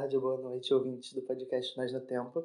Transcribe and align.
tarde, 0.00 0.18
boa 0.18 0.38
noite, 0.38 0.72
ouvintes 0.72 1.12
do 1.12 1.20
podcast 1.20 1.76
Nós 1.76 1.92
no 1.92 2.00
Tempo. 2.00 2.42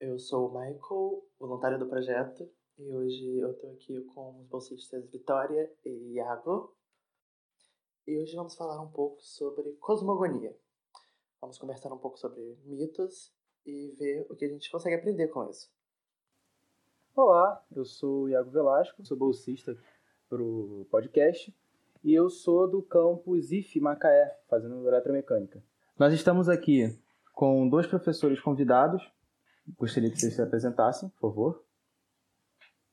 Eu 0.00 0.18
sou 0.18 0.48
o 0.48 0.52
Michael, 0.52 1.24
voluntário 1.38 1.78
do 1.78 1.86
projeto, 1.86 2.50
e 2.76 2.92
hoje 2.92 3.38
eu 3.38 3.52
estou 3.52 3.70
aqui 3.70 4.00
com 4.06 4.40
os 4.40 4.48
bolsistas 4.48 5.08
Vitória 5.08 5.72
e 5.84 6.14
Iago. 6.14 6.74
E 8.04 8.18
hoje 8.18 8.34
vamos 8.34 8.56
falar 8.56 8.82
um 8.82 8.90
pouco 8.90 9.22
sobre 9.22 9.74
cosmogonia. 9.74 10.56
Vamos 11.40 11.56
conversar 11.56 11.92
um 11.92 11.98
pouco 11.98 12.18
sobre 12.18 12.58
mitos 12.64 13.32
e 13.64 13.94
ver 13.96 14.26
o 14.28 14.34
que 14.34 14.46
a 14.46 14.48
gente 14.48 14.68
consegue 14.68 14.96
aprender 14.96 15.28
com 15.28 15.48
isso. 15.48 15.70
Olá, 17.14 17.64
eu 17.70 17.84
sou 17.84 18.24
o 18.24 18.28
Iago 18.28 18.50
Velasco, 18.50 19.06
sou 19.06 19.16
bolsista 19.16 19.78
para 20.28 20.42
o 20.42 20.84
podcast 20.90 21.56
e 22.02 22.12
eu 22.12 22.28
sou 22.28 22.68
do 22.68 22.82
campus 22.82 23.52
IF 23.52 23.78
Macaé, 23.78 24.36
fazendo 24.48 24.84
eletromecânica. 24.88 25.62
Nós 25.98 26.12
estamos 26.12 26.46
aqui 26.46 26.94
com 27.32 27.66
dois 27.70 27.86
professores 27.86 28.38
convidados. 28.38 29.02
Gostaria 29.78 30.10
que 30.10 30.20
vocês 30.20 30.34
se 30.34 30.42
apresentassem, 30.42 31.08
por 31.08 31.30
favor. 31.30 31.64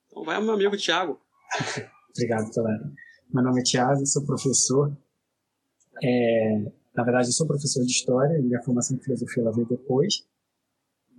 Então 0.07 0.23
vai 0.23 0.39
o 0.39 0.41
meu 0.41 0.53
amigo 0.53 0.77
Tiago. 0.77 1.19
Obrigado, 2.15 2.49
Toledo. 2.51 2.93
Meu 3.33 3.43
nome 3.43 3.59
é 3.59 3.63
Tiago, 3.63 4.05
sou 4.05 4.25
professor. 4.25 4.95
É, 6.01 6.71
na 6.95 7.03
verdade, 7.03 7.27
eu 7.27 7.33
sou 7.33 7.45
professor 7.45 7.83
de 7.83 7.91
História, 7.91 8.41
minha 8.41 8.61
formação 8.63 8.95
em 8.95 9.01
Filosofia 9.01 9.43
ela 9.43 9.51
veio 9.51 9.67
depois. 9.67 10.25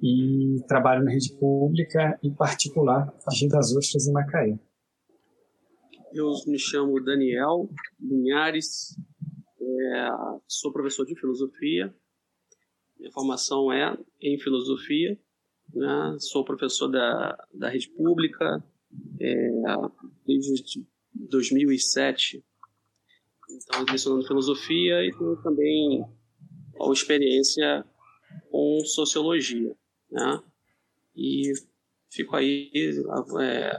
E 0.03 0.65
trabalho 0.67 1.05
na 1.05 1.11
rede 1.11 1.37
pública, 1.39 2.19
em 2.23 2.33
particular, 2.35 3.09
a 3.09 3.49
das 3.49 3.77
Ostras 3.77 4.07
em 4.07 4.13
Macaé. 4.13 4.59
Eu 6.15 6.31
me 6.47 6.59
chamo 6.59 7.03
Daniel 7.05 7.69
Linhares, 8.01 8.97
é, 9.81 10.11
sou 10.47 10.73
professor 10.73 11.05
de 11.05 11.19
filosofia. 11.19 11.95
Minha 12.99 13.13
formação 13.13 13.73
é 13.73 13.97
em 14.21 14.39
filosofia. 14.39 15.19
Né? 15.73 16.17
Sou 16.21 16.45
professor 16.45 16.89
da, 16.89 17.37
da 17.53 17.69
rede 17.69 17.89
pública 17.91 18.65
é, 19.21 19.51
desde 20.27 20.87
2007. 21.15 22.45
Então, 23.51 23.85
lecionando 23.91 24.27
filosofia 24.27 25.05
e 25.05 25.13
tenho 25.13 25.37
também 25.43 26.05
a 26.81 26.93
experiência 26.93 27.85
com 28.51 28.81
sociologia. 28.85 29.77
Né? 30.11 30.43
E 31.17 31.53
fico 32.11 32.37
aí 32.37 32.71
é, 33.41 33.79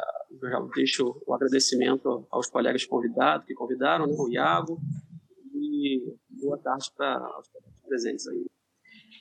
deixo 0.76 1.22
o 1.26 1.34
agradecimento 1.34 2.28
aos 2.30 2.48
colegas 2.48 2.86
convidados, 2.86 3.46
que 3.46 3.54
convidaram, 3.54 4.08
né, 4.08 4.16
o 4.18 4.30
Iago, 4.30 4.80
boa 6.30 6.58
tarde 6.58 6.92
para 6.96 7.40
os 7.40 7.82
presentes 7.88 8.28
aí. 8.28 8.46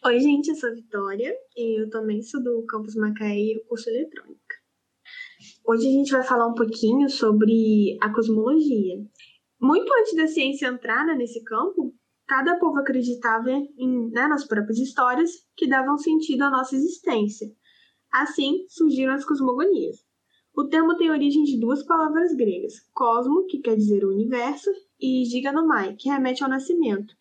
Oi, 0.07 0.21
gente, 0.21 0.49
eu 0.49 0.55
sou 0.55 0.71
a 0.71 0.75
Vitória, 0.75 1.35
e 1.57 1.81
eu 1.81 1.89
também 1.89 2.23
sou 2.23 2.43
do 2.43 2.65
Campus 2.67 2.95
Macaé 2.95 3.39
e 3.39 3.65
curso 3.67 3.89
eletrônica. 3.89 4.57
Hoje 5.67 5.89
a 5.89 5.91
gente 5.91 6.13
vai 6.13 6.23
falar 6.23 6.47
um 6.47 6.55
pouquinho 6.55 7.09
sobre 7.09 7.97
a 8.01 8.13
cosmologia. 8.13 8.97
Muito 9.61 9.91
antes 10.01 10.15
da 10.15 10.27
ciência 10.27 10.67
entrar 10.67 11.07
né, 11.07 11.15
nesse 11.15 11.43
campo, 11.43 11.95
cada 12.27 12.59
povo 12.59 12.79
acreditava 12.79 13.51
em, 13.51 14.11
né, 14.11 14.27
nas 14.27 14.47
próprias 14.47 14.79
histórias 14.79 15.31
que 15.57 15.69
davam 15.69 15.97
sentido 15.97 16.43
à 16.43 16.51
nossa 16.51 16.77
existência. 16.77 17.47
Assim 18.13 18.67
surgiram 18.69 19.15
as 19.15 19.25
cosmogonias. 19.25 20.04
O 20.57 20.63
termo 20.63 20.97
tem 20.97 21.11
origem 21.11 21.43
de 21.43 21.59
duas 21.59 21.83
palavras 21.83 22.33
gregas, 22.33 22.75
cosmo, 22.95 23.45
que 23.47 23.59
quer 23.59 23.75
dizer 23.75 24.05
o 24.05 24.13
universo, 24.13 24.71
e 25.01 25.25
giganomai, 25.25 25.97
que 25.97 26.09
remete 26.09 26.45
ao 26.45 26.49
nascimento. 26.49 27.13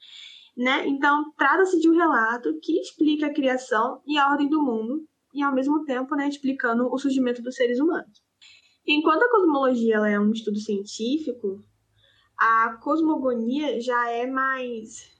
Né? 0.55 0.87
Então, 0.87 1.33
trata-se 1.35 1.79
de 1.79 1.89
um 1.89 1.97
relato 1.97 2.59
que 2.61 2.79
explica 2.79 3.25
a 3.25 3.33
criação 3.33 4.03
e 4.05 4.19
a 4.19 4.29
ordem 4.29 4.47
do 4.47 4.61
mundo, 4.61 5.03
e 5.33 5.41
ao 5.41 5.51
mesmo 5.51 5.83
tempo 5.83 6.15
né, 6.15 6.29
explicando 6.29 6.87
o 6.93 6.97
surgimento 6.99 7.41
dos 7.41 7.55
seres 7.55 7.79
humanos. 7.79 8.21
Enquanto 8.85 9.23
a 9.23 9.31
cosmologia 9.31 9.95
é 10.07 10.19
um 10.19 10.31
estudo 10.31 10.59
científico, 10.59 11.59
a 12.37 12.77
cosmogonia 12.83 13.81
já 13.81 14.11
é 14.11 14.27
mais. 14.27 15.11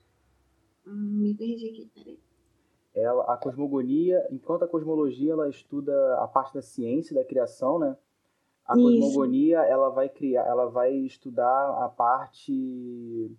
Hum, 0.86 1.20
me 1.20 1.34
perdi 1.34 1.70
aqui, 1.70 1.92
peraí 1.96 2.20
ela, 2.94 3.24
a 3.34 3.38
cosmogonia, 3.38 4.26
enquanto 4.32 4.64
a 4.64 4.68
cosmologia 4.68 5.34
ela 5.34 5.50
estuda 5.50 5.94
a 6.20 6.28
parte 6.28 6.54
da 6.54 6.62
ciência 6.62 7.16
da 7.16 7.26
criação, 7.26 7.80
né? 7.80 7.98
A 8.66 8.78
Isso. 8.78 8.84
cosmogonia 8.84 9.60
ela 9.60 9.90
vai 9.90 10.08
criar, 10.08 10.46
ela 10.46 10.68
vai 10.68 10.94
estudar 10.94 11.84
a 11.84 11.90
parte 11.90 13.32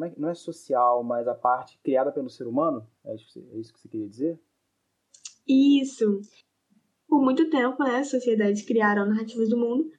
é, 0.00 0.12
não 0.16 0.28
é 0.28 0.34
social, 0.34 1.02
mas 1.02 1.28
a 1.28 1.34
parte 1.34 1.78
criada 1.82 2.10
pelo 2.10 2.30
ser 2.30 2.46
humano. 2.46 2.86
É 3.04 3.14
isso, 3.14 3.38
é 3.52 3.58
isso 3.58 3.72
que 3.72 3.80
você 3.80 3.88
queria 3.88 4.08
dizer? 4.08 4.40
Isso. 5.46 6.20
Por 7.08 7.22
muito 7.22 7.50
tempo, 7.50 7.82
né, 7.82 7.96
as 7.96 8.08
sociedades 8.08 8.62
criaram 8.62 9.06
narrativas 9.06 9.48
do 9.48 9.56
mundo 9.56 9.90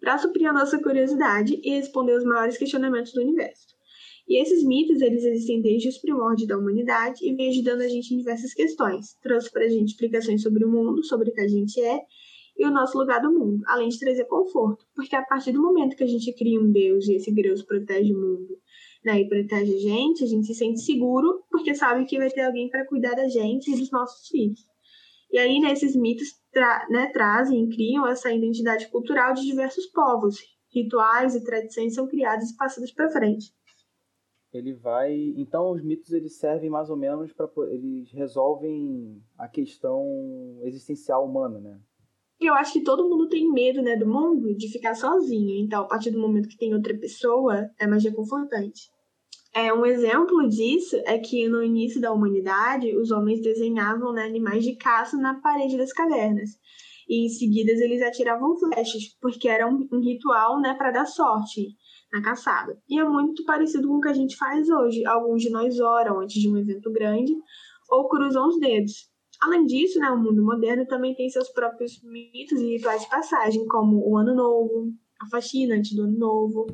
para 0.00 0.18
suprir 0.18 0.48
a 0.48 0.52
nossa 0.52 0.80
curiosidade 0.82 1.60
e 1.62 1.70
responder 1.70 2.16
os 2.16 2.24
maiores 2.24 2.58
questionamentos 2.58 3.12
do 3.12 3.20
universo. 3.20 3.76
E 4.28 4.42
esses 4.42 4.64
mitos, 4.64 5.00
eles 5.00 5.24
existem 5.24 5.62
desde 5.62 5.88
os 5.88 5.98
primórdios 5.98 6.48
da 6.48 6.58
humanidade 6.58 7.24
e 7.24 7.34
vêm 7.34 7.50
ajudando 7.50 7.82
a 7.82 7.88
gente 7.88 8.12
em 8.12 8.18
diversas 8.18 8.52
questões. 8.52 9.14
Trouxe 9.22 9.50
para 9.50 9.64
a 9.64 9.68
gente 9.68 9.90
explicações 9.90 10.42
sobre 10.42 10.64
o 10.64 10.68
mundo, 10.68 11.04
sobre 11.04 11.30
o 11.30 11.32
que 11.32 11.40
a 11.40 11.48
gente 11.48 11.80
é 11.80 12.00
e 12.58 12.64
o 12.64 12.70
nosso 12.70 12.98
lugar 12.98 13.20
do 13.20 13.32
mundo, 13.32 13.62
além 13.66 13.88
de 13.88 13.98
trazer 13.98 14.24
conforto, 14.24 14.86
porque 14.94 15.14
a 15.14 15.22
partir 15.22 15.52
do 15.52 15.62
momento 15.62 15.96
que 15.96 16.04
a 16.04 16.06
gente 16.06 16.32
cria 16.34 16.60
um 16.60 16.70
Deus 16.70 17.06
e 17.06 17.16
esse 17.16 17.32
Deus 17.32 17.62
protege 17.62 18.14
o 18.14 18.20
mundo 18.20 18.58
né, 19.04 19.20
e 19.20 19.28
protege 19.28 19.74
a 19.74 19.78
gente, 19.78 20.24
a 20.24 20.26
gente 20.26 20.46
se 20.46 20.54
sente 20.54 20.80
seguro 20.80 21.44
porque 21.50 21.74
sabe 21.74 22.04
que 22.06 22.18
vai 22.18 22.30
ter 22.30 22.42
alguém 22.42 22.68
para 22.68 22.86
cuidar 22.86 23.14
da 23.14 23.28
gente 23.28 23.70
e 23.70 23.78
dos 23.78 23.90
nossos 23.90 24.26
filhos. 24.28 24.60
E 25.30 25.38
aí, 25.38 25.60
nesses 25.60 25.94
né, 25.94 26.00
mitos 26.00 26.28
tra 26.52 26.86
né, 26.88 27.10
trazem 27.12 27.64
e 27.64 27.68
criam 27.68 28.06
essa 28.06 28.32
identidade 28.32 28.88
cultural 28.88 29.34
de 29.34 29.42
diversos 29.42 29.86
povos. 29.86 30.36
Rituais 30.72 31.34
e 31.34 31.44
tradições 31.44 31.94
são 31.94 32.06
criados 32.06 32.50
e 32.50 32.56
passados 32.56 32.92
para 32.92 33.10
frente 33.10 33.52
ele 34.56 34.72
vai. 34.72 35.34
Então 35.36 35.70
os 35.70 35.82
mitos 35.82 36.12
eles 36.12 36.36
servem 36.36 36.70
mais 36.70 36.90
ou 36.90 36.96
menos 36.96 37.32
para 37.32 37.48
eles 37.70 38.10
resolvem 38.10 39.22
a 39.36 39.48
questão 39.48 40.58
existencial 40.62 41.24
humana, 41.24 41.58
né? 41.60 41.80
Eu 42.40 42.54
acho 42.54 42.74
que 42.74 42.82
todo 42.82 43.08
mundo 43.08 43.28
tem 43.28 43.50
medo, 43.50 43.80
né, 43.80 43.96
do 43.96 44.06
mundo, 44.06 44.54
de 44.54 44.70
ficar 44.70 44.94
sozinho. 44.94 45.64
Então, 45.64 45.82
a 45.82 45.86
partir 45.86 46.10
do 46.10 46.20
momento 46.20 46.48
que 46.48 46.58
tem 46.58 46.74
outra 46.74 46.96
pessoa, 46.96 47.70
é 47.78 47.86
mais 47.86 48.04
reconfortante. 48.04 48.90
É, 49.54 49.72
um 49.72 49.86
exemplo 49.86 50.46
disso 50.48 50.96
é 51.06 51.18
que 51.18 51.48
no 51.48 51.62
início 51.62 51.98
da 51.98 52.12
humanidade, 52.12 52.94
os 52.94 53.10
homens 53.10 53.40
desenhavam 53.40 54.12
né, 54.12 54.24
animais 54.24 54.62
de 54.62 54.76
caça 54.76 55.16
na 55.16 55.40
parede 55.40 55.78
das 55.78 55.94
cavernas. 55.94 56.50
E 57.08 57.24
em 57.24 57.28
seguida 57.30 57.72
eles 57.72 58.02
atiravam 58.02 58.54
flechas, 58.58 59.16
porque 59.18 59.48
era 59.48 59.66
um, 59.66 59.88
um 59.90 60.00
ritual 60.00 60.60
né, 60.60 60.74
para 60.74 60.90
dar 60.90 61.06
sorte 61.06 61.68
na 62.12 62.20
caçada. 62.20 62.78
E 62.86 62.98
é 63.00 63.04
muito 63.04 63.44
parecido 63.46 63.88
com 63.88 63.94
o 63.94 64.00
que 64.00 64.08
a 64.08 64.12
gente 64.12 64.36
faz 64.36 64.68
hoje. 64.68 65.06
Alguns 65.06 65.40
de 65.40 65.48
nós 65.48 65.80
oram 65.80 66.20
antes 66.20 66.38
de 66.40 66.50
um 66.50 66.58
evento 66.58 66.92
grande 66.92 67.32
ou 67.88 68.08
cruzam 68.08 68.48
os 68.48 68.58
dedos. 68.58 69.08
Além 69.42 69.66
disso, 69.66 69.98
né, 69.98 70.08
o 70.10 70.18
mundo 70.18 70.42
moderno 70.42 70.86
também 70.86 71.14
tem 71.14 71.28
seus 71.28 71.48
próprios 71.48 72.02
mitos 72.02 72.60
e 72.60 72.76
rituais 72.76 73.02
de 73.02 73.10
passagem, 73.10 73.66
como 73.66 74.08
o 74.08 74.16
Ano 74.16 74.34
Novo, 74.34 74.92
a 75.20 75.28
faxina 75.28 75.74
antes 75.74 75.94
do 75.94 76.02
Ano 76.02 76.18
Novo, 76.18 76.66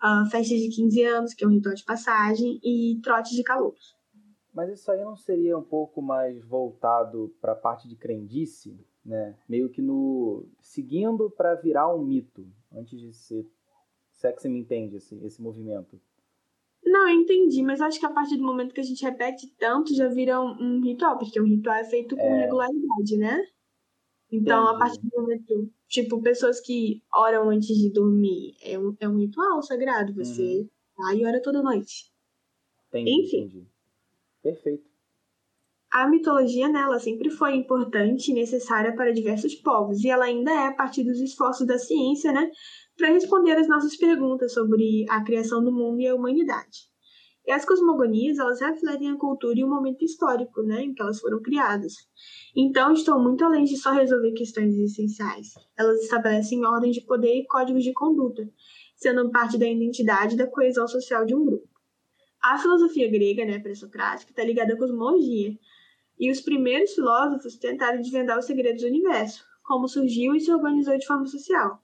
a 0.00 0.26
festa 0.30 0.54
de 0.54 0.68
15 0.68 1.02
anos, 1.02 1.34
que 1.34 1.44
é 1.44 1.46
um 1.48 1.50
ritual 1.50 1.74
de 1.74 1.84
passagem, 1.84 2.60
e 2.62 3.00
trote 3.02 3.34
de 3.34 3.42
calouros. 3.42 3.96
Mas 4.52 4.70
isso 4.70 4.90
aí 4.90 5.02
não 5.02 5.16
seria 5.16 5.58
um 5.58 5.64
pouco 5.64 6.00
mais 6.00 6.44
voltado 6.44 7.34
para 7.40 7.52
a 7.52 7.56
parte 7.56 7.88
de 7.88 7.96
crendice, 7.96 8.78
né? 9.04 9.36
Meio 9.48 9.68
que 9.68 9.82
no 9.82 10.46
seguindo 10.60 11.28
para 11.30 11.54
virar 11.56 11.92
um 11.92 12.04
mito, 12.04 12.46
antes 12.72 13.00
de 13.00 13.12
ser 13.12 13.44
se 14.14 14.28
é 14.28 14.32
que 14.32 14.40
você 14.40 14.48
me 14.48 14.60
entende 14.60 14.96
esse, 14.96 15.16
esse 15.24 15.42
movimento. 15.42 16.00
Não, 16.94 17.08
eu 17.08 17.20
entendi, 17.20 17.60
mas 17.60 17.80
acho 17.80 17.98
que 17.98 18.06
a 18.06 18.12
partir 18.12 18.36
do 18.36 18.44
momento 18.44 18.72
que 18.72 18.80
a 18.80 18.84
gente 18.84 19.02
repete 19.02 19.48
tanto, 19.58 19.92
já 19.96 20.06
vira 20.06 20.40
um, 20.40 20.50
um 20.60 20.80
ritual, 20.80 21.18
porque 21.18 21.40
um 21.40 21.44
ritual 21.44 21.74
é 21.74 21.82
feito 21.82 22.14
com 22.14 22.22
é... 22.22 22.42
regularidade, 22.42 23.16
né? 23.16 23.44
Então, 24.30 24.62
entendi. 24.62 24.76
a 24.76 24.78
partir 24.78 25.00
do 25.00 25.20
momento, 25.20 25.72
tipo, 25.88 26.22
pessoas 26.22 26.60
que 26.60 27.02
oram 27.12 27.50
antes 27.50 27.76
de 27.76 27.90
dormir, 27.90 28.54
é 28.62 28.78
um, 28.78 28.96
é 29.00 29.08
um 29.08 29.18
ritual 29.18 29.60
sagrado, 29.60 30.14
você 30.14 30.60
uhum. 30.60 30.68
vai 30.96 31.16
e 31.16 31.26
ora 31.26 31.42
toda 31.42 31.64
noite. 31.64 32.12
Entendi, 32.90 33.10
Enfim. 33.10 33.38
Entendi. 33.38 33.66
Perfeito. 34.40 34.93
A 35.94 36.08
mitologia, 36.08 36.68
né, 36.68 36.80
ela 36.80 36.98
sempre 36.98 37.30
foi 37.30 37.54
importante 37.54 38.32
e 38.32 38.34
necessária 38.34 38.92
para 38.96 39.12
diversos 39.12 39.54
povos, 39.54 40.02
e 40.02 40.10
ela 40.10 40.24
ainda 40.24 40.50
é 40.50 40.66
a 40.66 40.72
partir 40.72 41.04
dos 41.04 41.20
esforços 41.20 41.64
da 41.64 41.78
ciência, 41.78 42.32
né, 42.32 42.50
para 42.96 43.10
responder 43.10 43.52
as 43.52 43.68
nossas 43.68 43.96
perguntas 43.96 44.52
sobre 44.52 45.06
a 45.08 45.22
criação 45.22 45.62
do 45.62 45.70
mundo 45.70 46.00
e 46.00 46.08
a 46.08 46.14
humanidade. 46.16 46.88
E 47.46 47.52
as 47.52 47.64
cosmogonias, 47.64 48.40
elas 48.40 48.60
refletem 48.60 49.10
a 49.10 49.16
cultura 49.16 49.56
e 49.56 49.62
o 49.62 49.68
momento 49.68 50.04
histórico, 50.04 50.64
né, 50.64 50.82
em 50.82 50.92
que 50.92 51.00
elas 51.00 51.20
foram 51.20 51.40
criadas. 51.40 51.92
Então, 52.56 52.92
estão 52.92 53.22
muito 53.22 53.44
além 53.44 53.62
de 53.62 53.76
só 53.76 53.92
resolver 53.92 54.32
questões 54.32 54.76
essenciais. 54.76 55.54
Elas 55.78 56.00
estabelecem 56.00 56.66
ordens 56.66 56.96
de 56.96 57.02
poder 57.02 57.36
e 57.36 57.46
códigos 57.46 57.84
de 57.84 57.92
conduta, 57.92 58.42
sendo 58.96 59.30
parte 59.30 59.56
da 59.56 59.68
identidade 59.68 60.34
e 60.34 60.38
da 60.38 60.48
coesão 60.48 60.88
social 60.88 61.24
de 61.24 61.36
um 61.36 61.44
grupo. 61.44 61.68
A 62.42 62.58
filosofia 62.58 63.08
grega, 63.08 63.44
né, 63.44 63.60
pré-socrática, 63.60 64.32
está 64.32 64.42
ligada 64.42 64.74
à 64.74 64.76
cosmologia. 64.76 65.56
E 66.18 66.30
os 66.30 66.40
primeiros 66.40 66.92
filósofos 66.92 67.56
tentaram 67.56 68.00
desvendar 68.00 68.38
os 68.38 68.46
segredos 68.46 68.82
do 68.82 68.88
universo, 68.88 69.44
como 69.64 69.88
surgiu 69.88 70.34
e 70.34 70.40
se 70.40 70.52
organizou 70.52 70.96
de 70.96 71.06
forma 71.06 71.26
social. 71.26 71.82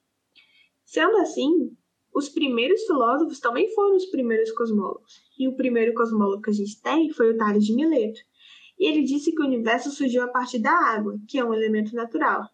Sendo 0.85 1.17
assim, 1.19 1.77
os 2.15 2.29
primeiros 2.29 2.83
filósofos 2.83 3.39
também 3.41 3.73
foram 3.75 3.97
os 3.97 4.07
primeiros 4.07 4.51
cosmólogos. 4.53 5.23
E 5.39 5.49
o 5.49 5.57
primeiro 5.57 5.95
cosmólogo 5.95 6.43
que 6.43 6.51
a 6.51 6.55
gente 6.55 6.81
tem 6.83 7.11
foi 7.11 7.33
o 7.33 7.37
Tales 7.37 7.65
de 7.65 7.75
Mileto. 7.75 8.21
E 8.79 8.89
ele 8.89 9.03
disse 9.03 9.33
que 9.33 9.43
o 9.43 9.47
universo 9.47 9.91
surgiu 9.91 10.23
a 10.23 10.29
partir 10.29 10.59
da 10.59 10.73
água, 10.73 11.19
que 11.29 11.39
é 11.39 11.45
um 11.45 11.55
elemento 11.55 11.95
natural. 11.95 12.49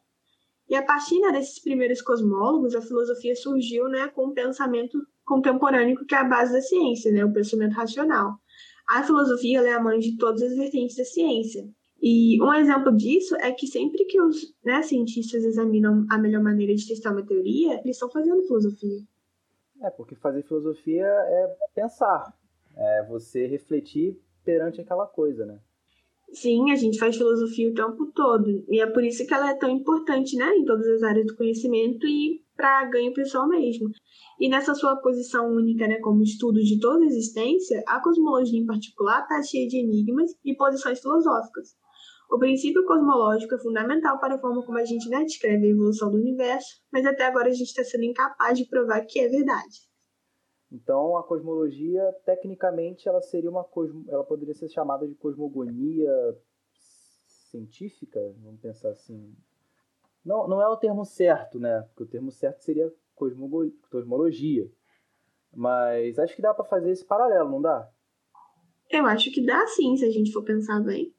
E 0.68 0.74
a 0.74 0.82
partir 0.82 1.18
né, 1.20 1.30
desses 1.32 1.60
primeiros 1.60 2.02
cosmólogos, 2.02 2.74
a 2.74 2.82
filosofia 2.82 3.34
surgiu 3.36 3.88
né, 3.88 4.08
com 4.08 4.26
um 4.26 4.34
pensamento 4.34 4.98
contemporâneo 5.24 6.04
que 6.04 6.14
é 6.14 6.18
a 6.18 6.24
base 6.24 6.52
da 6.52 6.60
ciência, 6.60 7.12
né, 7.12 7.24
o 7.24 7.32
pensamento 7.32 7.72
racional. 7.72 8.38
A 8.88 9.02
filosofia 9.02 9.60
é 9.62 9.72
a 9.72 9.82
mãe 9.82 9.98
de 9.98 10.16
todas 10.16 10.42
as 10.42 10.56
vertentes 10.56 10.96
da 10.96 11.04
ciência. 11.04 11.68
E 12.00 12.40
um 12.40 12.52
exemplo 12.54 12.94
disso 12.96 13.34
é 13.36 13.50
que 13.52 13.66
sempre 13.66 14.04
que 14.04 14.20
os 14.20 14.54
né, 14.64 14.82
cientistas 14.82 15.44
examinam 15.44 16.06
a 16.10 16.18
melhor 16.18 16.42
maneira 16.42 16.74
de 16.74 16.86
testar 16.86 17.12
uma 17.12 17.26
teoria, 17.26 17.80
eles 17.80 17.96
estão 17.96 18.10
fazendo 18.10 18.42
filosofia. 18.42 19.00
É, 19.82 19.90
porque 19.90 20.14
fazer 20.14 20.42
filosofia 20.42 21.04
é 21.04 21.56
pensar, 21.74 22.32
é 22.76 23.06
você 23.08 23.46
refletir 23.46 24.18
perante 24.44 24.80
aquela 24.80 25.06
coisa, 25.06 25.44
né? 25.44 25.58
Sim, 26.32 26.70
a 26.70 26.76
gente 26.76 26.98
faz 26.98 27.16
filosofia 27.16 27.70
o 27.70 27.74
tempo 27.74 28.06
todo. 28.14 28.64
E 28.68 28.80
é 28.80 28.86
por 28.86 29.02
isso 29.04 29.26
que 29.26 29.32
ela 29.32 29.50
é 29.50 29.54
tão 29.54 29.70
importante, 29.70 30.36
né, 30.36 30.54
em 30.56 30.64
todas 30.64 30.86
as 30.86 31.02
áreas 31.02 31.26
do 31.26 31.36
conhecimento 31.36 32.06
e 32.06 32.42
para 32.56 32.84
ganho 32.86 33.12
pessoal 33.12 33.48
mesmo. 33.48 33.90
E 34.38 34.48
nessa 34.48 34.74
sua 34.74 34.96
posição 34.96 35.48
única, 35.48 35.86
né, 35.88 35.98
como 36.00 36.22
estudo 36.22 36.60
de 36.60 36.78
toda 36.78 37.04
a 37.04 37.06
existência, 37.06 37.82
a 37.86 38.00
cosmologia 38.02 38.60
em 38.60 38.66
particular 38.66 39.22
está 39.22 39.42
cheia 39.42 39.66
de 39.66 39.78
enigmas 39.78 40.30
e 40.44 40.54
posições 40.54 41.00
filosóficas. 41.00 41.74
O 42.30 42.38
princípio 42.38 42.84
cosmológico 42.84 43.54
é 43.54 43.58
fundamental 43.58 44.18
para 44.18 44.34
a 44.34 44.38
forma 44.38 44.64
como 44.64 44.78
a 44.78 44.84
gente 44.84 45.08
né, 45.08 45.22
descreve 45.22 45.66
a 45.66 45.70
evolução 45.70 46.10
do 46.10 46.18
universo, 46.18 46.82
mas 46.92 47.06
até 47.06 47.24
agora 47.24 47.48
a 47.48 47.52
gente 47.52 47.68
está 47.68 47.84
sendo 47.84 48.04
incapaz 48.04 48.58
de 48.58 48.66
provar 48.66 49.00
que 49.06 49.20
é 49.20 49.28
verdade. 49.28 49.86
Então, 50.70 51.16
a 51.16 51.22
cosmologia, 51.22 52.02
tecnicamente, 52.24 53.08
ela 53.08 53.22
seria 53.22 53.48
uma 53.48 53.64
cosmo... 53.64 54.04
ela 54.08 54.24
poderia 54.24 54.54
ser 54.54 54.68
chamada 54.68 55.06
de 55.06 55.14
cosmogonia 55.14 56.10
científica, 57.50 58.20
vamos 58.42 58.60
pensar 58.60 58.90
assim. 58.90 59.34
Não, 60.24 60.48
não 60.48 60.60
é 60.60 60.68
o 60.68 60.76
termo 60.76 61.04
certo, 61.04 61.60
né? 61.60 61.82
Porque 61.82 62.02
o 62.02 62.08
termo 62.08 62.30
certo 62.32 62.62
seria. 62.62 62.92
Cosmologia. 63.16 64.70
Mas 65.54 66.18
acho 66.18 66.36
que 66.36 66.42
dá 66.42 66.52
para 66.52 66.64
fazer 66.64 66.90
esse 66.90 67.04
paralelo, 67.04 67.50
não 67.50 67.62
dá? 67.62 67.88
Eu 68.90 69.06
acho 69.06 69.32
que 69.32 69.44
dá 69.44 69.66
sim, 69.66 69.96
se 69.96 70.04
a 70.04 70.10
gente 70.10 70.32
for 70.32 70.42
pensar 70.44 70.80
bem. 70.80 71.12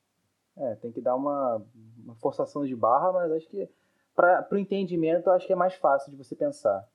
É, 0.55 0.75
tem 0.75 0.91
que 0.91 1.01
dar 1.01 1.15
uma, 1.15 1.61
uma 2.03 2.15
forçação 2.15 2.65
de 2.65 2.75
barra, 2.75 3.11
mas 3.11 3.31
acho 3.31 3.47
que 3.49 3.69
para 4.15 4.47
o 4.51 4.57
entendimento 4.57 5.29
acho 5.29 5.45
que 5.45 5.53
é 5.53 5.55
mais 5.55 5.75
fácil 5.75 6.11
de 6.11 6.17
você 6.17 6.35
pensar. 6.35 6.87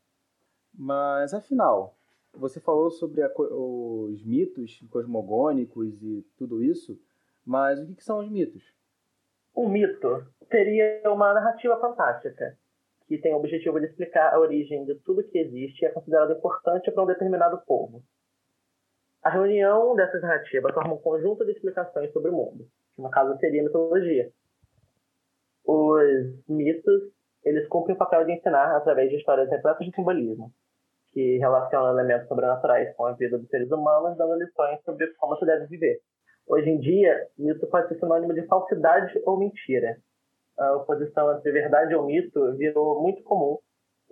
Mas 0.74 1.34
afinal, 1.34 1.96
você 2.32 2.58
falou 2.58 2.90
sobre 2.90 3.22
a, 3.22 3.30
os 3.36 4.24
mitos 4.24 4.82
cosmogônicos 4.90 6.02
e 6.02 6.26
tudo 6.36 6.62
isso, 6.62 6.98
mas 7.44 7.78
o 7.78 7.86
que, 7.86 7.94
que 7.96 8.04
são 8.04 8.18
os 8.18 8.28
mitos? 8.28 8.74
Um 9.54 9.68
mito 9.68 10.26
seria 10.50 11.02
uma 11.12 11.34
narrativa 11.34 11.78
fantástica 11.78 12.58
que 13.12 13.20
tem 13.20 13.34
o 13.34 13.36
objetivo 13.36 13.78
de 13.78 13.84
explicar 13.84 14.32
a 14.32 14.40
origem 14.40 14.86
de 14.86 14.94
tudo 15.00 15.22
que 15.22 15.38
existe 15.38 15.82
e 15.82 15.86
é 15.86 15.90
considerado 15.90 16.32
importante 16.32 16.90
para 16.90 17.02
um 17.02 17.06
determinado 17.06 17.60
povo. 17.66 18.02
A 19.22 19.28
reunião 19.28 19.94
dessas 19.94 20.22
narrativas 20.22 20.72
forma 20.72 20.94
um 20.94 20.98
conjunto 20.98 21.44
de 21.44 21.52
explicações 21.52 22.10
sobre 22.10 22.30
o 22.30 22.34
mundo, 22.34 22.64
que 22.94 23.02
no 23.02 23.10
caso 23.10 23.38
seria 23.38 23.60
a 23.60 23.64
mitologia. 23.64 24.30
Os 25.66 26.48
mitos, 26.48 27.02
eles 27.44 27.68
cumprem 27.68 27.94
o 27.94 27.98
papel 27.98 28.24
de 28.24 28.32
ensinar 28.32 28.74
através 28.74 29.10
de 29.10 29.16
histórias 29.16 29.50
repletas 29.50 29.86
de 29.86 29.94
simbolismo, 29.94 30.50
que 31.12 31.36
relacionam 31.36 31.92
elementos 31.92 32.26
sobrenaturais 32.28 32.96
com 32.96 33.04
a 33.04 33.12
vida 33.12 33.38
dos 33.38 33.48
seres 33.48 33.70
humanos, 33.70 34.16
dando 34.16 34.42
lições 34.42 34.82
sobre 34.84 35.06
como 35.18 35.36
se 35.36 35.44
deve 35.44 35.66
viver. 35.66 36.00
Hoje 36.46 36.70
em 36.70 36.78
dia, 36.78 37.28
mito 37.36 37.66
pode 37.66 37.88
ser 37.88 37.98
sinônimo 38.00 38.32
de 38.32 38.46
falsidade 38.46 39.20
ou 39.26 39.38
mentira. 39.38 39.98
A 40.58 40.76
oposição 40.76 41.32
entre 41.36 41.50
verdade 41.50 41.94
ou 41.94 42.06
mito 42.06 42.52
virou 42.56 43.00
muito 43.02 43.22
comum 43.22 43.58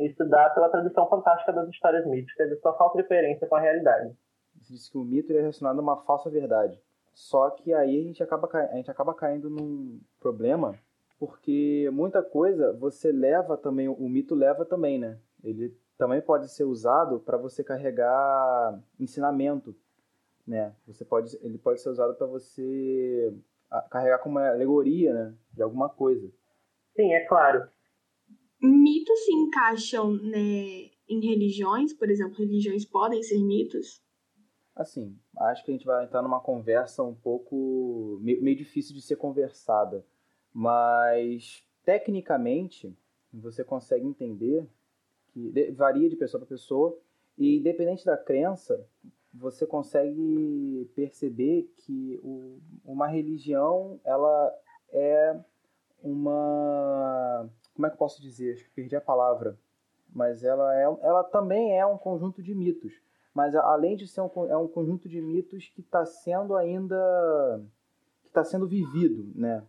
se 0.09 0.25
dá 0.25 0.49
pela 0.51 0.71
tradição 0.71 1.07
fantástica 1.09 1.53
das 1.53 1.69
histórias 1.69 2.07
míticas 2.07 2.51
e 2.51 2.57
sua 2.57 2.73
falta 2.75 2.97
de 3.03 3.07
coerência 3.07 3.47
com 3.47 3.55
a 3.55 3.61
realidade. 3.61 4.17
Você 4.59 4.73
disse 4.73 4.91
que 4.91 4.99
o 4.99 5.05
mito 5.05 5.33
é 5.33 5.41
relacionado 5.41 5.79
a 5.79 5.83
uma 5.83 5.97
falsa 6.05 6.31
verdade. 6.31 6.81
Só 7.13 7.51
que 7.51 7.73
aí 7.75 8.01
a 8.01 8.03
gente 8.03 8.23
acaba, 8.23 8.49
a 8.53 8.77
gente 8.77 8.91
acaba 8.91 9.13
caindo 9.13 9.51
num 9.51 10.01
problema, 10.19 10.75
porque 11.19 11.91
muita 11.93 12.23
coisa 12.23 12.73
você 12.73 13.13
leva 13.13 13.57
também, 13.57 13.89
o 13.89 14.09
mito 14.09 14.35
leva 14.35 14.65
também, 14.65 14.99
né? 14.99 15.19
Ele 15.45 15.77
também 15.99 16.21
pode 16.21 16.51
ser 16.51 16.65
usado 16.65 17.21
para 17.21 17.37
você 17.37 17.63
carregar 17.63 18.81
ensinamento, 18.99 19.75
né? 20.47 20.73
Você 20.87 21.05
pode, 21.05 21.39
ele 21.43 21.59
pode 21.59 21.81
ser 21.81 21.91
usado 21.91 22.15
para 22.15 22.27
você 22.27 23.35
carregar 23.91 24.19
como 24.19 24.39
uma 24.39 24.49
alegoria, 24.49 25.13
né, 25.13 25.35
de 25.53 25.63
alguma 25.63 25.89
coisa. 25.89 26.31
Sim, 26.95 27.13
é 27.13 27.25
claro. 27.27 27.69
Mitos 28.61 29.25
se 29.25 29.33
encaixam 29.33 30.13
né, 30.13 30.91
em 31.09 31.21
religiões, 31.21 31.93
por 31.93 32.11
exemplo, 32.11 32.39
religiões 32.39 32.85
podem 32.85 33.23
ser 33.23 33.43
mitos? 33.43 34.03
Assim, 34.75 35.17
acho 35.39 35.65
que 35.65 35.71
a 35.71 35.75
gente 35.75 35.87
vai 35.87 36.05
entrar 36.05 36.23
numa 36.23 36.41
conversa 36.41 37.03
um 37.03 37.15
pouco 37.15 38.19
meio 38.23 38.57
difícil 38.57 38.95
de 38.95 39.03
ser 39.03 39.17
conversada, 39.17 40.05
mas 40.53 41.65
tecnicamente 41.85 42.97
você 43.33 43.65
consegue 43.65 44.07
entender 44.07 44.67
que 45.33 45.71
varia 45.73 46.09
de 46.09 46.17
pessoa 46.17 46.41
para 46.41 46.49
pessoa 46.49 46.99
e 47.37 47.59
independente 47.59 48.05
da 48.05 48.17
crença, 48.17 48.87
você 49.33 49.67
consegue 49.67 50.91
perceber 50.95 51.73
que 51.77 52.21
o, 52.23 52.59
uma 52.85 53.07
religião 53.07 54.01
ela 54.05 54.53
é 54.93 55.39
uma 56.03 57.49
como 57.75 57.87
é 57.87 57.91
que 57.91 57.95
eu 57.95 57.99
posso 57.99 58.21
dizer? 58.21 58.55
Acho 58.55 58.65
que 58.65 58.71
perdi 58.71 58.97
a 58.97 59.01
palavra, 59.01 59.59
mas 60.13 60.43
ela 60.43 60.75
é 60.77 60.83
ela 60.83 61.23
também 61.25 61.79
é 61.79 61.87
um 61.87 61.97
conjunto 61.97 62.43
de 62.43 62.55
mitos, 62.55 63.01
mas 63.33 63.55
além 63.55 63.97
de 63.97 64.07
ser 64.09 64.21
um, 64.21 64.31
é 64.49 64.57
um 64.57 64.69
conjunto 64.69 65.09
de 65.09 65.21
mitos 65.21 65.69
que 65.69 65.81
está 65.81 66.05
sendo 66.05 66.57
ainda 66.57 67.65
que 68.23 68.29
está 68.29 68.45
sendo 68.45 68.67
vivido, 68.67 69.31
né? 69.35 69.65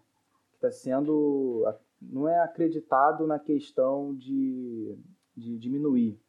Que 0.49 0.55
está 0.55 0.71
sendo 0.71 1.63
não 2.01 2.27
é 2.27 2.39
acreditado 2.39 3.27
na 3.27 3.37
questão 3.37 4.15
de 4.15 4.97
de 5.37 5.57
diminuir. 5.57 6.19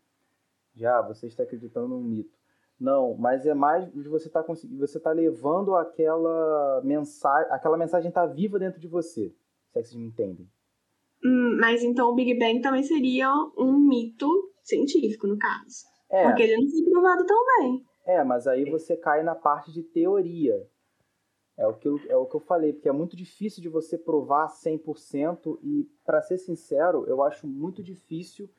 Já 0.74 1.00
você 1.00 1.26
está 1.26 1.42
acreditando 1.42 1.88
num 1.88 2.02
mito. 2.02 2.42
Não, 2.82 3.14
mas 3.14 3.46
é 3.46 3.54
mais 3.54 3.88
de 3.92 4.08
você 4.08 4.26
estar 4.26 4.40
tá 4.40 4.46
conseguindo, 4.46 4.84
você 4.84 4.98
está 4.98 5.12
levando 5.12 5.76
aquela 5.76 6.82
mensagem, 6.82 7.52
aquela 7.52 7.78
mensagem 7.78 8.08
está 8.08 8.26
viva 8.26 8.58
dentro 8.58 8.80
de 8.80 8.88
você. 8.88 9.32
Se 9.70 9.78
é 9.78 9.82
que 9.82 9.88
vocês 9.88 9.94
me 9.94 10.08
entendem. 10.08 10.50
Hum, 11.24 11.58
mas 11.60 11.84
então 11.84 12.08
o 12.10 12.14
Big 12.16 12.36
Bang 12.36 12.60
também 12.60 12.82
seria 12.82 13.32
um 13.56 13.78
mito 13.78 14.26
científico, 14.64 15.28
no 15.28 15.38
caso. 15.38 15.86
É. 16.10 16.24
Porque 16.24 16.42
ele 16.42 16.56
não 16.56 16.68
foi 16.68 16.90
provado 16.90 17.24
tão 17.24 17.38
bem. 17.60 17.86
É, 18.04 18.24
mas 18.24 18.48
aí 18.48 18.68
você 18.68 18.96
cai 18.96 19.22
na 19.22 19.36
parte 19.36 19.72
de 19.72 19.84
teoria. 19.84 20.68
É 21.56 21.64
o 21.64 21.74
que 21.74 21.86
eu, 21.86 22.00
é 22.08 22.16
o 22.16 22.26
que 22.26 22.34
eu 22.34 22.40
falei, 22.40 22.72
porque 22.72 22.88
é 22.88 22.92
muito 22.92 23.14
difícil 23.14 23.62
de 23.62 23.68
você 23.68 23.96
provar 23.96 24.48
100% 24.48 25.56
e, 25.62 25.88
para 26.04 26.20
ser 26.20 26.38
sincero, 26.38 27.04
eu 27.06 27.22
acho 27.22 27.46
muito 27.46 27.80
difícil 27.80 28.50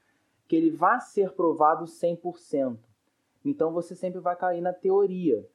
que 0.47 0.55
ele 0.55 0.71
vá 0.71 0.97
ser 1.01 1.33
provado 1.33 1.83
100%. 1.83 2.77
Então 3.43 3.71
você 3.71 3.95
sempre 3.95 4.19
vai 4.19 4.35
cair 4.35 4.61
na 4.61 4.73
teoria. 4.73 5.45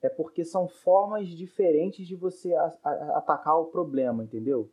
É 0.00 0.08
porque 0.08 0.44
são 0.44 0.68
formas 0.68 1.28
diferentes 1.28 2.06
de 2.06 2.14
você 2.14 2.54
a, 2.54 2.72
a, 2.84 3.18
atacar 3.18 3.58
o 3.58 3.66
problema, 3.66 4.22
entendeu? 4.22 4.70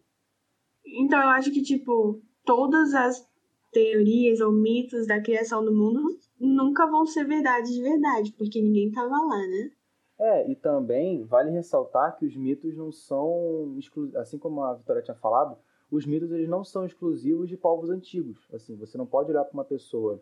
Então 0.85 1.19
eu 1.19 1.29
acho 1.29 1.51
que, 1.51 1.63
tipo, 1.63 2.21
todas 2.45 2.93
as 2.93 3.27
teorias 3.71 4.39
ou 4.39 4.51
mitos 4.51 5.07
da 5.07 5.19
criação 5.19 5.65
do 5.65 5.73
mundo 5.73 6.17
nunca 6.39 6.85
vão 6.85 7.05
ser 7.05 7.25
verdade 7.25 7.73
de 7.73 7.81
verdade, 7.81 8.31
porque 8.37 8.61
ninguém 8.61 8.91
tava 8.91 9.09
lá, 9.09 9.47
né? 9.47 9.71
É, 10.17 10.49
e 10.49 10.55
também 10.55 11.23
vale 11.25 11.51
ressaltar 11.51 12.15
que 12.17 12.25
os 12.25 12.35
mitos 12.37 12.77
não 12.77 12.91
são, 12.91 13.77
assim 14.15 14.37
como 14.37 14.61
a 14.61 14.75
Vitória 14.75 15.01
tinha 15.01 15.15
falado, 15.15 15.57
os 15.91 16.05
mitos 16.05 16.31
eles 16.31 16.47
não 16.47 16.63
são 16.63 16.85
exclusivos 16.85 17.49
de 17.49 17.57
povos 17.57 17.89
antigos. 17.89 18.47
Assim, 18.53 18.75
você 18.75 18.97
não 18.97 19.05
pode 19.05 19.29
olhar 19.31 19.43
para 19.43 19.53
uma 19.53 19.65
pessoa 19.65 20.21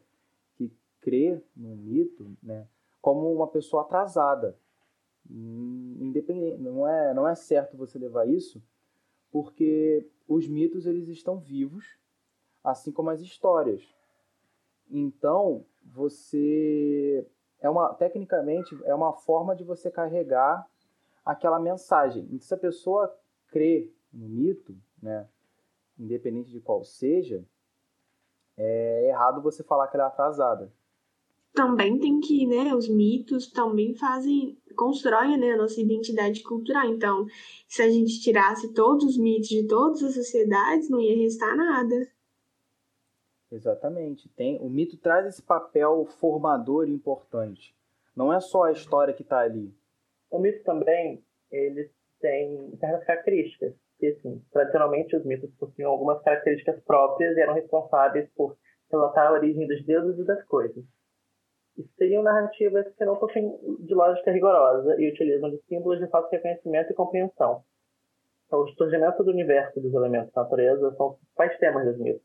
crê 1.03 1.41
num 1.55 1.75
mito, 1.75 2.31
né, 2.41 2.65
como 3.01 3.31
uma 3.31 3.47
pessoa 3.47 3.83
atrasada. 3.83 4.57
Hum, 5.29 5.97
independente, 5.99 6.57
não 6.57 6.87
é, 6.87 7.13
não 7.13 7.27
é 7.27 7.35
certo 7.35 7.77
você 7.77 7.99
levar 7.99 8.27
isso, 8.27 8.63
porque 9.29 10.07
os 10.27 10.47
mitos 10.47 10.85
eles 10.85 11.07
estão 11.09 11.37
vivos, 11.37 11.97
assim 12.63 12.91
como 12.91 13.09
as 13.09 13.19
histórias. 13.19 13.83
Então, 14.89 15.65
você 15.83 17.27
é 17.59 17.69
uma 17.69 17.93
tecnicamente 17.93 18.77
é 18.85 18.95
uma 18.95 19.13
forma 19.13 19.55
de 19.55 19.63
você 19.63 19.91
carregar 19.91 20.67
aquela 21.25 21.59
mensagem. 21.59 22.23
Então, 22.25 22.39
se 22.39 22.53
a 22.53 22.57
pessoa 22.57 23.13
crê 23.47 23.91
no 24.11 24.27
mito, 24.27 24.75
né, 25.01 25.27
independente 25.97 26.51
de 26.51 26.61
qual 26.61 26.83
seja, 26.83 27.43
é 28.57 29.07
errado 29.07 29.41
você 29.41 29.63
falar 29.63 29.87
que 29.87 29.97
ela 29.97 30.05
é 30.05 30.07
atrasada. 30.07 30.71
Também 31.53 31.99
tem 31.99 32.19
que, 32.19 32.47
né, 32.47 32.73
os 32.73 32.89
mitos 32.89 33.51
também 33.51 33.95
fazem, 33.95 34.57
constroem, 34.75 35.37
né, 35.37 35.51
a 35.51 35.57
nossa 35.57 35.79
identidade 35.79 36.41
cultural. 36.41 36.85
Então, 36.87 37.25
se 37.67 37.81
a 37.83 37.89
gente 37.89 38.19
tirasse 38.21 38.73
todos 38.73 39.05
os 39.05 39.17
mitos 39.17 39.49
de 39.49 39.67
todas 39.67 40.01
as 40.01 40.15
sociedades, 40.15 40.89
não 40.89 40.99
ia 40.99 41.15
restar 41.15 41.55
nada. 41.55 42.07
Exatamente. 43.51 44.27
Tem, 44.29 44.59
o 44.59 44.67
mito 44.67 44.97
traz 44.97 45.27
esse 45.27 45.43
papel 45.43 46.05
formador 46.19 46.89
importante. 46.89 47.75
Não 48.15 48.33
é 48.33 48.39
só 48.39 48.63
a 48.63 48.71
história 48.71 49.13
que 49.13 49.21
está 49.21 49.39
ali. 49.39 49.71
O 50.31 50.39
mito 50.39 50.63
também, 50.63 51.23
ele 51.51 51.91
tem 52.19 52.75
certas 52.79 53.05
características. 53.05 53.75
E, 54.01 54.07
assim, 54.07 54.43
tradicionalmente, 54.51 55.15
os 55.15 55.23
mitos 55.23 55.51
possuíam 55.59 55.91
algumas 55.91 56.19
características 56.23 56.81
próprias 56.81 57.37
e 57.37 57.41
eram 57.41 57.53
responsáveis 57.53 58.27
por 58.35 58.57
relatar 58.91 59.27
a 59.27 59.33
origem 59.33 59.67
dos 59.67 59.85
deuses 59.85 60.19
e 60.19 60.25
das 60.25 60.43
coisas. 60.45 60.83
Seriam 61.97 62.21
narrativas 62.21 62.87
que 62.95 63.05
não 63.05 63.15
possuem 63.15 63.57
de 63.79 63.93
lógica 63.95 64.31
rigorosa 64.31 64.95
e 65.01 65.09
utilizam 65.09 65.49
de 65.49 65.57
símbolos 65.67 65.99
de 65.99 66.07
fácil 66.07 66.29
reconhecimento 66.31 66.91
e 66.91 66.95
compreensão. 66.95 67.63
Então, 68.45 68.61
o 68.61 68.67
surgimento 68.69 69.23
do 69.23 69.31
universo 69.31 69.81
dos 69.81 69.93
elementos 69.93 70.31
da 70.33 70.43
natureza 70.43 70.93
são 70.95 71.17
os 71.17 71.57
temas 71.57 71.85
dos 71.85 71.97
mitos. 71.97 72.21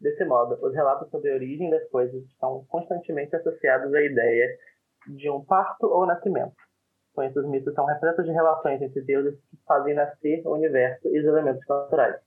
Desse 0.00 0.24
modo, 0.24 0.58
os 0.64 0.74
relatos 0.74 1.10
sobre 1.10 1.30
a 1.30 1.34
origem 1.34 1.70
das 1.70 1.86
coisas 1.88 2.22
estão 2.24 2.64
constantemente 2.68 3.36
associados 3.36 3.92
à 3.92 4.00
ideia 4.02 4.56
de 5.06 5.30
um 5.30 5.44
parto 5.44 5.86
ou 5.86 6.06
nascimento. 6.06 6.56
Com 7.14 7.22
isso, 7.22 7.40
os 7.40 7.46
mitos 7.48 7.74
são 7.74 7.84
repletos 7.86 8.24
de 8.24 8.32
relações 8.32 8.80
entre 8.82 9.00
deuses 9.02 9.38
que 9.50 9.56
fazem 9.66 9.94
nascer 9.94 10.46
o 10.46 10.52
universo 10.52 11.08
e 11.08 11.18
os 11.18 11.24
elementos 11.24 11.66
naturais. 11.66 12.20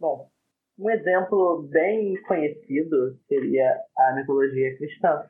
Bom, 0.00 0.28
um 0.78 0.88
exemplo 0.90 1.62
bem 1.70 2.14
conhecido 2.22 3.18
seria 3.28 3.78
a 3.96 4.14
mitologia 4.14 4.76
cristã, 4.76 5.26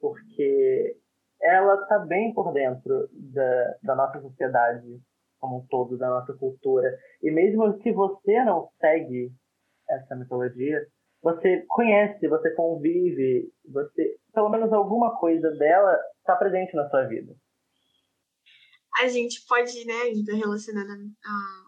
porque 0.00 0.96
ela 1.40 1.74
está 1.82 1.98
bem 2.00 2.32
por 2.34 2.52
dentro 2.52 3.08
da, 3.12 3.76
da 3.82 3.96
nossa 3.96 4.20
sociedade 4.20 5.00
como 5.38 5.58
um 5.58 5.66
todo, 5.68 5.96
da 5.96 6.08
nossa 6.08 6.32
cultura. 6.34 6.88
E 7.22 7.30
mesmo 7.30 7.80
se 7.80 7.92
você 7.92 8.44
não 8.44 8.68
segue 8.80 9.30
essa 9.88 10.16
mitologia, 10.16 10.84
você 11.22 11.64
conhece, 11.68 12.28
você 12.28 12.50
convive, 12.54 13.52
você 13.70 14.16
pelo 14.32 14.50
menos 14.50 14.72
alguma 14.72 15.18
coisa 15.18 15.50
dela 15.52 15.98
está 16.18 16.36
presente 16.36 16.74
na 16.74 16.88
sua 16.88 17.04
vida. 17.06 17.34
A 19.00 19.08
gente 19.08 19.44
pode, 19.46 19.84
né, 19.84 19.94
ainda 20.04 20.34
relacionada 20.34 20.92
a, 20.92 21.67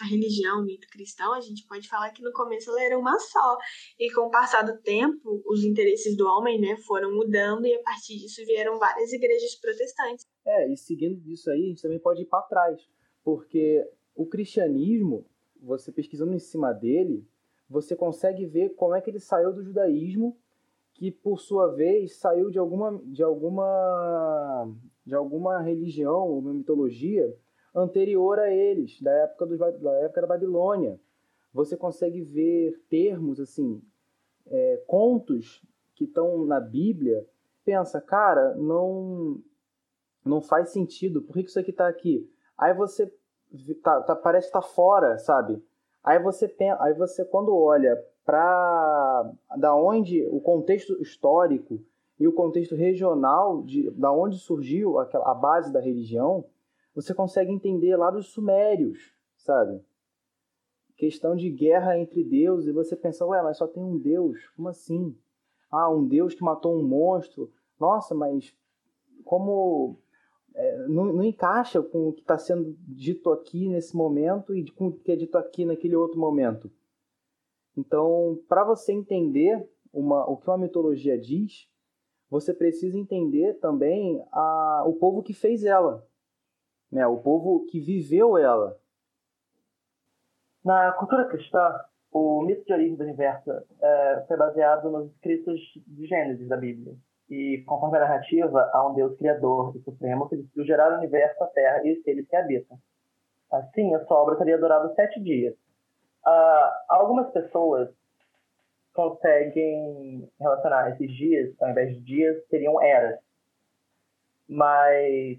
a 0.00 0.06
religião, 0.06 0.60
o 0.60 0.64
mito 0.64 0.88
cristão, 0.88 1.32
a 1.32 1.40
gente 1.40 1.66
pode 1.66 1.88
falar 1.88 2.10
que 2.10 2.22
no 2.22 2.32
começo 2.32 2.70
ela 2.70 2.82
era 2.82 2.98
uma 2.98 3.18
só. 3.18 3.56
E 3.98 4.12
com 4.12 4.22
o 4.22 4.30
passar 4.30 4.62
do 4.62 4.76
tempo, 4.80 5.42
os 5.46 5.62
interesses 5.62 6.16
do 6.16 6.26
homem, 6.26 6.60
né, 6.60 6.76
foram 6.86 7.14
mudando 7.14 7.66
e 7.66 7.74
a 7.74 7.82
partir 7.82 8.18
disso 8.18 8.44
vieram 8.44 8.78
várias 8.78 9.12
igrejas 9.12 9.54
protestantes. 9.60 10.26
É, 10.44 10.72
e 10.72 10.76
seguindo 10.76 11.20
disso 11.20 11.50
aí, 11.50 11.64
a 11.64 11.68
gente 11.68 11.82
também 11.82 11.98
pode 11.98 12.22
ir 12.22 12.26
para 12.26 12.42
trás, 12.42 12.88
porque 13.22 13.84
o 14.14 14.26
cristianismo, 14.26 15.26
você 15.60 15.92
pesquisando 15.92 16.34
em 16.34 16.38
cima 16.38 16.72
dele, 16.72 17.26
você 17.68 17.96
consegue 17.96 18.46
ver 18.46 18.70
como 18.70 18.94
é 18.94 19.00
que 19.00 19.10
ele 19.10 19.20
saiu 19.20 19.52
do 19.52 19.62
judaísmo, 19.62 20.36
que 20.92 21.10
por 21.10 21.40
sua 21.40 21.68
vez 21.68 22.16
saiu 22.16 22.50
de 22.50 22.58
alguma, 22.58 23.00
de 23.04 23.22
alguma, 23.22 24.72
de 25.04 25.14
alguma 25.14 25.60
religião 25.60 26.28
ou 26.28 26.42
mitologia 26.42 27.34
anterior 27.74 28.38
a 28.38 28.50
eles, 28.50 29.00
da 29.00 29.10
época, 29.10 29.46
do, 29.46 29.56
da 29.56 29.92
época 30.00 30.20
da 30.20 30.26
Babilônia. 30.26 30.98
Você 31.52 31.76
consegue 31.76 32.20
ver 32.20 32.80
termos 32.88 33.40
assim, 33.40 33.82
é, 34.46 34.82
contos 34.86 35.62
que 35.94 36.04
estão 36.04 36.44
na 36.44 36.60
Bíblia. 36.60 37.26
Pensa, 37.64 38.00
cara, 38.00 38.54
não 38.54 39.40
não 40.24 40.40
faz 40.40 40.70
sentido. 40.70 41.20
Por 41.20 41.34
que 41.34 41.40
isso 41.40 41.60
aqui 41.60 41.70
está 41.70 41.86
aqui? 41.86 42.28
Aí 42.56 42.72
você 42.72 43.12
tá, 43.82 44.00
tá, 44.00 44.16
parece 44.16 44.46
estar 44.46 44.62
tá 44.62 44.66
fora, 44.66 45.18
sabe? 45.18 45.62
Aí 46.02 46.18
você, 46.18 46.54
aí 46.80 46.94
você 46.94 47.24
quando 47.24 47.54
olha 47.54 48.02
para 48.24 49.32
da 49.56 49.74
onde 49.76 50.24
o 50.26 50.40
contexto 50.40 51.00
histórico 51.00 51.80
e 52.18 52.26
o 52.26 52.32
contexto 52.32 52.74
regional 52.74 53.62
de 53.62 53.90
da 53.90 54.12
onde 54.12 54.38
surgiu 54.38 54.98
aquela, 54.98 55.30
a 55.30 55.34
base 55.34 55.72
da 55.72 55.80
religião, 55.80 56.44
você 56.94 57.12
consegue 57.12 57.50
entender 57.50 57.96
lá 57.96 58.10
dos 58.10 58.28
sumérios, 58.28 59.12
sabe? 59.36 59.82
Questão 60.96 61.34
de 61.34 61.50
guerra 61.50 61.98
entre 61.98 62.22
deuses, 62.22 62.68
e 62.68 62.72
você 62.72 62.94
pensa, 62.94 63.26
ué, 63.26 63.42
mas 63.42 63.58
só 63.58 63.66
tem 63.66 63.82
um 63.82 63.98
deus? 63.98 64.48
Como 64.56 64.68
assim? 64.68 65.16
Ah, 65.70 65.90
um 65.90 66.06
deus 66.06 66.34
que 66.34 66.44
matou 66.44 66.78
um 66.78 66.86
monstro. 66.86 67.52
Nossa, 67.80 68.14
mas 68.14 68.56
como 69.24 69.98
é, 70.54 70.86
não, 70.86 71.06
não, 71.06 71.22
encaixa 71.24 71.82
com 71.82 72.08
o 72.08 72.12
que 72.12 72.20
está 72.20 72.38
sendo 72.38 72.76
dito 72.80 73.30
aqui 73.30 73.68
nesse 73.68 73.96
momento 73.96 74.54
e 74.54 74.70
com 74.70 74.86
o 74.86 74.92
que 74.92 75.10
é 75.10 75.16
dito 75.16 75.36
aqui 75.36 75.64
naquele 75.64 75.96
outro 75.96 76.18
momento. 76.18 76.70
Então, 77.76 78.38
para 78.48 78.62
você 78.62 78.92
entender 78.92 79.68
uma, 79.92 80.24
o 80.30 80.36
que 80.36 80.48
uma 80.48 80.58
mitologia 80.58 81.18
diz, 81.18 81.68
você 82.30 82.54
precisa 82.54 82.96
entender 82.96 83.54
também 83.54 84.24
a, 84.30 84.84
o 84.86 84.94
povo 84.94 85.24
que 85.24 85.32
fez 85.32 85.64
ela, 85.64 86.06
né? 86.94 87.06
o 87.06 87.18
povo 87.18 87.66
que 87.66 87.80
viveu 87.80 88.38
ela. 88.38 88.76
Na 90.64 90.92
cultura 90.92 91.26
cristã, 91.26 91.80
o 92.10 92.42
mito 92.42 92.64
de 92.64 92.72
origem 92.72 92.96
do 92.96 93.02
universo 93.02 93.50
é, 93.82 94.24
foi 94.26 94.36
baseado 94.36 94.90
nos 94.90 95.10
escritos 95.10 95.60
de 95.86 96.06
Gênesis 96.06 96.48
da 96.48 96.56
Bíblia 96.56 96.94
e, 97.28 97.62
conforme 97.66 97.98
a 97.98 98.02
narrativa, 98.02 98.70
há 98.72 98.88
um 98.88 98.94
Deus 98.94 99.16
criador 99.18 99.76
e 99.76 99.80
supremo 99.80 100.28
que 100.28 100.36
decidiu 100.36 100.64
gerar 100.64 100.92
o 100.92 100.98
universo, 100.98 101.42
a 101.42 101.48
Terra 101.48 101.84
e 101.84 101.92
os 101.92 102.02
seres 102.02 102.28
que 102.28 102.36
habitam. 102.36 102.78
Assim, 103.50 103.94
a 103.94 104.04
sua 104.06 104.22
obra 104.22 104.36
teria 104.36 104.58
durado 104.58 104.94
sete 104.94 105.20
dias. 105.20 105.54
Uh, 106.26 106.70
algumas 106.88 107.30
pessoas 107.32 107.90
conseguem 108.94 110.30
relacionar 110.40 110.90
esses 110.90 111.10
dias, 111.12 111.54
ao 111.60 111.70
invés 111.70 111.94
de 111.94 112.00
dias, 112.00 112.46
seriam 112.48 112.80
eras. 112.80 113.18
Mas, 114.48 115.38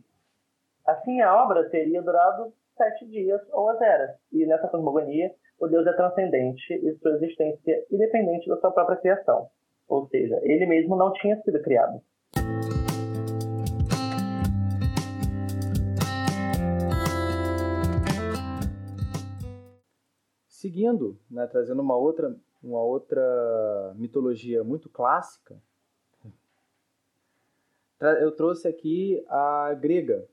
assim, 0.86 1.22
a 1.22 1.44
obra 1.44 1.70
teria 1.70 2.02
durado 2.02 2.54
sete 2.78 3.06
dias 3.08 3.42
ou 3.52 3.70
as 3.70 3.82
eras. 3.82 4.12
E 4.32 4.46
nessa 4.46 4.68
cosmogonia, 4.68 5.34
o 5.60 5.68
Deus 5.68 5.88
é 5.88 5.94
transcendente 5.94 6.74
e 6.74 6.96
sua 6.98 7.14
existência 7.16 7.86
independente 7.92 8.48
da 8.48 8.58
sua 8.58 8.72
própria 8.72 8.98
criação. 8.98 9.48
Ou 9.88 10.08
seja, 10.08 10.40
ele 10.44 10.66
mesmo 10.66 10.96
não 10.96 11.14
tinha 11.14 11.42
sido 11.42 11.62
criado. 11.62 12.02
Seguindo, 20.48 21.18
né, 21.30 21.46
trazendo 21.48 21.82
uma 21.82 21.96
outra, 21.96 22.36
uma 22.64 22.82
outra 22.82 23.94
mitologia 23.96 24.64
muito 24.64 24.90
clássica, 24.90 25.56
eu 28.20 28.32
trouxe 28.32 28.68
aqui 28.68 29.24
a 29.30 29.74
grega. 29.80 30.28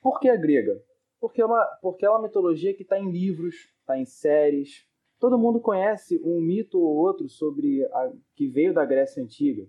Por 0.00 0.18
que 0.20 0.28
a 0.28 0.36
grega? 0.36 0.82
Porque 1.20 1.40
é 1.40 1.44
uma, 1.44 1.64
porque 1.82 2.06
é 2.06 2.10
uma 2.10 2.22
mitologia 2.22 2.74
que 2.74 2.82
está 2.82 2.98
em 2.98 3.10
livros, 3.10 3.54
está 3.82 3.98
em 3.98 4.04
séries, 4.04 4.88
Todo 5.20 5.38
mundo 5.38 5.60
conhece 5.60 6.18
um 6.24 6.40
mito 6.40 6.80
ou 6.80 6.96
outro 6.96 7.28
sobre 7.28 7.84
a, 7.92 8.10
que 8.34 8.48
veio 8.48 8.72
da 8.72 8.86
Grécia 8.86 9.22
Antiga. 9.22 9.68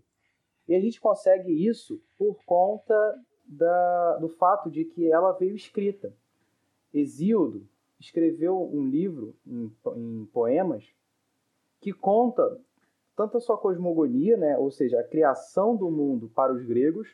E 0.66 0.74
a 0.74 0.80
gente 0.80 1.02
consegue 1.02 1.52
isso 1.52 2.02
por 2.18 2.42
conta 2.46 2.96
da, 3.46 4.18
do 4.20 4.30
fato 4.30 4.72
de 4.72 4.86
que 4.86 5.12
ela 5.12 5.34
veio 5.34 5.54
escrita. 5.54 6.16
Hesíodo 6.94 7.68
escreveu 8.00 8.62
um 8.74 8.88
livro 8.88 9.36
em, 9.46 9.70
em 9.98 10.26
poemas 10.28 10.90
que 11.82 11.92
conta 11.92 12.58
tanto 13.14 13.36
a 13.36 13.42
sua 13.42 13.58
cosmogonia, 13.58 14.38
né, 14.38 14.58
ou 14.58 14.72
seja, 14.72 15.02
a 15.02 15.04
criação 15.04 15.76
do 15.76 15.92
mundo 15.92 16.32
para 16.34 16.54
os 16.54 16.64
gregos, 16.64 17.14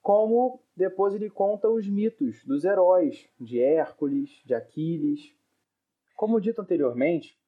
como 0.00 0.61
depois 0.76 1.14
ele 1.14 1.28
conta 1.28 1.68
os 1.68 1.86
mitos 1.86 2.44
dos 2.44 2.64
heróis, 2.64 3.28
de 3.38 3.60
Hércules, 3.60 4.30
de 4.44 4.54
Aquiles. 4.54 5.34
Como 6.16 6.40
dito 6.40 6.60
anteriormente, 6.60 7.38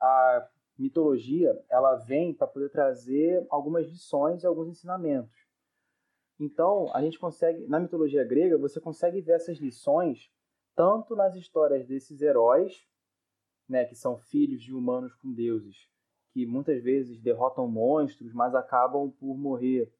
a 0.00 0.48
mitologia 0.78 1.58
ela 1.70 1.94
vem 1.96 2.34
para 2.34 2.46
poder 2.46 2.68
trazer 2.70 3.46
algumas 3.48 3.86
lições 3.86 4.42
e 4.42 4.46
alguns 4.46 4.68
ensinamentos. 4.68 5.34
Então, 6.38 6.90
a 6.94 7.00
gente 7.00 7.18
consegue, 7.18 7.66
na 7.66 7.78
mitologia 7.78 8.24
grega, 8.24 8.58
você 8.58 8.80
consegue 8.80 9.20
ver 9.20 9.32
essas 9.32 9.58
lições 9.58 10.30
tanto 10.74 11.14
nas 11.14 11.36
histórias 11.36 11.86
desses 11.86 12.20
heróis, 12.20 12.86
né, 13.68 13.84
que 13.84 13.94
são 13.94 14.18
filhos 14.18 14.62
de 14.62 14.74
humanos 14.74 15.14
com 15.14 15.32
deuses, 15.32 15.88
que 16.32 16.46
muitas 16.46 16.82
vezes 16.82 17.20
derrotam 17.20 17.68
monstros, 17.68 18.32
mas 18.32 18.54
acabam 18.54 19.10
por 19.10 19.36
morrer 19.36 19.92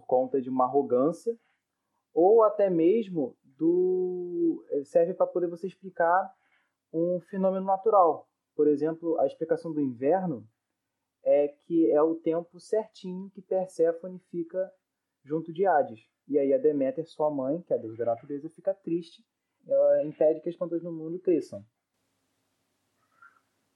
conta 0.00 0.40
de 0.40 0.48
uma 0.48 0.64
arrogância, 0.64 1.38
ou 2.12 2.42
até 2.42 2.68
mesmo 2.68 3.36
do 3.56 4.64
serve 4.84 5.14
para 5.14 5.26
poder 5.26 5.48
você 5.48 5.66
explicar 5.66 6.32
um 6.92 7.20
fenômeno 7.30 7.64
natural. 7.64 8.28
Por 8.54 8.68
exemplo, 8.68 9.18
a 9.18 9.26
explicação 9.26 9.72
do 9.72 9.80
inverno 9.80 10.46
é 11.24 11.48
que 11.48 11.90
é 11.90 12.02
o 12.02 12.16
tempo 12.16 12.58
certinho 12.60 13.30
que 13.30 13.40
Perséfone 13.40 14.18
fica 14.30 14.70
junto 15.24 15.52
de 15.52 15.64
Hades. 15.66 16.00
E 16.28 16.38
aí 16.38 16.52
a 16.52 16.58
Deméter, 16.58 17.06
sua 17.06 17.30
mãe, 17.30 17.62
que 17.62 17.72
é 17.72 17.76
a 17.76 17.78
deusa 17.78 18.04
da 18.04 18.12
natureza, 18.12 18.48
fica 18.50 18.74
triste. 18.74 19.24
Ela 19.66 20.04
impede 20.04 20.40
que 20.40 20.48
as 20.48 20.56
plantas 20.56 20.82
no 20.82 20.92
mundo 20.92 21.18
cresçam. 21.20 21.64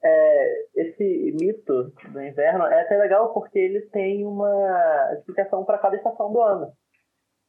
É, 0.03 0.67
esse 0.75 1.33
mito 1.41 1.93
do 2.13 2.23
inverno 2.23 2.65
é 2.65 2.83
até 2.83 2.97
legal 2.97 3.33
porque 3.33 3.59
ele 3.59 3.81
tem 3.87 4.25
uma 4.27 5.13
explicação 5.15 5.65
para 5.65 5.79
cada 5.79 5.97
estação 5.97 6.33
do 6.33 6.41
ano. 6.41 6.73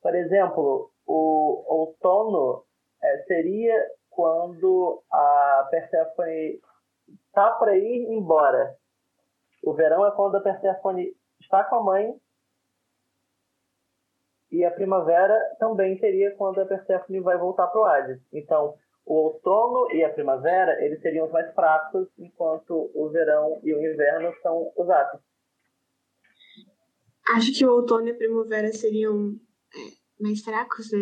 Por 0.01 0.16
exemplo, 0.16 0.92
o 1.06 1.63
outono 1.68 2.63
é, 3.01 3.24
seria 3.24 3.75
quando 4.10 5.04
a 5.12 5.68
Perséfone 5.70 6.60
está 7.27 7.51
para 7.51 7.77
ir 7.77 8.12
embora. 8.12 8.75
O 9.63 9.74
verão 9.74 10.06
é 10.06 10.12
quando 10.12 10.38
a 10.38 10.42
Perséfone 10.42 11.16
está 11.39 11.63
com 11.63 11.75
a 11.75 11.84
mãe. 11.84 12.20
E 14.50 14.63
a 14.63 14.72
primavera 14.72 15.38
também 15.60 15.98
seria 16.00 16.36
quando 16.36 16.62
a 16.62 16.66
Perséfone 16.66 17.20
vai 17.20 17.38
voltar 17.38 17.68
para 17.68 17.82
o 17.82 17.86
Hades. 17.86 18.22
Então, 18.32 18.75
o 19.06 19.13
outono 19.13 19.92
e 19.94 20.04
a 20.04 20.10
primavera, 20.12 20.84
eles 20.84 21.01
seriam 21.01 21.27
os 21.27 21.32
mais 21.32 21.54
fracos, 21.54 22.08
enquanto 22.18 22.89
o 22.94 23.10
verão 23.10 23.60
e 23.63 23.74
o 23.74 23.80
inverno 23.80 24.34
são 24.42 24.72
os 24.75 24.89
átomos. 24.89 25.25
Acho 27.36 27.58
que 27.58 27.66
o 27.66 27.72
outono 27.72 28.08
e 28.08 28.12
a 28.12 28.18
primavera 28.18 28.72
seriam 28.72 29.38
mais 30.20 30.42
fracos, 30.42 30.92
né? 30.92 31.00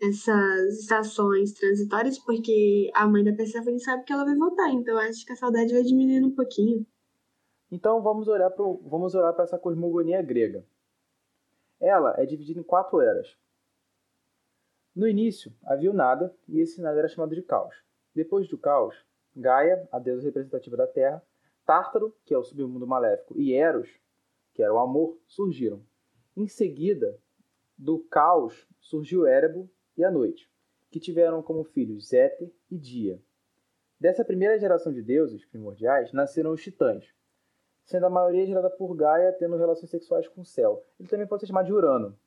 Essas 0.00 0.80
estações 0.80 1.52
transitórias, 1.52 2.18
porque 2.18 2.90
a 2.94 3.06
mãe 3.06 3.24
da 3.24 3.32
Persephone 3.32 3.80
sabe 3.80 4.04
que 4.04 4.12
ela 4.12 4.24
vai 4.24 4.36
voltar, 4.36 4.70
então 4.70 4.98
acho 4.98 5.24
que 5.24 5.32
a 5.32 5.36
saudade 5.36 5.72
vai 5.72 5.82
diminuindo 5.82 6.26
um 6.26 6.34
pouquinho. 6.34 6.86
Então 7.70 8.02
vamos 8.02 8.28
olhar 8.28 8.50
para 8.50 8.64
vamos 8.64 9.14
olhar 9.14 9.32
para 9.32 9.44
essa 9.44 9.58
cosmogonia 9.58 10.20
grega. 10.22 10.64
Ela 11.80 12.14
é 12.18 12.26
dividida 12.26 12.60
em 12.60 12.62
quatro 12.62 13.00
eras. 13.00 13.36
No 14.94 15.08
início 15.08 15.52
havia 15.64 15.90
o 15.90 15.94
nada 15.94 16.34
e 16.48 16.60
esse 16.60 16.80
nada 16.80 16.98
era 16.98 17.08
chamado 17.08 17.34
de 17.34 17.42
caos. 17.42 17.74
Depois 18.14 18.48
do 18.48 18.56
caos, 18.56 18.94
Gaia, 19.34 19.86
a 19.92 19.98
deusa 19.98 20.24
representativa 20.24 20.76
da 20.76 20.86
Terra, 20.86 21.22
Tártaro, 21.66 22.14
que 22.24 22.32
é 22.32 22.38
o 22.38 22.44
submundo 22.44 22.86
maléfico, 22.86 23.38
e 23.38 23.52
Eros, 23.52 23.90
que 24.54 24.62
era 24.62 24.72
o 24.72 24.78
amor, 24.78 25.18
surgiram. 25.26 25.82
Em 26.34 26.48
seguida, 26.48 27.18
do 27.76 27.98
caos 27.98 28.66
surgiu 28.80 29.26
Érebo 29.26 29.68
e 29.96 30.04
a 30.04 30.10
noite, 30.10 30.50
que 30.90 31.00
tiveram 31.00 31.42
como 31.42 31.64
filhos 31.64 32.08
Zéter 32.08 32.50
e 32.70 32.78
Dia. 32.78 33.20
Dessa 33.98 34.24
primeira 34.24 34.58
geração 34.58 34.92
de 34.92 35.02
deuses 35.02 35.44
primordiais 35.44 36.12
nasceram 36.12 36.52
os 36.52 36.62
titãs, 36.62 37.06
sendo 37.84 38.06
a 38.06 38.10
maioria 38.10 38.46
gerada 38.46 38.68
por 38.68 38.94
Gaia 38.94 39.32
tendo 39.32 39.56
relações 39.56 39.90
sexuais 39.90 40.28
com 40.28 40.42
o 40.42 40.44
céu. 40.44 40.84
Ele 40.98 41.08
também 41.08 41.26
pode 41.26 41.40
ser 41.40 41.46
chamado 41.46 41.66
de 41.66 41.72
Urano. 41.72 42.18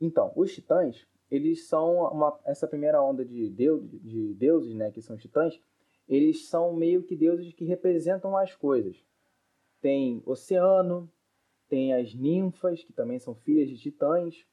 Então, 0.00 0.32
os 0.36 0.54
titãs, 0.54 1.06
eles 1.30 1.66
são 1.66 1.96
uma, 2.12 2.38
essa 2.44 2.68
primeira 2.68 3.02
onda 3.02 3.24
de, 3.24 3.48
deus, 3.50 3.82
de 3.90 4.34
deuses, 4.34 4.74
né, 4.74 4.90
que 4.90 5.02
são 5.02 5.16
os 5.16 5.22
titãs, 5.22 5.60
eles 6.08 6.48
são 6.48 6.72
meio 6.72 7.02
que 7.02 7.16
deuses 7.16 7.52
que 7.52 7.64
representam 7.64 8.36
as 8.36 8.54
coisas. 8.54 9.02
Tem 9.80 10.22
oceano, 10.24 11.10
tem 11.68 11.94
as 11.94 12.14
ninfas, 12.14 12.82
que 12.84 12.92
também 12.92 13.18
são 13.18 13.34
filhas 13.34 13.68
de 13.68 13.76
titãs, 13.78 14.46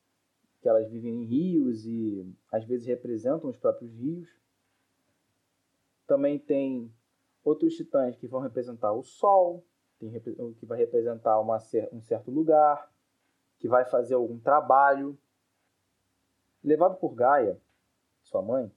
que 0.62 0.70
elas 0.70 0.90
vivem 0.90 1.22
em 1.22 1.26
rios 1.26 1.86
e 1.86 2.26
às 2.52 2.64
vezes 2.66 2.88
representam 2.88 3.50
os 3.50 3.58
próprios 3.58 3.94
rios. 3.94 4.30
Também 6.08 6.40
tem 6.40 6.92
outros 7.44 7.76
titãs 7.76 8.16
que 8.16 8.28
vão 8.28 8.40
representar 8.40 8.94
o 8.94 9.04
sol, 9.04 9.66
que 10.00 10.66
vai 10.66 10.78
representar 10.78 11.40
uma, 11.40 11.58
um 11.92 12.02
certo 12.02 12.32
lugar, 12.32 12.92
que 13.60 13.68
vai 13.68 13.86
fazer 13.86 14.16
algum 14.16 14.40
trabalho. 14.40 15.18
Levado 16.64 16.98
por 16.98 17.14
Gaia, 17.14 17.60
sua 18.22 18.42
mãe, 18.42 18.72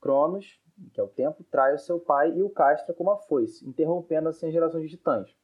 Cronos, 0.00 0.60
que 0.92 1.00
é 1.00 1.02
o 1.02 1.08
tempo, 1.08 1.44
trai 1.44 1.74
o 1.74 1.78
seu 1.78 1.98
pai 1.98 2.36
e 2.36 2.42
o 2.42 2.50
castra 2.50 2.94
como 2.94 3.10
a 3.10 3.16
foice, 3.16 3.66
interrompendo 3.68 4.28
assim 4.28 4.46
as 4.46 4.52
gerações 4.52 4.84
de 4.84 4.96
titãs. 4.96 5.36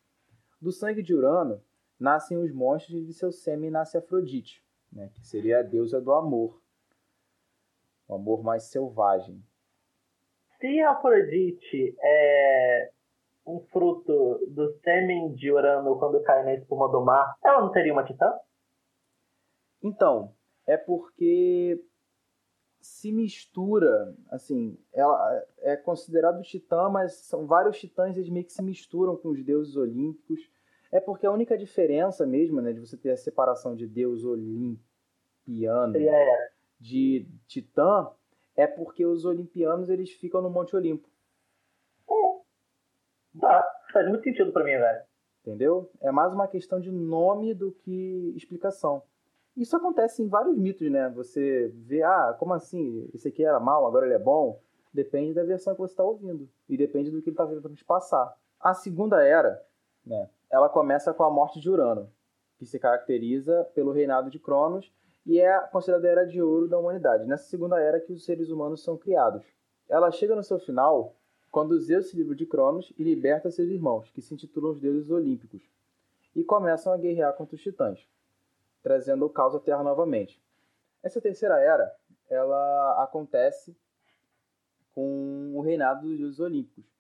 Do 0.61 0.73
sangue 0.73 1.03
de 1.03 1.15
Urano 1.15 1.63
nascem 1.99 2.37
os 2.39 2.53
monstros 2.53 2.97
e 2.97 3.05
de 3.05 3.13
seu 3.13 3.33
sêmen 3.33 3.71
nasce 3.71 3.97
Afrodite, 3.97 4.65
né, 4.93 5.11
que 5.15 5.27
seria 5.27 5.61
a 5.61 5.63
deusa 5.63 6.01
do 6.01 6.13
amor, 6.13 6.61
o 8.09 8.15
amor 8.15 8.43
mais 8.43 8.65
selvagem. 8.65 9.43
Se 10.61 10.81
Afrodite 10.81 11.97
é 12.01 12.93
um 13.47 13.61
fruto 13.61 14.47
do 14.49 14.73
sêmen 14.81 15.35
de 15.35 15.53
Urano 15.53 15.99
quando 15.99 16.23
cai 16.23 16.43
na 16.45 16.55
espuma 16.55 16.91
do 16.91 17.05
mar, 17.05 17.37
ela 17.45 17.61
não 17.61 17.73
seria 17.73 17.93
uma 17.93 18.05
titã? 18.05 18.33
Então, 19.83 20.35
é 20.67 20.77
porque 20.79 21.79
se 22.81 23.13
mistura, 23.13 24.15
assim, 24.31 24.79
ela 24.93 25.43
é 25.59 25.77
considerado 25.77 26.43
titã, 26.43 26.89
mas 26.89 27.15
são 27.27 27.47
vários 27.47 27.79
titãs, 27.79 28.17
eles 28.17 28.29
meio 28.29 28.45
que 28.45 28.53
se 28.53 28.63
misturam 28.63 29.17
com 29.17 29.31
os 29.31 29.43
deuses 29.45 29.77
olímpicos. 29.77 30.41
É 30.95 31.01
porque 31.01 31.27
a 31.27 31.33
única 31.33 31.59
diferença 31.59 32.25
mesmo, 32.25 32.61
né, 32.61 32.73
de 32.73 32.79
você 32.79 32.97
ter 32.97 33.11
a 33.11 33.17
separação 33.17 33.75
de 33.75 33.85
deus 33.85 34.25
olimpiano 34.25 34.79
de 36.79 37.27
titã, 37.49 38.09
é 38.55 38.65
porque 38.65 39.05
os 39.05 39.25
olimpianos 39.25 39.89
eles 39.89 40.13
ficam 40.13 40.41
no 40.41 40.49
Monte 40.49 40.77
Olimpo. 40.77 41.09
Tá, 43.41 43.65
faz 43.93 44.09
muito 44.09 44.23
sentido 44.23 44.53
para 44.53 44.63
mim, 44.63 44.71
velho. 44.71 45.03
Entendeu? 45.41 45.91
É 46.01 46.13
mais 46.13 46.33
uma 46.33 46.47
questão 46.47 46.79
de 46.79 46.93
nome 46.93 47.55
do 47.55 47.73
que 47.73 48.33
explicação. 48.37 49.03
Isso 49.57 49.77
acontece 49.77 50.23
em 50.23 50.29
vários 50.29 50.57
mitos, 50.57 50.89
né? 50.89 51.09
Você 51.11 51.73
vê, 51.75 52.05
ah, 52.05 52.37
como 52.39 52.55
assim? 52.55 53.11
Esse 53.13 53.27
aqui 53.27 53.45
era 53.45 53.59
mal, 53.59 53.85
agora 53.85 54.07
ele 54.07 54.15
é 54.15 54.19
bom. 54.21 54.61
Depende 54.93 55.35
da 55.35 55.43
versão 55.43 55.75
que 55.75 55.81
você 55.81 55.93
está 55.93 56.05
ouvindo. 56.05 56.49
E 56.69 56.77
depende 56.77 57.11
do 57.11 57.21
que 57.21 57.31
ele 57.31 57.35
está 57.35 57.49
tentando 57.49 57.75
te 57.75 57.85
passar. 57.85 58.33
A 58.61 58.73
segunda 58.75 59.27
era, 59.27 59.61
né? 60.07 60.31
Ela 60.55 60.69
começa 60.69 61.13
com 61.13 61.25
a 61.25 61.31
morte 61.31 61.59
de 61.59 61.69
Urano, 61.69 62.09
que 62.57 62.65
se 62.65 62.79
caracteriza 62.79 63.65
pelo 63.75 63.91
reinado 63.91 64.31
de 64.31 64.39
Cronos 64.39 64.95
e 65.27 65.41
é 65.41 65.59
considerada 65.59 66.07
a 66.07 66.11
era 66.13 66.25
de 66.25 66.41
ouro 66.41 66.69
da 66.69 66.79
humanidade. 66.79 67.27
Nessa 67.27 67.49
segunda 67.49 67.81
era 67.81 67.99
que 67.99 68.13
os 68.13 68.25
seres 68.25 68.51
humanos 68.51 68.85
são 68.85 68.97
criados. 68.97 69.45
Ela 69.89 70.13
chega 70.13 70.37
no 70.37 70.45
seu 70.45 70.61
final 70.61 71.17
quando 71.51 71.77
Zeus 71.81 72.09
se 72.09 72.17
livra 72.17 72.37
de 72.37 72.47
Cronos 72.47 72.93
e 72.97 73.03
liberta 73.03 73.51
seus 73.51 73.69
irmãos, 73.69 74.13
que 74.13 74.23
se 74.23 74.33
intitulam 74.33 74.71
os 74.71 74.81
deuses 74.81 75.11
olímpicos, 75.11 75.69
e 76.37 76.45
começam 76.45 76.93
a 76.93 76.97
guerrear 76.97 77.35
contra 77.35 77.57
os 77.57 77.61
titãs, 77.61 78.09
trazendo 78.81 79.27
o 79.27 79.31
caos 79.31 79.57
à 79.57 79.59
Terra 79.59 79.83
novamente. 79.83 80.41
Essa 81.03 81.21
terceira 81.21 81.59
era, 81.59 81.93
ela 82.31 83.03
acontece 83.03 83.77
com 84.95 85.53
o 85.57 85.61
reinado 85.63 86.07
dos 86.07 86.17
deuses 86.17 86.39
olímpicos. 86.39 86.94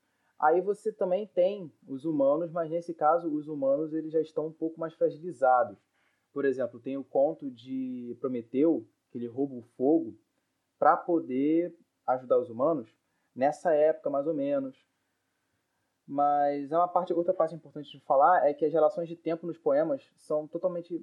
Aí 0.44 0.61
você 0.61 0.92
também 0.92 1.26
tem 1.26 1.72
os 1.88 2.04
humanos, 2.04 2.52
mas 2.52 2.68
nesse 2.68 2.92
caso 2.92 3.35
os 3.35 3.48
humanos 3.48 3.94
eles 3.94 4.12
já 4.12 4.20
estão 4.20 4.48
um 4.48 4.52
pouco 4.52 4.78
mais 4.78 4.92
fragilizados. 4.92 5.78
Por 6.35 6.44
exemplo, 6.44 6.78
tem 6.78 6.98
o 6.98 7.02
conto 7.02 7.50
de 7.50 8.14
Prometeu, 8.20 8.87
que 9.11 9.16
ele 9.16 9.26
rouba 9.26 9.54
o 9.54 9.62
fogo 9.74 10.14
para 10.78 10.98
poder 10.98 11.74
ajudar 12.07 12.38
os 12.38 12.50
humanos, 12.50 12.94
nessa 13.35 13.72
época 13.72 14.11
mais 14.11 14.26
ou 14.26 14.35
menos. 14.35 14.76
Mas 16.07 16.70
é 16.70 16.76
uma 16.76 16.88
parte, 16.88 17.14
outra 17.14 17.33
parte 17.33 17.54
importante 17.54 17.90
de 17.90 18.04
falar 18.04 18.46
é 18.46 18.52
que 18.52 18.66
as 18.66 18.72
relações 18.72 19.09
de 19.09 19.16
tempo 19.16 19.46
nos 19.46 19.57
poemas 19.57 20.12
são 20.14 20.46
totalmente 20.46 21.02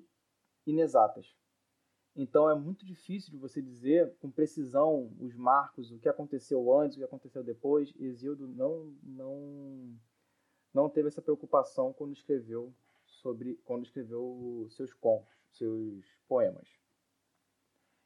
inexatas. 0.68 1.36
Então 2.16 2.50
é 2.50 2.56
muito 2.56 2.86
difícil 2.86 3.32
de 3.32 3.38
você 3.38 3.62
dizer 3.62 4.14
com 4.20 4.30
precisão 4.30 5.12
os 5.20 5.36
marcos, 5.36 5.92
o 5.92 6.00
que 6.00 6.10
aconteceu 6.10 6.74
antes, 6.78 6.98
o 6.98 7.00
que 7.00 7.06
aconteceu 7.06 7.44
depois. 7.44 7.94
Exildo 8.00 8.48
não 8.48 8.94
não 9.04 10.00
não 10.74 10.90
teve 10.90 11.08
essa 11.08 11.22
preocupação 11.22 11.94
quando 11.94 12.14
escreveu 12.14 12.74
sobre 13.06 13.56
quando 13.66 13.84
escreveu 13.84 14.68
seus 14.72 14.94
contos, 14.94 15.34
seus 15.52 16.06
poemas. 16.28 16.68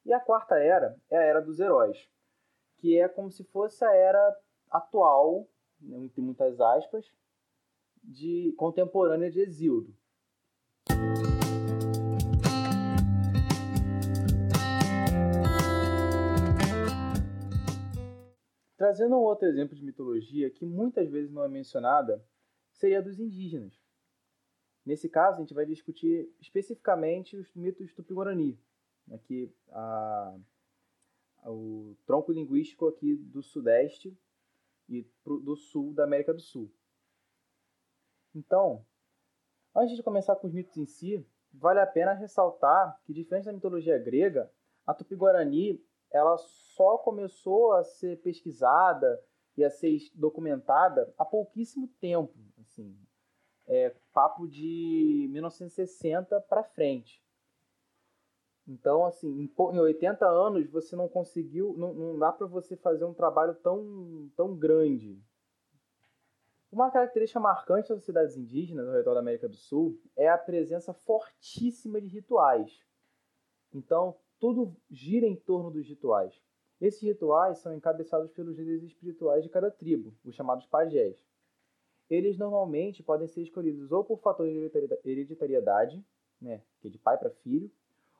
E 0.05 0.13
a 0.13 0.19
quarta 0.19 0.55
era 0.55 0.95
é 1.09 1.17
a 1.17 1.23
era 1.23 1.41
dos 1.41 1.59
heróis 1.59 2.07
que 2.77 2.99
é 2.99 3.07
como 3.07 3.31
se 3.31 3.43
fosse 3.45 3.83
a 3.83 3.93
era 3.93 4.37
atual, 4.69 5.47
né, 5.79 5.97
entre 5.97 6.21
muitas 6.21 6.59
aspas, 6.59 7.11
de 8.03 8.53
contemporânea 8.57 9.31
de 9.31 9.39
Exildo. 9.39 9.95
Trazendo 18.85 19.15
um 19.15 19.23
outro 19.23 19.47
exemplo 19.47 19.75
de 19.75 19.83
mitologia 19.83 20.47
que 20.47 20.63
muitas 20.63 21.09
vezes 21.09 21.31
não 21.31 21.43
é 21.43 21.47
mencionada, 21.47 22.23
seria 22.71 22.99
a 22.99 23.01
dos 23.01 23.19
indígenas. 23.19 23.73
Nesse 24.85 25.09
caso, 25.09 25.37
a 25.37 25.39
gente 25.39 25.55
vai 25.55 25.65
discutir 25.65 26.31
especificamente 26.39 27.35
os 27.35 27.51
mitos 27.55 27.91
tupi-guarani, 27.95 28.59
aqui 29.11 29.51
a, 29.71 30.37
o 31.47 31.97
tronco 32.05 32.31
linguístico 32.31 32.87
aqui 32.87 33.15
do 33.15 33.41
sudeste 33.41 34.15
e 34.87 35.01
pro, 35.23 35.39
do 35.39 35.55
sul 35.55 35.91
da 35.91 36.03
América 36.03 36.31
do 36.31 36.41
Sul. 36.41 36.71
Então, 38.35 38.85
antes 39.75 39.95
de 39.95 40.03
começar 40.03 40.35
com 40.35 40.45
os 40.45 40.53
mitos 40.53 40.77
em 40.77 40.85
si, 40.85 41.25
vale 41.51 41.79
a 41.79 41.87
pena 41.87 42.13
ressaltar 42.13 43.01
que, 43.03 43.13
diferente 43.13 43.45
da 43.45 43.53
mitologia 43.53 43.97
grega, 43.97 44.47
a 44.85 44.93
Tupi-Guarani 44.93 45.83
ela 46.11 46.37
só 46.37 46.97
começou 46.97 47.73
a 47.73 47.83
ser 47.83 48.21
pesquisada 48.21 49.21
e 49.57 49.63
a 49.63 49.69
ser 49.69 49.97
documentada 50.13 51.13
há 51.17 51.25
pouquíssimo 51.25 51.87
tempo, 51.99 52.33
assim, 52.59 52.97
é, 53.67 53.95
papo 54.13 54.47
de 54.47 55.27
1960 55.31 56.41
para 56.41 56.63
frente. 56.63 57.23
Então, 58.67 59.05
assim, 59.05 59.29
em, 59.41 59.75
em 59.75 59.79
80 59.79 60.25
anos 60.25 60.69
você 60.69 60.95
não 60.95 61.07
conseguiu, 61.07 61.75
não, 61.77 61.93
não 61.93 62.17
dá 62.17 62.31
para 62.31 62.47
você 62.47 62.75
fazer 62.75 63.05
um 63.05 63.13
trabalho 63.13 63.53
tão, 63.55 64.29
tão 64.35 64.55
grande. 64.55 65.21
Uma 66.71 66.91
característica 66.91 67.39
marcante 67.39 67.89
das 67.89 67.99
sociedades 67.99 68.35
indígenas 68.35 68.87
ao 68.87 68.93
redor 68.93 69.13
da 69.13 69.19
América 69.19 69.47
do 69.47 69.55
Sul 69.55 70.01
é 70.15 70.27
a 70.27 70.37
presença 70.37 70.93
fortíssima 70.93 72.01
de 72.01 72.07
rituais. 72.07 72.83
Então, 73.73 74.17
tudo 74.39 74.75
gira 74.89 75.25
em 75.25 75.35
torno 75.35 75.71
dos 75.71 75.87
rituais. 75.87 76.41
Esses 76.79 77.01
rituais 77.01 77.59
são 77.59 77.73
encabeçados 77.73 78.31
pelos 78.31 78.57
líderes 78.57 78.83
espirituais 78.83 79.43
de 79.43 79.49
cada 79.49 79.71
tribo, 79.71 80.13
os 80.23 80.35
chamados 80.35 80.65
pajés. 80.65 81.23
Eles 82.09 82.37
normalmente 82.37 83.01
podem 83.01 83.27
ser 83.27 83.41
escolhidos 83.41 83.91
ou 83.91 84.03
por 84.03 84.19
fator 84.19 84.47
de 84.47 84.71
hereditariedade, 85.03 86.05
né, 86.39 86.61
que 86.79 86.87
é 86.87 86.91
de 86.91 86.99
pai 86.99 87.17
para 87.17 87.29
filho, 87.29 87.71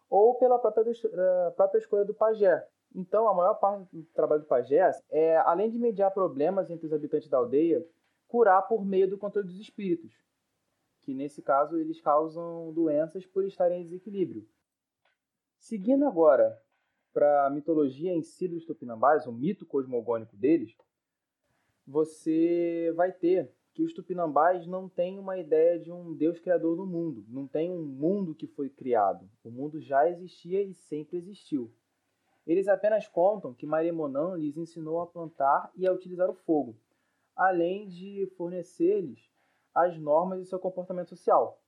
ou 0.10 0.36
pela 0.36 0.58
própria, 0.58 0.92
uh, 0.92 1.52
própria 1.56 1.80
escolha 1.80 2.06
do 2.06 2.14
pajé. 2.14 2.66
Então, 2.94 3.28
a 3.28 3.34
maior 3.34 3.56
parte 3.56 3.94
do 3.94 4.04
trabalho 4.14 4.42
do 4.42 4.48
pajé 4.48 4.90
é, 5.10 5.36
além 5.38 5.70
de 5.70 5.78
mediar 5.78 6.12
problemas 6.12 6.70
entre 6.70 6.86
os 6.86 6.94
habitantes 6.94 7.28
da 7.28 7.38
aldeia, 7.38 7.86
curar 8.28 8.62
por 8.64 8.86
meio 8.86 9.10
do 9.10 9.18
controle 9.18 9.48
dos 9.48 9.60
espíritos, 9.60 10.14
que 11.02 11.14
nesse 11.14 11.42
caso 11.42 11.78
eles 11.78 12.00
causam 12.00 12.72
doenças 12.74 13.26
por 13.26 13.46
estarem 13.46 13.82
em 13.82 13.84
desequilíbrio. 13.84 14.48
Seguindo 15.66 16.06
agora 16.06 16.62
para 17.12 17.48
a 17.48 17.50
mitologia 17.50 18.14
em 18.14 18.22
si 18.22 18.48
dos 18.48 18.68
tupinambás, 18.68 19.26
o 19.26 19.32
mito 19.32 19.66
cosmogônico 19.66 20.38
deles, 20.38 20.78
você 21.88 22.94
vai 22.96 23.12
ter 23.12 23.52
que 23.74 23.82
os 23.82 23.92
tupinambás 23.92 24.68
não 24.68 24.88
têm 24.88 25.18
uma 25.18 25.40
ideia 25.40 25.80
de 25.80 25.92
um 25.92 26.14
Deus 26.14 26.40
criador 26.40 26.78
do 26.78 26.86
mundo, 26.86 27.26
não 27.28 27.48
tem 27.48 27.72
um 27.72 27.82
mundo 27.82 28.36
que 28.36 28.46
foi 28.46 28.70
criado. 28.70 29.28
O 29.44 29.50
mundo 29.50 29.82
já 29.82 30.08
existia 30.08 30.62
e 30.62 30.76
sempre 30.76 31.18
existiu. 31.18 31.74
Eles 32.46 32.68
apenas 32.68 33.08
contam 33.08 33.52
que 33.52 33.66
Maremonã 33.66 34.36
lhes 34.36 34.58
ensinou 34.58 35.02
a 35.02 35.08
plantar 35.08 35.72
e 35.76 35.88
a 35.88 35.92
utilizar 35.92 36.30
o 36.30 36.36
fogo, 36.36 36.78
além 37.36 37.88
de 37.88 38.32
fornecer-lhes 38.38 39.32
as 39.74 39.98
normas 39.98 40.42
de 40.42 40.46
seu 40.46 40.60
comportamento 40.60 41.10
social. 41.10 41.60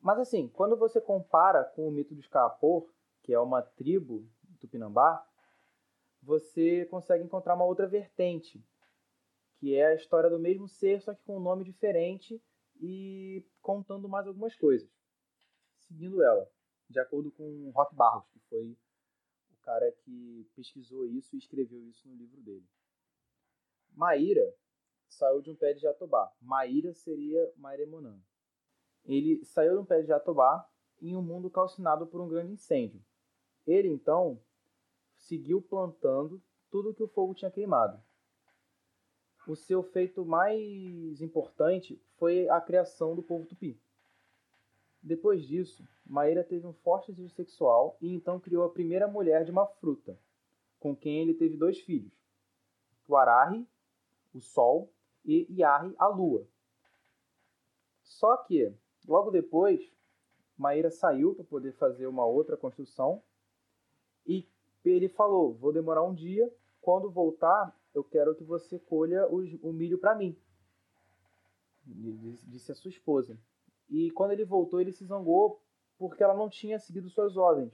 Mas 0.00 0.18
assim, 0.18 0.48
quando 0.48 0.76
você 0.76 1.00
compara 1.00 1.64
com 1.64 1.86
o 1.86 1.90
mito 1.90 2.14
dos 2.14 2.26
Kaapor, 2.26 2.90
que 3.22 3.32
é 3.32 3.38
uma 3.38 3.62
tribo 3.62 4.26
tupinambá, 4.58 5.26
você 6.22 6.86
consegue 6.86 7.24
encontrar 7.24 7.54
uma 7.54 7.64
outra 7.64 7.86
vertente, 7.86 8.62
que 9.58 9.74
é 9.74 9.86
a 9.86 9.94
história 9.94 10.30
do 10.30 10.38
mesmo 10.38 10.68
ser, 10.68 11.00
só 11.00 11.14
que 11.14 11.22
com 11.22 11.36
um 11.36 11.40
nome 11.40 11.64
diferente 11.64 12.42
e 12.80 13.44
contando 13.60 14.08
mais 14.08 14.26
algumas 14.26 14.56
coisas. 14.56 14.90
Seguindo 15.76 16.22
ela, 16.22 16.50
de 16.88 16.98
acordo 16.98 17.30
com 17.30 17.70
Rock 17.70 17.94
Barros, 17.94 18.28
que 18.30 18.40
foi 18.48 18.76
o 19.52 19.56
cara 19.62 19.90
que 20.04 20.48
pesquisou 20.54 21.06
isso 21.06 21.34
e 21.34 21.38
escreveu 21.38 21.86
isso 21.88 22.08
no 22.08 22.14
livro 22.14 22.40
dele. 22.40 22.66
Maíra 23.92 24.54
saiu 25.08 25.42
de 25.42 25.50
um 25.50 25.56
pé 25.56 25.74
de 25.74 25.80
jatobá. 25.80 26.32
Maíra 26.40 26.94
seria 26.94 27.52
Mairemonã. 27.56 28.18
Ele 29.04 29.44
saiu 29.44 29.74
de 29.74 29.78
um 29.80 29.84
pé 29.84 30.00
de 30.02 30.08
jatobá 30.08 30.68
em 31.00 31.16
um 31.16 31.22
mundo 31.22 31.50
calcinado 31.50 32.06
por 32.06 32.20
um 32.20 32.28
grande 32.28 32.52
incêndio. 32.52 33.02
Ele, 33.66 33.88
então, 33.88 34.40
seguiu 35.16 35.60
plantando 35.62 36.42
tudo 36.70 36.94
que 36.94 37.02
o 37.02 37.08
fogo 37.08 37.34
tinha 37.34 37.50
queimado 37.50 38.00
o 39.50 39.56
seu 39.56 39.82
feito 39.82 40.24
mais 40.24 41.20
importante 41.20 42.00
foi 42.16 42.48
a 42.48 42.60
criação 42.60 43.14
do 43.14 43.22
povo 43.22 43.46
tupi. 43.46 43.80
Depois 45.02 45.46
disso, 45.46 45.86
Maíra 46.04 46.44
teve 46.44 46.66
um 46.66 46.72
forte 46.72 47.10
desejo 47.10 47.34
sexual 47.34 47.96
e 48.00 48.12
então 48.12 48.38
criou 48.38 48.64
a 48.64 48.70
primeira 48.70 49.08
mulher 49.08 49.44
de 49.44 49.50
uma 49.50 49.66
fruta, 49.66 50.18
com 50.78 50.94
quem 50.94 51.20
ele 51.20 51.34
teve 51.34 51.56
dois 51.56 51.80
filhos: 51.80 52.12
o 53.08 53.16
Arahi, 53.16 53.66
o 54.34 54.40
Sol, 54.40 54.92
e 55.24 55.46
Iari, 55.50 55.94
a 55.98 56.06
Lua. 56.06 56.46
Só 58.02 58.36
que, 58.36 58.72
logo 59.10 59.30
depois, 59.30 59.92
Maíra 60.56 60.90
saiu 60.90 61.34
para 61.34 61.44
poder 61.44 61.72
fazer 61.72 62.06
uma 62.06 62.24
outra 62.24 62.56
construção 62.56 63.22
e 64.24 64.48
ele 64.84 65.08
falou: 65.08 65.52
Vou 65.54 65.72
demorar 65.72 66.04
um 66.04 66.14
dia, 66.14 66.52
quando 66.80 67.10
voltar, 67.10 67.76
eu 67.92 68.04
quero 68.04 68.34
que 68.34 68.44
você 68.44 68.78
colha 68.78 69.26
os, 69.28 69.52
o 69.62 69.72
milho 69.72 69.98
para 69.98 70.14
mim. 70.14 70.36
Disse 71.84 72.70
a 72.70 72.74
sua 72.74 72.90
esposa. 72.90 73.36
E 73.88 74.10
quando 74.12 74.30
ele 74.30 74.44
voltou, 74.44 74.80
ele 74.80 74.92
se 74.92 75.04
zangou 75.04 75.60
porque 75.98 76.22
ela 76.22 76.34
não 76.34 76.48
tinha 76.48 76.78
seguido 76.78 77.10
suas 77.10 77.36
ordens. 77.36 77.72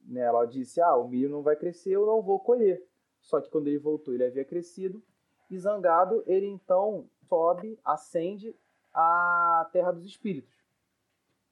Né, 0.00 0.20
ela 0.20 0.46
disse: 0.46 0.80
Ah, 0.80 0.96
o 0.96 1.08
milho 1.08 1.28
não 1.28 1.42
vai 1.42 1.56
crescer, 1.56 1.90
eu 1.90 2.06
não 2.06 2.22
vou 2.22 2.40
colher. 2.40 2.82
Só 3.20 3.40
que 3.40 3.50
quando 3.50 3.66
ele 3.66 3.78
voltou, 3.78 4.14
ele 4.14 4.24
havia 4.24 4.44
crescido. 4.44 5.02
E 5.50 5.58
zangado, 5.58 6.24
ele 6.26 6.46
então 6.46 7.08
sobe, 7.28 7.78
ascende 7.84 8.56
a 8.96 9.68
terra 9.72 9.92
dos 9.92 10.06
espíritos. 10.06 10.56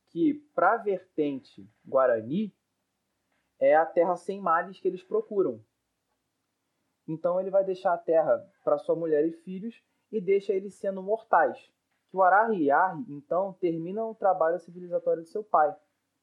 Que, 0.09 0.35
para 0.55 0.73
a 0.73 0.77
vertente 0.79 1.69
guarani, 1.85 2.55
é 3.61 3.77
a 3.77 3.85
terra 3.85 4.17
sem 4.17 4.41
males 4.41 4.81
que 4.81 4.89
eles 4.89 5.03
procuram. 5.03 5.63
Então 7.07 7.39
ele 7.39 7.51
vai 7.51 7.63
deixar 7.63 7.93
a 7.93 7.99
terra 7.99 8.51
para 8.65 8.79
sua 8.79 8.97
mulher 8.97 9.27
e 9.27 9.33
filhos 9.33 9.83
e 10.11 10.21
deixa 10.21 10.55
eles 10.55 10.75
sendo 10.75 11.03
mortais. 11.03 11.71
Que 12.09 12.17
o 12.17 12.23
Arahi 12.23 12.69
então, 13.09 13.53
termina 13.55 14.05
o 14.05 14.15
trabalho 14.15 14.59
civilizatório 14.59 15.23
de 15.23 15.29
seu 15.29 15.45
pai. 15.45 15.77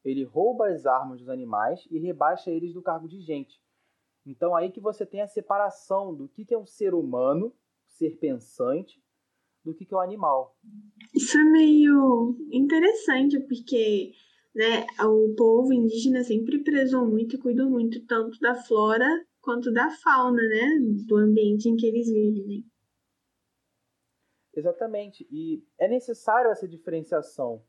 Ele 0.04 0.24
rouba 0.24 0.70
as 0.70 0.88
armas 0.88 1.20
dos 1.20 1.30
animais 1.30 1.88
e 1.92 2.00
rebaixa 2.00 2.50
eles 2.50 2.74
do 2.74 2.82
cargo 2.82 3.08
de 3.08 3.20
gente. 3.20 3.62
Então 4.26 4.56
aí 4.56 4.72
que 4.72 4.80
você 4.80 5.06
tem 5.06 5.22
a 5.22 5.28
separação 5.28 6.16
do 6.16 6.28
que 6.28 6.52
é 6.52 6.58
um 6.58 6.66
ser 6.66 6.94
humano, 6.96 7.54
ser 7.86 8.18
pensante, 8.18 9.04
do 9.64 9.74
que 9.74 9.88
é 9.92 9.96
o 9.96 10.00
animal. 10.00 10.56
Isso 11.14 11.38
é 11.38 11.44
meio 11.44 12.36
interessante, 12.52 13.40
porque 13.42 14.12
né, 14.56 14.86
o 15.00 15.34
povo 15.36 15.74
indígena 15.74 16.24
sempre 16.24 16.64
prezou 16.64 17.06
muito 17.06 17.36
e 17.36 17.40
cuidou 17.40 17.70
muito 17.70 18.06
tanto 18.06 18.40
da 18.40 18.56
flora 18.56 19.08
quanto 19.42 19.72
da 19.72 19.90
fauna, 19.90 20.42
né? 20.42 20.80
Do 21.08 21.18
ambiente 21.18 21.68
em 21.68 21.76
que 21.76 21.86
eles 21.86 22.08
vivem. 22.08 22.66
Exatamente. 24.54 25.28
E 25.32 25.64
é 25.80 25.88
necessário 25.88 26.52
essa 26.52 26.68
diferenciação. 26.68 27.64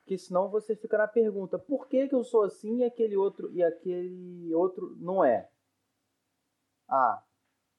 Porque 0.00 0.16
senão 0.18 0.50
você 0.50 0.74
fica 0.74 0.98
na 0.98 1.06
pergunta, 1.06 1.58
por 1.58 1.86
que, 1.86 2.08
que 2.08 2.14
eu 2.14 2.24
sou 2.24 2.42
assim 2.42 2.78
e 2.78 2.84
aquele 2.84 3.16
outro 3.16 3.52
e 3.52 3.62
aquele 3.62 4.52
outro 4.54 4.96
não 4.98 5.24
é? 5.24 5.48
Ah, 6.88 7.22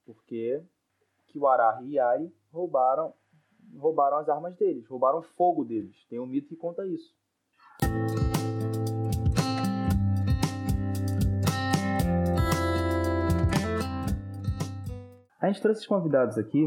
porque 0.05 0.63
que 1.27 1.39
o 1.39 1.47
Arahi 1.47 1.89
e 1.89 1.99
Ari 1.99 2.33
roubaram 2.51 3.13
roubaram 3.77 4.17
as 4.17 4.29
armas 4.29 4.55
deles, 4.55 4.87
roubaram 4.87 5.19
o 5.19 5.23
fogo 5.23 5.63
deles. 5.63 5.95
Tem 6.09 6.19
um 6.19 6.25
mito 6.25 6.47
que 6.47 6.55
conta 6.55 6.85
isso. 6.87 7.13
A 15.39 15.47
gente 15.47 15.61
trouxe 15.61 15.79
esses 15.79 15.87
convidados 15.87 16.37
aqui 16.37 16.63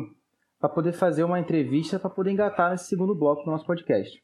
para 0.58 0.68
poder 0.68 0.92
fazer 0.92 1.22
uma 1.22 1.38
entrevista 1.38 1.98
para 1.98 2.10
poder 2.10 2.32
engatar 2.32 2.70
nesse 2.70 2.86
segundo 2.86 3.14
bloco 3.14 3.44
do 3.44 3.50
nosso 3.50 3.64
podcast. 3.64 4.20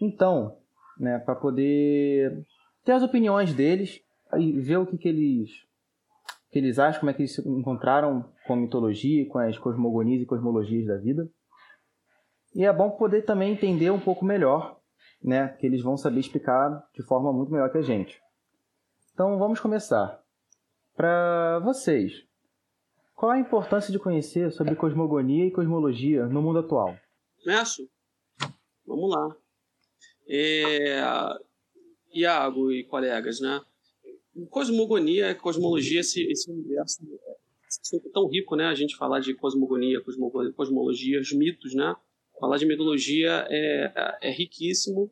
Então, 0.00 0.56
né, 0.98 1.18
para 1.18 1.36
poder 1.36 2.44
ter 2.84 2.92
as 2.92 3.02
opiniões 3.02 3.54
deles 3.54 4.02
e 4.38 4.52
ver 4.52 4.78
o 4.78 4.86
que, 4.86 4.98
que 4.98 5.08
eles 5.08 5.50
que 6.50 6.58
eles 6.58 6.78
acham, 6.78 7.00
como 7.00 7.10
é 7.10 7.12
que 7.12 7.22
eles 7.22 7.34
se 7.34 7.46
encontraram 7.46 8.24
com 8.46 8.54
a 8.54 8.56
mitologia, 8.56 9.28
com 9.28 9.38
as 9.38 9.58
cosmogonias 9.58 10.22
e 10.22 10.26
cosmologias 10.26 10.86
da 10.86 10.96
vida. 10.96 11.28
E 12.56 12.64
é 12.64 12.72
bom 12.72 12.90
poder 12.90 13.20
também 13.20 13.52
entender 13.52 13.90
um 13.90 14.00
pouco 14.00 14.24
melhor, 14.24 14.80
né, 15.22 15.48
que 15.60 15.66
eles 15.66 15.82
vão 15.82 15.94
saber 15.94 16.20
explicar 16.20 16.88
de 16.94 17.02
forma 17.02 17.30
muito 17.30 17.52
melhor 17.52 17.70
que 17.70 17.76
a 17.76 17.82
gente. 17.82 18.18
Então, 19.12 19.38
vamos 19.38 19.60
começar. 19.60 20.22
Para 20.96 21.58
vocês, 21.58 22.24
qual 23.14 23.32
a 23.32 23.38
importância 23.38 23.92
de 23.92 23.98
conhecer 23.98 24.50
sobre 24.52 24.74
cosmogonia 24.74 25.44
e 25.44 25.50
cosmologia 25.50 26.24
no 26.24 26.40
mundo 26.40 26.60
atual? 26.60 26.96
Começo? 27.44 27.86
Vamos 28.86 29.10
lá. 29.10 29.36
É, 30.26 30.98
Iago 32.10 32.72
e 32.72 32.84
colegas, 32.84 33.38
né? 33.38 33.60
Cosmogonia, 34.48 35.34
cosmologia, 35.34 36.00
esse, 36.00 36.22
esse 36.22 36.50
universo 36.50 37.02
é 37.92 38.08
tão 38.14 38.26
rico, 38.28 38.56
né? 38.56 38.64
A 38.64 38.74
gente 38.74 38.96
falar 38.96 39.20
de 39.20 39.34
cosmogonia, 39.34 40.02
cosmologia, 40.56 41.20
os 41.20 41.32
mitos, 41.34 41.74
né? 41.74 41.94
Falar 42.38 42.58
de 42.58 42.66
mitologia 42.66 43.46
é, 43.48 44.18
é 44.22 44.30
riquíssimo 44.30 45.10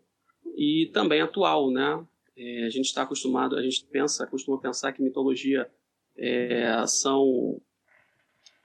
e 0.56 0.90
também 0.92 1.20
atual, 1.20 1.70
né? 1.70 2.04
É, 2.37 2.64
a 2.64 2.68
gente 2.68 2.87
está 2.87 3.02
acostumado, 3.02 3.56
a 3.56 3.62
gente 3.62 3.84
pensa, 3.87 4.26
costuma 4.26 4.58
pensar 4.58 4.92
que 4.92 5.02
mitologia 5.02 5.70
é, 6.16 6.84
são 6.87 7.60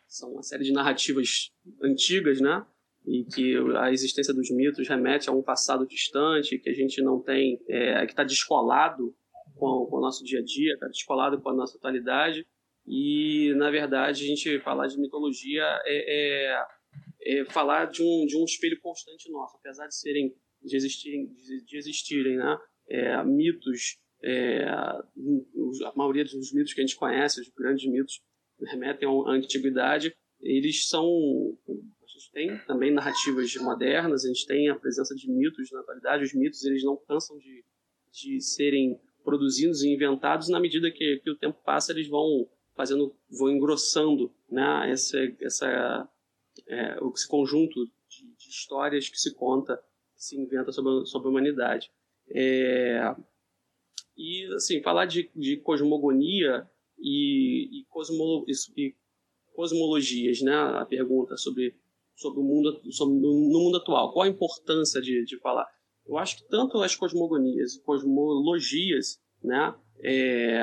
são 0.08 0.34
uma 0.34 0.44
série 0.44 0.64
de 0.64 0.72
narrativas 0.72 1.52
antigas, 1.82 2.42
né? 2.42 2.66
E 3.06 3.24
que 3.24 3.56
a 3.78 3.92
existência 3.92 4.34
dos 4.34 4.50
mitos 4.50 4.88
remete 4.88 5.30
a 5.30 5.32
um 5.32 5.42
passado 5.42 5.86
distante, 5.86 6.58
que 6.58 6.70
a 6.70 6.74
gente 6.74 7.02
não 7.02 7.22
tem, 7.22 7.62
é, 7.68 8.06
que 8.06 8.12
está 8.12 8.24
descolado 8.24 9.16
com, 9.56 9.86
com, 9.86 9.98
o 9.98 10.02
nosso 10.02 10.24
dia 10.24 10.40
a 10.40 10.44
dia, 10.44 10.74
está 10.74 10.88
descolado 10.88 11.40
com 11.40 11.50
a 11.50 11.54
nossa 11.54 11.78
atualidade. 11.78 12.46
E, 12.88 13.54
na 13.56 13.70
verdade, 13.70 14.24
a 14.24 14.28
gente 14.28 14.60
falar 14.60 14.88
de 14.88 15.00
mitologia 15.00 15.64
é, 15.86 16.66
é, 17.22 17.46
falar 17.46 17.86
de 17.86 18.02
um, 18.02 18.26
de 18.26 18.38
um 18.38 18.46
espelho 18.46 18.80
constante 18.82 19.32
nosso, 19.32 19.58
apesar 19.58 19.88
de 19.88 19.96
serem 19.96 20.34
de 20.62 20.76
existirem, 20.76 21.28
de 21.66 21.78
existirem 21.78 22.38
né? 22.38 22.58
É, 22.90 23.24
mitos, 23.24 23.98
é, 24.22 24.64
a 24.66 25.94
maioria 25.96 26.24
dos 26.24 26.52
mitos 26.54 26.74
que 26.74 26.82
a 26.82 26.86
gente 26.86 26.98
conhece, 26.98 27.40
os 27.40 27.50
grandes 27.50 27.90
mitos, 27.90 28.22
remetem 28.62 29.08
à 29.08 29.32
antiguidade, 29.32 30.14
eles 30.42 30.88
são. 30.88 31.06
A 31.68 32.08
gente 32.08 32.32
tem 32.32 32.58
também 32.66 32.92
narrativas 32.92 33.56
modernas, 33.58 34.26
a 34.26 34.28
gente 34.28 34.46
tem 34.46 34.70
a 34.70 34.76
presença 34.76 35.16
de 35.16 35.32
mitos 35.32 35.72
na 35.72 35.80
atualidade. 35.80 36.24
Os 36.24 36.34
mitos 36.34 36.66
eles 36.66 36.84
não 36.84 36.98
cansam 36.98 37.38
de, 37.38 37.64
de 38.12 38.42
serem 38.42 39.00
produzidos 39.24 39.84
e 39.84 39.90
inventados 39.90 40.50
na 40.50 40.60
medida 40.60 40.92
que, 40.92 41.22
que 41.24 41.30
o 41.30 41.38
tempo 41.38 41.62
passa, 41.64 41.92
eles 41.92 42.08
vão 42.08 42.50
fazendo, 42.76 43.16
vão 43.30 43.52
engrossando 43.52 44.34
né, 44.50 44.92
essa, 44.92 45.18
essa, 45.42 46.10
é, 46.68 46.98
esse 47.14 47.28
conjunto 47.28 47.86
de, 48.08 48.26
de, 48.38 48.50
histórias 48.50 49.10
que 49.10 49.20
se 49.20 49.34
conta, 49.34 49.78
que 50.16 50.24
se 50.24 50.40
inventa 50.40 50.72
sobre, 50.72 51.06
sobre 51.06 51.28
a 51.28 51.32
humanidade. 51.32 51.92
É, 52.30 53.16
e, 54.18 54.46
assim, 54.54 54.82
falar 54.82 55.06
de, 55.06 55.30
de 55.36 55.58
cosmogonia 55.58 56.70
e, 57.00 57.80
e, 57.80 57.86
cosmolo, 57.86 58.46
e, 58.78 58.96
cosmologias, 59.54 60.42
né? 60.42 60.54
A 60.54 60.86
pergunta 60.86 61.38
sobre, 61.38 61.76
sobre 62.16 62.40
o 62.40 62.44
mundo 62.44 62.82
sobre, 62.92 63.16
no 63.16 63.60
mundo 63.60 63.78
atual. 63.78 64.12
Qual 64.12 64.26
a 64.26 64.30
importância 64.30 65.02
de, 65.02 65.24
de 65.26 65.38
falar? 65.40 65.68
Eu 66.06 66.18
acho 66.18 66.38
que 66.38 66.50
tanto 66.50 66.82
as 66.82 66.96
cosmogonias 66.96 67.76
e 67.76 67.82
cosmologias, 67.82 69.22
né? 69.44 69.76
É, 70.02 70.62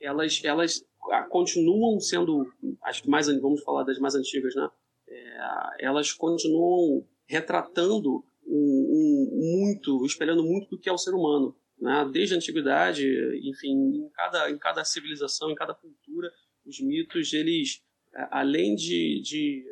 elas, 0.00 0.42
elas 0.44 0.84
continuam 1.30 2.00
sendo, 2.00 2.46
as 2.82 3.02
mais, 3.02 3.26
vamos 3.40 3.62
falar 3.62 3.84
das 3.84 3.98
mais 3.98 4.14
antigas, 4.14 4.54
né? 4.54 4.68
É, 5.08 5.86
elas 5.86 6.12
continuam 6.12 7.06
retratando 7.26 8.24
um, 8.46 8.56
um, 8.56 9.30
muito, 9.32 10.04
espelhando 10.04 10.42
muito 10.42 10.68
do 10.70 10.78
que 10.78 10.88
é 10.88 10.92
o 10.92 10.98
ser 10.98 11.14
humano. 11.14 11.56
Né? 11.78 12.08
Desde 12.12 12.34
a 12.34 12.36
antiguidade, 12.36 13.04
enfim, 13.42 13.72
em 13.72 14.08
cada, 14.10 14.50
em 14.50 14.58
cada 14.58 14.84
civilização, 14.84 15.50
em 15.50 15.54
cada 15.54 15.74
cultura, 15.74 16.32
os 16.64 16.80
mitos, 16.80 17.32
eles, 17.32 17.82
além 18.30 18.74
de, 18.74 19.20
de 19.22 19.64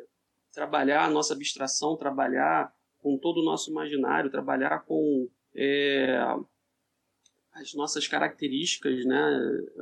trabalhar 0.51 1.05
a 1.05 1.09
nossa 1.09 1.33
abstração, 1.33 1.97
trabalhar 1.97 2.71
com 2.99 3.17
todo 3.17 3.41
o 3.41 3.45
nosso 3.45 3.71
imaginário, 3.71 4.31
trabalhar 4.31 4.85
com 4.85 5.27
é, 5.55 6.17
as 7.53 7.73
nossas 7.73 8.07
características 8.07 9.05
né, 9.05 9.39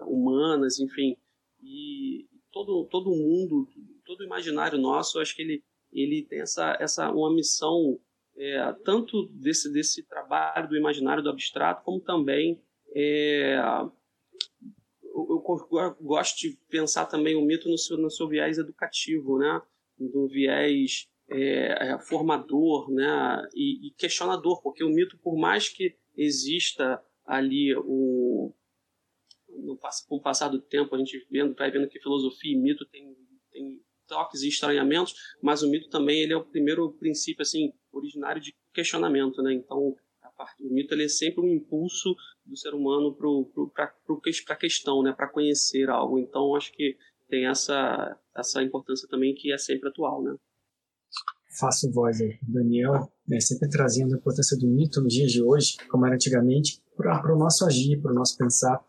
humanas, 0.07 0.79
enfim, 0.79 1.17
e 1.63 2.27
todo, 2.51 2.85
todo 2.85 3.11
mundo, 3.11 3.67
todo 4.05 4.23
imaginário 4.23 4.77
nosso, 4.77 5.19
acho 5.19 5.35
que 5.35 5.41
ele, 5.41 5.63
ele 5.91 6.23
tem 6.23 6.41
essa, 6.41 6.77
essa 6.79 7.11
uma 7.11 7.33
missão 7.33 7.99
é, 8.37 8.73
tanto 8.83 9.27
desse, 9.27 9.71
desse 9.71 10.03
trabalho 10.03 10.69
do 10.69 10.77
imaginário, 10.77 11.23
do 11.23 11.29
abstrato, 11.29 11.83
como 11.83 11.99
também 11.99 12.61
é, 12.95 13.57
eu, 15.03 15.43
eu, 15.71 15.95
gosto 16.01 16.39
de 16.39 16.57
pensar 16.69 17.05
também 17.05 17.35
o 17.35 17.45
mito 17.45 17.69
no 17.69 17.77
seu, 17.77 17.97
no 17.97 18.09
seu 18.09 18.27
viés 18.27 18.57
educativo, 18.57 19.37
né? 19.37 19.61
do 19.97 20.27
viés 20.27 21.07
é, 21.29 21.97
formador 21.99 22.89
né? 22.91 23.47
E, 23.53 23.87
e, 23.87 23.91
questionador, 23.91 24.61
porque 24.61 24.83
o 24.83 24.89
mito, 24.89 25.17
por 25.19 25.37
mais 25.37 25.69
que 25.69 25.95
exista 26.15 27.01
ali 27.25 27.75
o, 27.77 28.53
no, 29.57 29.77
com 30.07 30.15
o 30.15 30.21
passar 30.21 30.49
do 30.49 30.61
tempo, 30.61 30.95
a 30.95 30.97
gente 30.97 31.25
vendo, 31.29 31.53
vai 31.55 31.71
vendo 31.71 31.87
que 31.87 31.99
filosofia 31.99 32.53
e 32.53 32.59
mito 32.59 32.85
tem, 32.85 33.15
tem 33.51 33.81
toques 34.07 34.41
e 34.41 34.49
estranhamentos, 34.49 35.13
mas 35.41 35.63
o 35.63 35.69
mito 35.69 35.89
também 35.89 36.21
ele 36.21 36.33
é 36.33 36.37
o 36.37 36.45
primeiro 36.45 36.91
princípio 36.93 37.41
assim 37.41 37.73
originário 37.91 38.41
de 38.41 38.53
questionamento, 38.73 39.41
né? 39.41 39.53
Então, 39.53 39.95
parte, 40.41 40.63
o 40.65 40.73
mito 40.73 40.93
ele 40.93 41.05
é 41.05 41.09
sempre 41.09 41.41
um 41.41 41.53
impulso 41.53 42.15
do 42.45 42.57
ser 42.57 42.73
humano 42.73 43.15
para 43.15 43.93
a 44.53 44.55
questão, 44.55 45.03
né? 45.03 45.13
Para 45.13 45.29
conhecer 45.29 45.89
algo. 45.89 46.17
Então, 46.17 46.55
acho 46.55 46.71
que 46.73 46.97
tem 47.29 47.45
essa 47.45 48.17
essa 48.35 48.63
importância 48.63 49.07
também 49.07 49.33
que 49.35 49.53
é 49.53 49.57
sempre 49.57 49.89
atual, 49.89 50.23
né? 50.23 50.35
Faço 51.59 51.91
voz 51.91 52.21
aí, 52.21 52.37
Daniel, 52.43 53.11
né, 53.27 53.37
sempre 53.41 53.69
trazendo 53.69 54.15
a 54.15 54.17
importância 54.17 54.57
do 54.57 54.67
mito 54.67 55.01
nos 55.01 55.13
dias 55.13 55.29
de 55.29 55.43
hoje, 55.43 55.75
como 55.89 56.05
era 56.05 56.15
antigamente, 56.15 56.81
para 56.95 57.35
o 57.35 57.37
nosso 57.37 57.65
agir, 57.65 58.01
para 58.01 58.13
o 58.13 58.15
nosso 58.15 58.37
pensar, 58.37 58.81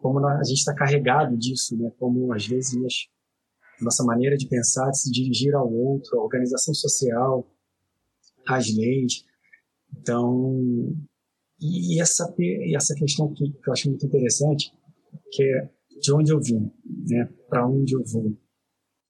como 0.00 0.24
a 0.26 0.42
gente 0.42 0.58
está 0.58 0.74
carregado 0.74 1.36
disso, 1.36 1.76
né? 1.76 1.90
Como 1.98 2.32
às 2.32 2.46
vezes 2.46 2.74
nossa 3.80 4.04
maneira 4.04 4.36
de 4.36 4.48
pensar, 4.48 4.90
de 4.90 4.98
se 4.98 5.10
dirigir 5.10 5.54
ao 5.54 5.72
outro, 5.72 6.18
a 6.18 6.22
organização 6.22 6.74
social, 6.74 7.46
as 8.46 8.74
leis. 8.74 9.24
Então, 9.96 10.60
e 11.60 12.00
essa, 12.00 12.32
e 12.38 12.76
essa 12.76 12.94
questão 12.94 13.32
que, 13.32 13.50
que 13.50 13.68
eu 13.68 13.72
acho 13.72 13.88
muito 13.88 14.06
interessante, 14.06 14.72
que 15.32 15.42
é 15.42 15.70
de 16.00 16.12
onde 16.12 16.32
eu 16.32 16.40
vim, 16.40 16.70
né? 17.08 17.28
para 17.48 17.66
onde 17.66 17.94
eu 17.94 18.02
vou, 18.04 18.36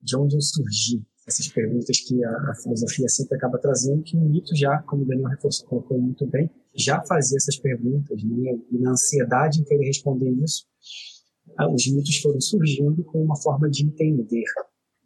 de 0.01 0.17
onde 0.17 0.37
eu 0.37 0.41
surgi. 0.41 1.05
Essas 1.27 1.49
perguntas 1.49 2.01
que 2.01 2.25
a, 2.25 2.31
a, 2.51 2.55
filosofia 2.63 3.09
sempre 3.09 3.37
acaba 3.37 3.59
trazendo, 3.59 4.03
que 4.03 4.17
o 4.17 4.21
mito 4.21 4.57
já, 4.57 4.79
como 4.83 5.03
o 5.03 5.07
Daniel 5.07 5.29
reforçou, 5.29 5.69
colocou 5.69 6.01
muito 6.01 6.27
bem, 6.27 6.51
já 6.75 7.03
fazia 7.05 7.37
essas 7.37 7.57
perguntas, 7.57 8.23
né? 8.23 8.59
e 8.71 8.79
na 8.79 8.93
ansiedade 8.93 9.61
em 9.61 9.65
querer 9.65 9.87
responder 9.87 10.31
isso, 10.31 10.67
os 11.73 11.87
mitos 11.93 12.17
foram 12.19 12.41
surgindo 12.41 13.05
com 13.05 13.23
uma 13.23 13.37
forma 13.37 13.69
de 13.69 13.85
entender 13.85 14.45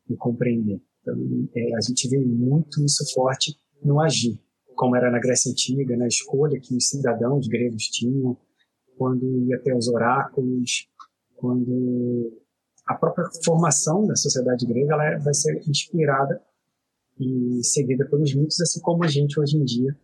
e 0.09 0.17
compreender. 0.17 0.81
Então, 1.03 1.49
é, 1.55 1.75
a 1.77 1.81
gente 1.81 2.09
vê 2.09 2.19
muito 2.19 2.85
isso 2.85 3.05
forte 3.13 3.59
no 3.83 4.01
agir, 4.01 4.39
como 4.75 4.97
era 4.97 5.11
na 5.11 5.19
Grécia 5.19 5.51
Antiga, 5.51 5.97
na 5.97 6.07
escolha 6.07 6.61
que 6.61 6.77
os 6.77 6.89
cidadãos 6.89 7.47
gregos 7.49 7.85
tinham, 7.85 8.37
quando 8.97 9.47
ia 9.47 9.57
até 9.57 9.75
os 9.75 9.89
oráculos, 9.89 10.89
quando 11.35 12.44
a 12.87 12.95
própria 12.95 13.27
formação 13.45 14.07
da 14.07 14.15
sociedade 14.15 14.67
grega 14.67 14.95
ela 14.95 15.19
vai 15.19 15.35
ser 15.35 15.57
inspirada 15.69 16.41
e 17.19 17.63
seguida 17.63 18.05
pelos 18.07 18.35
mitos, 18.35 18.61
assim 18.61 18.81
como 18.81 19.05
a 19.05 19.09
gente 19.09 19.39
hoje 19.39 19.57
em 19.57 19.65
dia, 19.65 19.97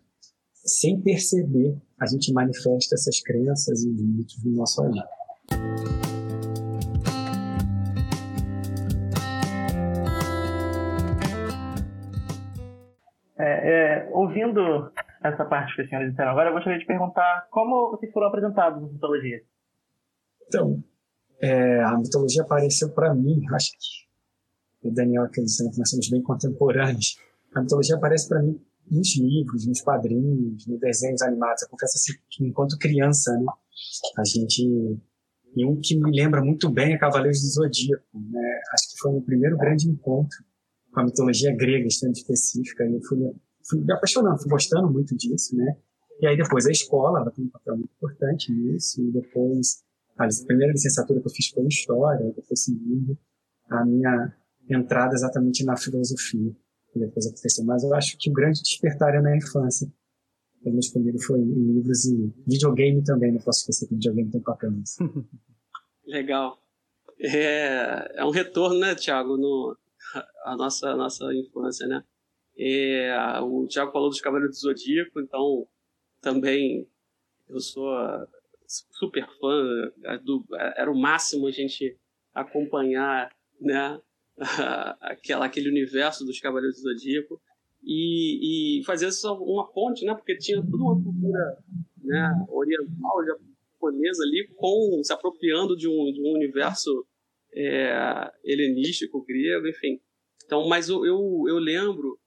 sem 0.54 1.00
perceber, 1.00 1.76
a 2.00 2.06
gente 2.06 2.32
manifesta 2.32 2.94
essas 2.94 3.20
crenças 3.20 3.82
e 3.82 3.90
mitos 3.90 4.42
no 4.44 4.52
nosso 4.52 4.82
agir. 4.82 5.02
É, 13.38 14.04
é, 14.04 14.10
ouvindo 14.12 14.92
essa 15.22 15.44
parte 15.44 15.74
que 15.74 15.82
a 15.82 15.88
senhora 15.88 16.08
disseram 16.08 16.30
agora, 16.30 16.50
eu 16.50 16.54
gostaria 16.54 16.78
de 16.78 16.86
perguntar 16.86 17.48
como 17.50 17.90
vocês 17.90 18.12
foram 18.12 18.28
apresentados 18.28 18.80
na 18.80 18.88
mitologia. 18.88 19.42
Então, 20.46 20.82
é, 21.40 21.82
a 21.82 21.96
mitologia 21.96 22.42
apareceu 22.42 22.90
para 22.90 23.14
mim, 23.14 23.42
acho 23.54 23.72
que 23.72 24.88
o 24.88 24.92
Daniel 24.92 25.24
acreditando 25.24 25.70
que 25.70 25.78
nós 25.78 25.90
somos 25.90 26.08
bem 26.08 26.22
contemporâneos. 26.22 27.16
A 27.54 27.60
mitologia 27.60 27.96
aparece 27.96 28.28
para 28.28 28.42
mim 28.42 28.60
nos 28.90 29.16
livros, 29.16 29.66
nos 29.66 29.80
quadrinhos, 29.80 30.66
nos 30.66 30.80
desenhos 30.80 31.22
animados. 31.22 31.62
Eu 31.62 31.68
confesso 31.68 31.96
assim, 31.96 32.12
que 32.28 32.44
enquanto 32.44 32.78
criança, 32.78 33.32
né, 33.32 33.46
a 34.18 34.24
gente 34.24 35.00
e 35.56 35.66
um 35.66 35.80
que 35.80 35.98
me 35.98 36.12
lembra 36.12 36.42
muito 36.42 36.70
bem 36.70 36.94
é 36.94 36.98
Cavaleiros 36.98 37.40
do 37.40 37.48
Zodíaco. 37.48 38.04
Né? 38.14 38.60
Acho 38.72 38.90
que 38.90 38.98
foi 38.98 39.12
o 39.12 39.22
primeiro 39.22 39.56
grande 39.56 39.88
encontro 39.88 40.38
com 40.92 41.00
a 41.00 41.04
mitologia 41.04 41.54
grega, 41.56 41.86
estando 41.86 42.14
específica, 42.14 42.84
e 42.84 42.94
eu 42.94 43.00
fui, 43.02 43.18
fui 43.68 43.80
me 43.80 43.92
apaixonando, 43.92 44.40
fui 44.40 44.50
gostando 44.50 44.90
muito 44.90 45.16
disso, 45.16 45.56
né? 45.56 45.76
E 46.20 46.26
aí 46.26 46.36
depois 46.36 46.66
a 46.66 46.70
escola, 46.70 47.20
ela 47.20 47.30
tem 47.30 47.44
um 47.44 47.48
papel 47.48 47.76
muito 47.76 47.92
importante 47.96 48.52
nisso, 48.52 49.00
e 49.00 49.12
depois 49.12 49.84
a 50.18 50.28
primeira 50.46 50.72
licenciatura 50.72 51.20
que 51.20 51.26
eu 51.26 51.32
fiz 51.32 51.48
foi 51.48 51.64
em 51.64 51.68
História, 51.68 52.32
depois 52.34 52.64
seguindo 52.64 53.18
a 53.68 53.84
minha 53.84 54.36
entrada 54.68 55.14
exatamente 55.14 55.64
na 55.64 55.76
filosofia, 55.76 56.54
que 56.92 56.98
depois 56.98 57.26
aconteceu. 57.26 57.64
Mas 57.64 57.82
eu 57.82 57.94
acho 57.94 58.16
que 58.18 58.30
o 58.30 58.32
grande 58.32 58.62
despertar 58.62 59.14
é 59.14 59.20
na 59.20 59.36
infância, 59.36 59.90
pelo 60.62 60.72
menos 60.72 60.90
comigo, 60.90 61.18
foi 61.22 61.40
em 61.40 61.72
livros 61.72 62.04
e 62.04 62.32
videogame 62.46 63.02
também. 63.02 63.32
Não 63.32 63.40
posso 63.40 63.60
esquecer 63.60 63.86
que 63.88 63.94
videogame 63.94 64.30
tem 64.30 64.42
papel 64.42 64.72
nisso. 64.72 64.98
Legal. 66.04 66.58
É, 67.18 68.20
é 68.20 68.24
um 68.24 68.30
retorno, 68.30 68.78
né, 68.78 68.94
Thiago, 68.94 69.36
no, 69.36 69.76
a 70.44 70.56
nossa, 70.56 70.90
a 70.90 70.96
nossa 70.96 71.32
infância, 71.34 71.86
né? 71.86 72.02
É, 72.58 73.40
o 73.40 73.66
Thiago 73.66 73.92
falou 73.92 74.10
dos 74.10 74.20
Cavaleiros 74.20 74.56
do 74.56 74.60
Zodíaco, 74.60 75.20
então 75.20 75.66
também 76.20 76.86
eu 77.48 77.60
sou 77.60 77.88
super 78.90 79.26
fã 79.40 79.92
do, 80.22 80.44
era 80.76 80.90
o 80.90 80.98
máximo 80.98 81.46
a 81.48 81.50
gente 81.50 81.96
acompanhar 82.32 83.34
né 83.60 84.00
aquela 85.00 85.46
aquele 85.46 85.68
universo 85.68 86.24
dos 86.24 86.38
Cavaleiros 86.38 86.76
do 86.76 86.82
Zodíaco 86.82 87.40
e, 87.82 88.78
e 88.78 88.84
fazer 88.84 89.08
uma 89.40 89.66
ponte 89.72 90.04
né 90.04 90.14
porque 90.14 90.36
tinha 90.36 90.62
toda 90.62 90.76
uma 90.76 91.02
cultura 91.02 91.58
né 92.02 92.46
oriental 92.48 93.24
japonesa 93.26 94.22
ali 94.22 94.48
com 94.56 95.02
se 95.02 95.12
apropriando 95.12 95.76
de 95.76 95.88
um, 95.88 96.12
de 96.12 96.20
um 96.20 96.32
universo 96.34 97.04
é, 97.52 98.32
helenístico 98.44 99.24
grego 99.24 99.66
enfim. 99.66 100.00
Então 100.44 100.68
mas 100.68 100.88
eu, 100.88 101.04
eu, 101.04 101.44
eu 101.48 101.58
lembro 101.58 102.18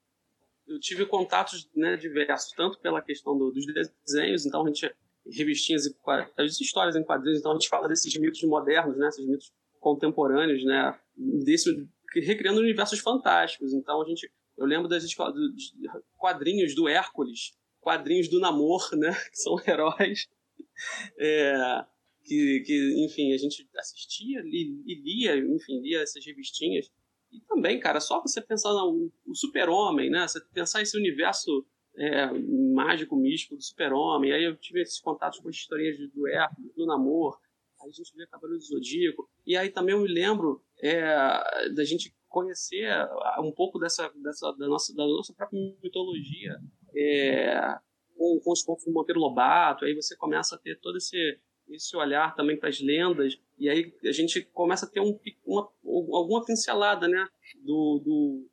eu 0.66 0.78
tive 0.78 1.06
contatos 1.06 1.68
né, 1.74 1.96
diversos 1.96 2.52
tanto 2.52 2.78
pela 2.80 3.02
questão 3.02 3.36
do, 3.36 3.50
dos 3.50 3.66
desenhos 3.66 4.44
então 4.44 4.62
a 4.62 4.66
gente 4.66 4.94
revistinhas 5.26 5.86
e 5.86 5.94
as 6.36 6.60
histórias 6.60 6.96
em 6.96 7.04
quadrinhos, 7.04 7.38
então 7.38 7.52
a 7.52 7.54
gente 7.54 7.68
fala 7.68 7.88
desses 7.88 8.14
mitos 8.18 8.42
modernos, 8.42 8.96
né, 8.96 9.08
esses 9.08 9.26
mitos 9.26 9.52
contemporâneos, 9.80 10.64
né, 10.64 10.98
desse 11.44 11.70
recriando 12.22 12.60
universos 12.60 13.00
fantásticos. 13.00 13.72
Então 13.72 14.02
a 14.02 14.04
gente, 14.04 14.30
eu 14.56 14.66
lembro 14.66 14.88
das 14.88 15.04
quadrinhos 16.16 16.74
do 16.74 16.88
Hércules, 16.88 17.52
quadrinhos 17.80 18.28
do 18.28 18.40
Namor, 18.40 18.88
né, 18.96 19.12
que 19.30 19.36
são 19.36 19.56
heróis, 19.66 20.28
é, 21.18 21.84
que, 22.24 22.60
que, 22.60 23.04
enfim, 23.04 23.32
a 23.32 23.38
gente 23.38 23.68
assistia 23.76 24.40
li, 24.42 24.82
e 24.86 24.94
lia, 24.94 25.36
enfim, 25.36 25.80
lia 25.80 26.00
essas 26.00 26.24
revistinhas. 26.24 26.90
E 27.32 27.40
também, 27.40 27.80
cara, 27.80 28.00
só 28.00 28.20
você 28.20 28.40
pensar 28.40 28.72
no 28.72 29.34
super-homem, 29.34 30.10
né, 30.10 30.26
você 30.26 30.40
pensar 30.52 30.82
esse 30.82 30.96
universo 30.96 31.66
é, 31.96 32.26
mágico, 32.72 33.16
místico 33.16 33.56
do 33.56 33.62
super-homem. 33.62 34.32
Aí 34.32 34.44
eu 34.44 34.56
tive 34.56 34.82
esses 34.82 35.00
contatos 35.00 35.38
com 35.38 35.48
as 35.48 35.54
historinhas 35.54 35.96
do 36.12 36.26
Hércules, 36.26 36.74
do 36.74 36.86
Namor. 36.86 37.38
Aí 37.80 37.88
a 37.88 37.92
gente 37.92 38.14
vê 38.16 38.26
Cavaleiro 38.26 38.58
do 38.58 38.64
Zodíaco. 38.64 39.28
E 39.46 39.56
aí 39.56 39.70
também 39.70 39.94
eu 39.94 40.00
me 40.00 40.08
lembro 40.08 40.62
é, 40.82 41.68
da 41.74 41.84
gente 41.84 42.14
conhecer 42.28 42.90
um 43.38 43.52
pouco 43.52 43.78
dessa, 43.78 44.10
dessa 44.22 44.50
da, 44.52 44.66
nossa, 44.66 44.94
da 44.94 45.06
nossa 45.06 45.32
própria 45.32 45.58
mitologia 45.82 46.58
é, 46.96 47.78
com, 48.16 48.40
com, 48.40 48.52
com 48.76 48.90
o 48.90 48.94
Monteiro 48.94 49.20
Lobato. 49.20 49.84
Aí 49.84 49.94
você 49.94 50.16
começa 50.16 50.56
a 50.56 50.58
ter 50.58 50.80
todo 50.80 50.96
esse, 50.96 51.38
esse 51.68 51.96
olhar 51.96 52.34
também 52.34 52.58
para 52.58 52.68
as 52.68 52.80
lendas. 52.80 53.38
E 53.56 53.68
aí 53.68 53.94
a 54.04 54.12
gente 54.12 54.42
começa 54.52 54.86
a 54.86 54.88
ter 54.88 55.00
um, 55.00 55.18
uma, 55.46 55.70
alguma 55.84 56.44
pincelada 56.44 57.06
né, 57.06 57.24
do, 57.62 58.00
do 58.04 58.50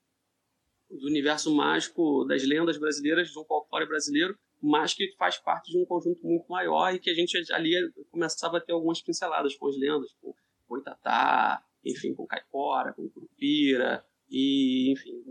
do 0.91 1.08
universo 1.08 1.54
mágico 1.54 2.25
das 2.25 2.43
lendas 2.43 2.77
brasileiras, 2.77 3.30
de 3.30 3.39
um 3.39 3.45
folclore 3.45 3.88
brasileiro, 3.88 4.38
mas 4.62 4.93
que 4.93 5.13
faz 5.17 5.38
parte 5.38 5.71
de 5.71 5.77
um 5.77 5.86
conjunto 5.86 6.25
muito 6.25 6.45
maior 6.49 6.93
e 6.93 6.99
que 6.99 7.10
a 7.10 7.13
gente 7.13 7.38
ali 7.51 7.73
começava 8.12 8.58
a 8.58 8.62
ter 8.62 8.73
algumas 8.73 9.01
pinceladas 9.01 9.56
com 9.56 9.67
as 9.67 9.77
lendas, 9.77 10.13
com 10.21 10.34
Boitatá, 10.67 11.63
enfim, 11.84 12.13
com 12.13 12.25
Caipora, 12.25 12.93
com 12.93 13.10
Curupira, 13.10 14.06
e, 14.30 14.91
enfim, 14.91 15.21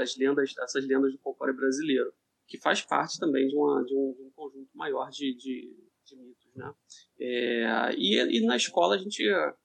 as 0.00 0.16
lendas, 0.16 0.54
essas 0.58 0.86
lendas 0.86 1.12
do 1.12 1.18
folclore 1.18 1.56
brasileiro, 1.56 2.12
que 2.46 2.58
faz 2.58 2.80
parte 2.82 3.18
também 3.18 3.48
de, 3.48 3.56
uma, 3.56 3.84
de, 3.84 3.94
um, 3.94 4.12
de 4.12 4.22
um, 4.22 4.30
conjunto 4.30 4.70
maior 4.74 5.10
de, 5.10 5.34
de, 5.34 6.16
mitos, 6.16 6.54
né? 6.54 6.72
É, 7.18 7.94
e, 7.96 8.38
e, 8.38 8.46
na 8.46 8.56
escola 8.56 8.94
a 8.94 8.98
gente 8.98 9.22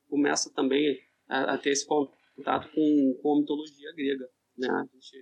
começa 0.10 0.52
também 0.54 1.00
a, 1.28 1.54
a 1.54 1.58
ter 1.58 1.72
esse 1.72 1.86
contato 1.86 2.70
com, 2.74 3.20
com 3.22 3.34
a 3.34 3.40
mitologia 3.40 3.94
grega. 3.94 4.30
Né? 4.58 4.70
A 4.70 4.86
gente, 4.94 5.18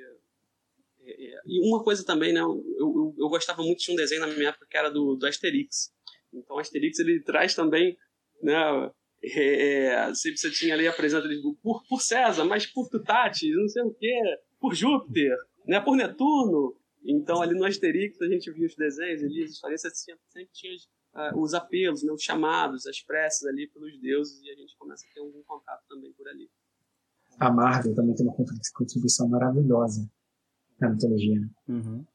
é, 1.06 1.36
é, 1.36 1.41
e 1.46 1.67
uma 1.67 1.84
coisa 1.84 2.06
também, 2.06 2.34
né? 2.34 2.39
Eu, 2.39 2.63
eu, 2.78 3.15
eu, 3.17 3.30
gostava 3.30 3.62
muito 3.62 3.84
de 3.84 3.91
um 3.91 3.96
desenho 3.96 4.22
na 4.22 4.28
minha 4.28 4.50
época 4.50 4.67
que 4.69 4.78
era 4.78 4.89
do, 4.89 5.15
do 5.15 5.28
Asterix. 5.28 5.93
Então, 6.34 6.56
o 6.56 6.60
Asterix 6.60 7.00
ele 7.00 7.22
traz 7.22 7.54
também, 7.54 7.98
né? 8.41 8.91
É, 9.24 9.86
é 9.86 10.13
sempre 10.13 10.38
você 10.38 10.52
tinha 10.52 10.74
ali 10.74 10.88
apresenta 10.88 11.26
ele 11.26 11.41
por, 11.62 11.84
por 11.88 12.02
César, 12.02 12.43
mas 12.43 12.65
por 12.65 12.89
Tutati, 12.89 13.50
não 13.52 13.67
sei 13.69 13.84
o 13.84 13.93
quê, 13.93 14.19
por 14.60 14.74
Júpiter, 14.74 15.38
né? 15.65 15.80
Por 15.80 15.96
Netuno. 15.96 16.78
Então, 17.06 17.41
ali 17.41 17.54
no 17.54 17.65
Asterix 17.65 18.22
a 18.22 18.28
gente 18.28 18.50
via 18.52 18.65
os 18.65 18.76
desenhos 18.76 19.24
ali, 19.24 19.43
as 19.43 19.52
histórias, 19.52 19.82
sempre 19.82 20.50
tinha 20.54 20.74
uh, 21.15 21.39
os 21.39 21.54
apelos, 21.54 22.02
né? 22.02 22.13
os 22.13 22.24
chamados, 22.24 22.88
as 22.88 23.02
preces 23.02 23.46
ali 23.46 23.67
pelos 23.67 24.00
deuses 24.00 24.41
e 24.41 24.50
a 24.50 24.56
gente 24.56 24.76
começa 24.78 25.06
a 25.06 25.13
ter 25.13 25.19
algum 25.19 25.43
contato 25.43 25.84
também 25.89 26.13
por 26.13 26.28
ali 26.30 26.50
a 27.39 27.52
Marvel 27.52 27.96
também 27.96 28.15
tem 28.15 28.26
uma 28.26 28.36
contribuição 28.36 29.30
maravilhosa 29.30 30.10
na 30.80 30.89
mitologia. 30.89 31.41
Uhum. 31.67 32.06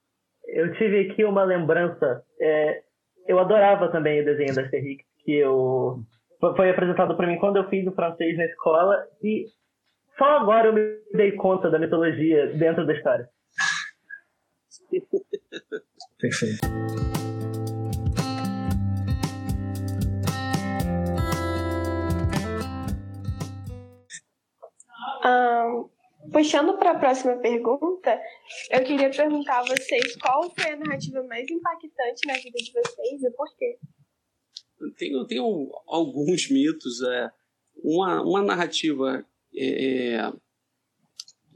Eu 0.47 0.73
tive 0.75 1.11
aqui 1.11 1.25
uma 1.25 1.45
lembrança. 1.45 2.23
É, 2.41 2.83
eu 3.27 3.39
adorava 3.39 3.91
também 3.91 4.21
o 4.23 4.25
desenho 4.25 4.55
da 4.55 4.63
Asterix, 4.63 5.05
que 5.25 5.33
eu 5.33 6.03
foi 6.41 6.71
apresentado 6.71 7.17
para 7.17 7.27
mim 7.27 7.39
quando 7.39 7.57
eu 7.57 7.69
fiz 7.69 7.87
o 7.87 7.93
francês 7.93 8.37
na 8.37 8.45
escola 8.47 8.97
e 9.23 9.47
só 10.17 10.25
agora 10.39 10.69
eu 10.69 10.73
me 10.73 10.81
dei 11.13 11.33
conta 11.33 11.71
da 11.71 11.79
mitologia 11.79 12.47
dentro 12.57 12.87
da 12.87 12.95
história. 12.95 13.29
Perfeito. 16.19 16.59
Puxando 26.33 26.77
para 26.79 26.93
a 26.93 26.99
próxima 26.99 27.37
pergunta, 27.37 28.21
eu 28.71 28.85
queria 28.85 29.11
perguntar 29.11 29.61
a 29.61 29.65
vocês 29.65 30.17
qual 30.17 30.51
foi 30.55 30.73
a 30.73 30.77
narrativa 30.77 31.23
mais 31.25 31.49
impactante 31.51 32.27
na 32.27 32.35
vida 32.35 32.59
de 32.59 32.73
vocês 32.73 33.23
e 33.23 33.31
por 33.31 33.57
quê? 33.57 33.79
Eu 34.81 34.95
tenho, 34.95 35.27
tenho 35.27 35.71
alguns 35.87 36.51
mitos. 36.51 37.03
É, 37.03 37.31
uma, 37.83 38.23
uma 38.23 38.43
narrativa 38.43 39.25
é, 39.55 40.15
é 40.17 40.33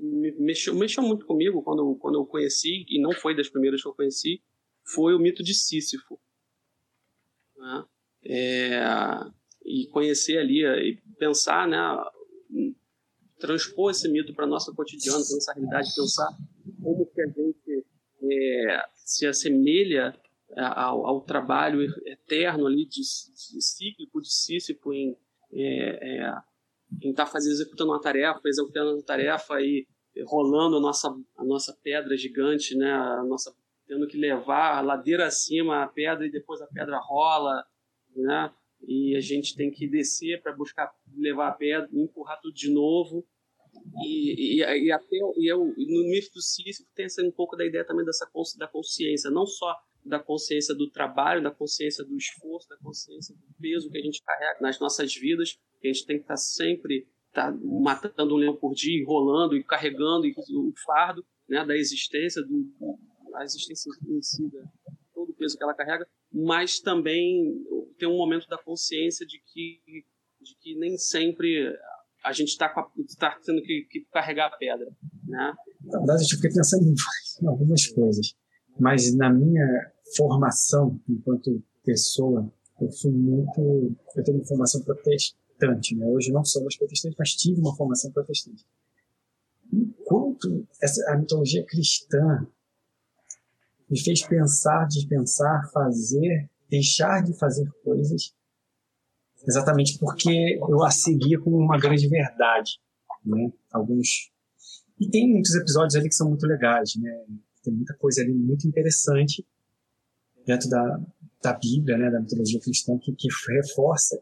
mexeu, 0.03 0.75
mexeu 0.75 1.03
muito 1.03 1.25
comigo 1.27 1.63
quando, 1.63 1.97
quando 1.97 2.17
eu 2.17 2.27
conheci, 2.27 2.85
e 2.89 3.01
não 3.01 3.13
foi 3.13 3.37
das 3.37 3.49
primeiras 3.49 3.83
que 3.83 3.89
eu 3.89 3.95
conheci, 3.95 4.43
foi 4.85 5.15
o 5.15 5.19
mito 5.19 5.43
de 5.43 5.55
Sísifo. 5.55 6.21
Né? 7.57 7.85
É, 8.25 8.81
e 9.65 9.87
conhecer 9.89 10.39
ali, 10.39 10.65
e 10.65 11.01
pensar, 11.19 11.69
né, 11.69 11.79
transpor 13.43 13.91
esse 13.91 14.09
mito 14.09 14.33
para 14.33 14.47
nossa 14.47 14.73
cotidiana, 14.73 15.19
para 15.19 15.35
nossa 15.35 15.53
realidade, 15.53 15.95
pensar 15.97 16.29
como 16.81 17.05
que 17.07 17.21
a 17.21 17.27
gente 17.27 17.87
é, 18.23 18.85
se 18.95 19.27
assemelha 19.27 20.17
é, 20.51 20.63
ao, 20.63 21.05
ao, 21.05 21.21
trabalho 21.21 21.83
eterno 22.07 22.67
ali 22.67 22.87
de, 22.87 23.01
de 23.01 23.61
cíclico 23.61 24.21
de 24.23 24.33
Sísifo 24.33 24.93
em 24.93 25.17
é, 25.53 26.21
é, 26.21 27.09
estar 27.09 27.25
tá 27.25 27.27
fazendo 27.27 27.53
executando 27.53 27.91
uma 27.91 28.01
tarefa, 28.01 28.41
executando 28.47 28.95
uma 28.95 29.03
tarefa 29.03 29.61
e 29.61 29.87
rolando 30.25 30.77
a 30.77 30.81
nossa 30.81 31.09
a 31.37 31.45
nossa 31.45 31.77
pedra 31.83 32.17
gigante, 32.17 32.77
né, 32.77 32.93
a 32.93 33.25
nossa 33.25 33.53
tendo 33.89 34.07
que 34.07 34.17
levar 34.17 34.85
ladeira 34.85 35.27
acima 35.27 35.83
a 35.83 35.89
pedra 35.89 36.27
e 36.27 36.31
depois 36.31 36.63
a 36.63 36.67
pedra 36.67 36.99
rola, 36.99 37.65
né? 38.15 38.53
E 38.87 39.17
a 39.17 39.21
gente 39.21 39.55
tem 39.57 39.71
que 39.71 39.87
descer 39.87 40.41
para 40.43 40.53
buscar 40.53 40.93
levar 41.17 41.49
a 41.49 41.53
pedra, 41.53 41.89
empurrar 41.93 42.41
tudo 42.41 42.55
de 42.55 42.71
novo. 42.71 43.27
E, 44.05 44.61
e, 44.61 44.87
e 44.87 44.93
até 44.93 45.17
e 45.37 45.51
eu, 45.51 45.65
no 45.65 46.11
mito 46.11 46.33
do 46.35 46.43
Sísifo 46.43 46.89
tem 46.95 47.07
um 47.25 47.31
pouco 47.31 47.57
da 47.57 47.65
ideia 47.65 47.85
também 47.85 48.05
dessa 48.05 48.29
da 48.59 48.69
consciência, 48.69 49.31
não 49.31 49.47
só 49.47 49.75
da 50.05 50.19
consciência 50.19 50.75
do 50.75 50.91
trabalho, 50.91 51.43
da 51.43 51.51
consciência 51.51 52.05
do 52.05 52.17
esforço, 52.17 52.69
da 52.69 52.77
consciência 52.79 53.35
do 53.35 53.55
peso 53.61 53.91
que 53.91 53.99
a 53.99 54.03
gente 54.03 54.23
carrega 54.23 54.61
nas 54.61 54.81
nossas 54.81 55.15
vidas, 55.15 55.59
que 55.81 55.89
a 55.89 55.93
gente 55.93 56.07
tem 56.07 56.17
que 56.17 56.25
estar 56.25 56.37
sempre 56.37 57.07
tá 57.33 57.53
matando 57.63 58.35
um 58.35 58.39
leão 58.39 58.57
por 58.57 58.75
dia, 58.75 59.01
enrolando 59.01 59.57
e 59.57 59.65
carregando 59.65 60.27
o 60.29 60.73
fardo 60.85 61.25
né, 61.49 61.65
da 61.65 61.77
existência, 61.77 62.43
do, 62.43 62.99
a 63.35 63.45
existência 63.45 63.91
em 64.09 64.21
si, 64.21 64.43
todo 65.15 65.31
o 65.31 65.35
peso 65.35 65.57
que 65.57 65.63
ela 65.63 65.75
carrega, 65.75 66.07
mas 66.33 66.81
também 66.81 67.65
tem 67.99 68.09
um 68.09 68.17
momento 68.17 68.47
da 68.49 68.59
consciência 68.59 69.25
de 69.25 69.39
que, 69.39 69.81
de 70.41 70.57
que 70.61 70.77
nem 70.77 70.97
sempre 70.99 71.73
a 72.25 72.33
gente 72.33 72.49
está 72.49 72.69
tá 73.19 73.39
tendo 73.45 73.63
que, 73.63 73.87
que, 73.91 74.07
carregar 74.13 74.47
a 74.47 74.57
pedra. 74.57 74.89
Né? 75.25 75.55
Na 75.85 75.99
verdade, 75.99 76.23
eu 76.25 76.29
fiquei 76.29 76.51
pensando 76.51 76.85
em 76.87 76.95
algumas 77.47 77.87
coisas, 77.89 78.35
mas 78.79 79.15
na 79.17 79.33
minha 79.33 79.93
formação 80.17 81.01
enquanto 81.09 81.63
pessoa, 81.85 82.53
eu 82.81 82.91
fui 82.91 83.13
muito. 83.13 83.97
Eu 84.17 84.25
tenho 84.25 84.39
uma 84.39 84.47
formação 84.47 84.83
protestante, 84.83 85.97
né? 85.97 86.07
Hoje 86.07 86.33
não 86.33 86.45
sou 86.45 86.63
mais 86.63 86.77
protestante, 86.77 87.17
mas 87.19 87.35
tive 87.35 87.61
uma 87.61 87.77
formação 87.77 88.11
protestante. 88.13 88.65
Enquanto 89.73 90.67
essa, 90.83 91.13
a 91.13 91.17
mitologia 91.17 91.65
cristã 91.65 92.47
me 93.91 93.99
fez 93.99 94.23
pensar, 94.27 94.87
dispensar, 94.87 95.71
fazer, 95.73 96.49
deixar 96.71 97.23
de 97.23 97.37
fazer 97.39 97.71
coisas, 97.85 98.35
exatamente 99.47 99.99
porque 99.99 100.59
eu 100.61 100.83
a 100.83 100.91
seguia 100.91 101.41
como 101.41 101.57
uma 101.57 101.79
grande 101.79 102.09
verdade, 102.09 102.79
né? 103.25 103.53
Alguns 103.73 104.31
e 105.01 105.09
tem 105.11 105.29
muitos 105.29 105.55
episódios 105.55 105.97
ali 105.97 106.09
que 106.09 106.15
são 106.15 106.29
muito 106.29 106.47
legais, 106.47 106.95
né? 106.97 107.11
Tem 107.63 107.73
muita 107.73 107.95
coisa 107.95 108.23
ali 108.23 108.33
muito 108.33 108.69
interessante 108.69 109.45
dentro 110.47 110.69
da, 110.69 111.01
da 111.43 111.53
Bíblia, 111.55 111.99
né, 111.99 112.11
da 112.11 112.21
mitologia 112.21 112.61
cristã, 112.61 112.97
que, 112.99 113.13
que 113.13 113.29
reforça, 113.49 114.21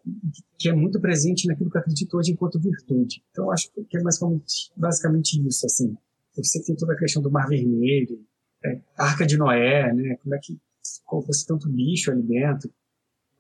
que 0.59 0.68
é 0.68 0.73
muito 0.73 1.01
presente 1.01 1.47
naquilo 1.47 1.71
que 1.71 1.79
acredito 1.79 2.16
hoje 2.16 2.33
enquanto 2.33 2.61
virtude. 2.61 3.23
Então, 3.31 3.47
eu 3.47 3.53
acho 3.53 3.71
que 3.73 3.97
é 3.97 4.03
basicamente, 4.03 4.73
basicamente 4.77 5.47
isso, 5.47 5.66
assim. 5.66 5.97
Você 6.37 6.62
tem 6.62 6.77
toda 6.77 6.95
a 6.95 6.97
questão 6.97 7.23
do 7.23 7.31
Mar 7.31 7.47
Vermelho, 7.49 8.25
é, 8.64 8.81
Arca 8.97 9.27
de 9.27 9.37
Noé, 9.37 9.93
né, 9.93 10.16
como 10.23 10.35
é 10.35 10.39
que 10.39 10.59
colocou-se 11.05 11.47
tanto 11.47 11.68
bicho 11.68 12.11
ali 12.11 12.23
dentro, 12.23 12.73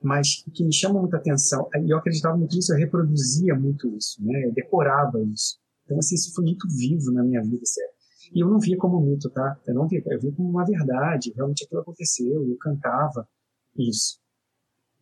mas 0.02 0.42
o 0.46 0.50
que 0.50 0.64
me 0.64 0.72
chama 0.72 1.00
muita 1.00 1.18
atenção, 1.18 1.68
e 1.84 1.90
eu 1.90 1.98
acreditava 1.98 2.36
muito 2.36 2.54
nisso, 2.54 2.72
eu 2.72 2.78
reproduzia 2.78 3.54
muito 3.54 3.88
isso, 3.96 4.22
né, 4.24 4.46
eu 4.46 4.52
decorava 4.52 5.20
isso. 5.22 5.58
Então, 5.84 5.98
assim, 5.98 6.14
isso 6.14 6.32
foi 6.34 6.44
muito 6.44 6.68
vivo 6.68 7.10
na 7.12 7.22
minha 7.22 7.42
vida, 7.42 7.64
sério. 7.64 7.90
E 8.32 8.40
eu 8.40 8.48
não 8.48 8.60
via 8.60 8.76
como 8.76 9.00
mito, 9.00 9.28
tá? 9.30 9.60
Eu 9.66 9.74
não 9.74 9.88
via, 9.88 10.00
eu 10.06 10.20
via 10.20 10.32
como 10.32 10.48
uma 10.48 10.64
verdade, 10.64 11.32
realmente 11.34 11.64
aquilo 11.64 11.80
aconteceu, 11.80 12.48
eu 12.48 12.56
cantava, 12.58 13.28
isso. 13.76 14.20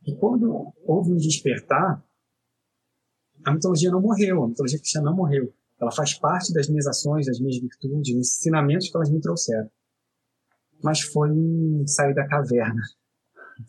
E 0.06 0.14
quando 0.16 0.72
houve 0.84 1.12
um 1.12 1.16
despertar, 1.16 2.02
a 3.44 3.52
mitologia 3.52 3.90
não 3.90 4.00
morreu, 4.00 4.44
a 4.44 4.48
mitologia 4.48 4.78
cristã 4.78 5.02
não 5.02 5.14
morreu. 5.14 5.52
Ela 5.80 5.92
faz 5.92 6.14
parte 6.14 6.52
das 6.52 6.68
minhas 6.68 6.86
ações, 6.86 7.26
das 7.26 7.38
minhas 7.38 7.60
virtudes, 7.60 8.14
dos 8.14 8.36
ensinamentos 8.36 8.88
que 8.88 8.96
elas 8.96 9.10
me 9.10 9.20
trouxeram. 9.20 9.70
Mas 10.82 11.00
foi 11.00 11.30
sair 11.86 12.14
da 12.14 12.26
caverna. 12.26 12.82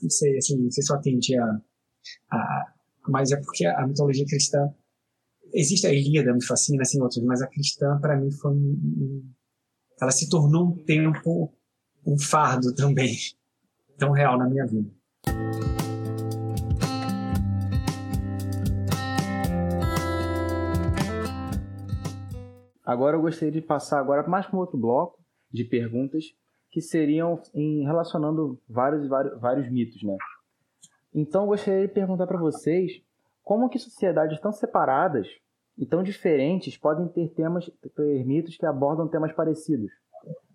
Não 0.02 0.10
sei, 0.10 0.38
assim, 0.38 0.58
não 0.58 0.72
sei 0.72 0.84
se 0.84 0.92
eu 0.92 0.96
atendi 0.96 1.38
a, 1.38 1.62
a 2.32 2.74
mas 3.08 3.32
é 3.32 3.38
porque 3.38 3.66
a 3.66 3.88
mitologia 3.88 4.26
cristã 4.26 4.72
existe 5.54 5.88
a 5.88 5.94
Ilíada, 5.94 6.34
me 6.34 6.46
fascina, 6.46 6.82
assim, 6.84 7.02
outros, 7.02 7.24
mas 7.24 7.42
a 7.42 7.48
cristã, 7.48 7.98
para 8.00 8.16
mim, 8.16 8.32
foi 8.32 8.56
ela 10.02 10.12
se 10.12 10.30
tornou 10.30 10.68
um 10.68 10.84
tempo, 10.86 11.54
um 12.06 12.18
fardo 12.18 12.74
também 12.76 13.16
tão 13.98 14.12
real 14.12 14.38
na 14.38 14.50
minha 14.50 14.66
vida. 14.66 14.90
Agora 22.86 23.18
eu 23.18 23.22
gostaria 23.22 23.52
de 23.52 23.62
passar 23.62 24.00
agora 24.00 24.28
mais 24.28 24.48
para 24.48 24.56
um 24.56 24.60
outro 24.60 24.78
bloco 24.78 25.20
de 25.52 25.64
perguntas 25.64 26.26
que 26.72 26.82
seriam 26.82 27.42
em 27.54 27.84
relacionando 27.84 28.60
vários 28.68 29.08
vários, 29.08 29.40
vários 29.40 29.72
mitos, 29.72 30.02
né? 30.04 30.16
Então 31.14 31.44
eu 31.44 31.48
gostaria 31.48 31.88
de 31.88 31.94
perguntar 31.94 32.28
para 32.28 32.40
vocês 32.40 33.02
como 33.44 33.70
que 33.70 33.80
sociedades 33.80 34.40
tão 34.40 34.52
separadas 34.52 35.28
e 35.78 35.86
tão 35.86 36.04
diferentes 36.04 36.78
podem 36.78 37.08
ter 37.08 37.30
temas, 37.30 37.72
ter 37.96 38.26
mitos 38.26 38.58
que 38.58 38.66
abordam 38.66 39.08
temas 39.08 39.32
parecidos. 39.32 39.92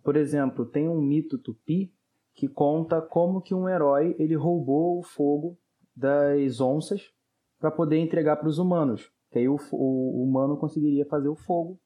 Por 0.03 0.17
exemplo, 0.17 0.67
tem 0.67 0.89
um 0.89 1.01
mito 1.01 1.39
tupi 1.39 1.93
que 2.35 2.47
conta 2.47 3.01
como 3.01 3.41
que 3.41 3.55
um 3.55 3.69
herói 3.69 4.15
ele 4.19 4.35
roubou 4.35 4.99
o 4.99 5.03
fogo 5.03 5.57
das 5.97 6.61
onças 6.61 7.11
para 7.59 7.71
poder 7.71 7.99
entregar 7.99 8.37
para 8.37 8.49
os 8.49 8.59
humanos. 8.59 9.11
Que 9.31 9.39
aí 9.39 9.49
o, 9.49 9.57
o, 9.73 10.21
o, 10.21 10.23
humano 10.23 10.57
conseguiria 10.57 11.07
fazer 11.07 11.29
o 11.29 11.37
fogo 11.37 11.81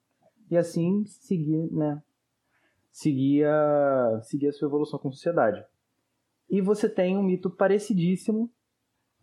e 0.50 0.56
assim 0.56 1.04
seguir, 1.06 1.70
né? 1.72 2.02
Seguir 2.98 3.44
a, 3.44 4.20
seguir 4.24 4.48
a 4.48 4.52
sua 4.52 4.66
evolução 4.66 4.98
com 4.98 5.06
a 5.06 5.12
sociedade. 5.12 5.64
E 6.50 6.60
você 6.60 6.88
tem 6.88 7.16
um 7.16 7.22
mito 7.22 7.48
parecidíssimo 7.48 8.50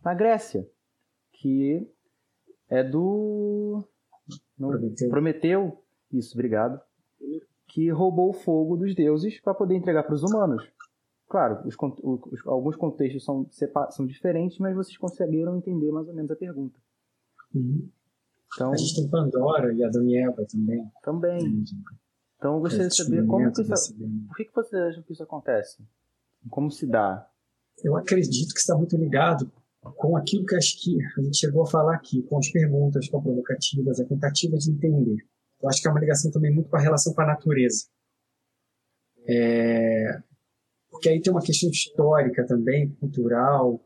na 0.02 0.14
Grécia, 0.14 0.66
que 1.30 1.86
é 2.70 2.82
do 2.82 3.84
no, 4.58 4.68
Prometeu. 4.70 5.08
Prometeu. 5.10 5.84
Isso, 6.10 6.32
obrigado. 6.32 6.80
Que 7.66 7.90
roubou 7.90 8.30
o 8.30 8.32
fogo 8.32 8.78
dos 8.78 8.94
deuses 8.94 9.38
para 9.42 9.52
poder 9.52 9.74
entregar 9.74 10.04
para 10.04 10.14
os 10.14 10.22
humanos. 10.22 10.66
Claro, 11.28 11.60
os, 11.66 11.76
os, 12.02 12.46
alguns 12.46 12.76
contextos 12.76 13.26
são, 13.26 13.46
são 13.90 14.06
diferentes, 14.06 14.58
mas 14.58 14.74
vocês 14.74 14.96
conseguiram 14.96 15.54
entender 15.54 15.92
mais 15.92 16.08
ou 16.08 16.14
menos 16.14 16.30
a 16.30 16.36
pergunta. 16.36 16.80
Uhum. 17.54 17.90
Então, 18.54 18.72
a 18.72 18.76
gente 18.78 18.94
tem 18.94 19.10
Pandora 19.10 19.74
e 19.74 19.84
Adão 19.84 20.02
e 20.08 20.16
Eva 20.16 20.46
também. 20.50 20.90
Também. 21.02 21.64
Então 22.36 22.54
eu 22.54 22.60
gostaria 22.60 22.88
de 22.88 22.96
saber 22.96 23.26
como 23.26 23.50
que 23.50 23.62
isso, 23.62 23.94
por 24.28 24.36
que, 24.36 24.44
que 24.44 24.54
vocês 24.54 24.82
acham 24.82 25.02
que 25.02 25.12
isso 25.12 25.22
acontece? 25.22 25.82
Como 26.50 26.70
se 26.70 26.86
dá? 26.86 27.28
Eu 27.82 27.96
acredito 27.96 28.52
que 28.52 28.60
está 28.60 28.76
muito 28.76 28.96
ligado 28.96 29.50
com 29.96 30.16
aquilo 30.16 30.44
que 30.44 30.56
acho 30.56 30.82
que 30.82 30.98
a 31.18 31.22
gente 31.22 31.38
chegou 31.38 31.62
a 31.62 31.66
falar 31.66 31.94
aqui, 31.94 32.22
com 32.22 32.38
as 32.38 32.50
perguntas, 32.50 33.08
com 33.08 33.18
as 33.18 33.22
provocativas, 33.22 34.00
a 34.00 34.04
tentativa 34.04 34.56
de 34.56 34.70
entender. 34.70 35.26
Eu 35.62 35.68
acho 35.68 35.80
que 35.80 35.88
é 35.88 35.90
uma 35.90 36.00
ligação 36.00 36.30
também 36.30 36.52
muito 36.52 36.68
com 36.68 36.76
a 36.76 36.80
relação 36.80 37.14
com 37.14 37.20
a 37.22 37.26
natureza. 37.26 37.86
É, 39.28 40.22
porque 40.90 41.08
aí 41.08 41.20
tem 41.20 41.32
uma 41.32 41.42
questão 41.42 41.70
histórica 41.70 42.46
também, 42.46 42.90
cultural, 42.94 43.84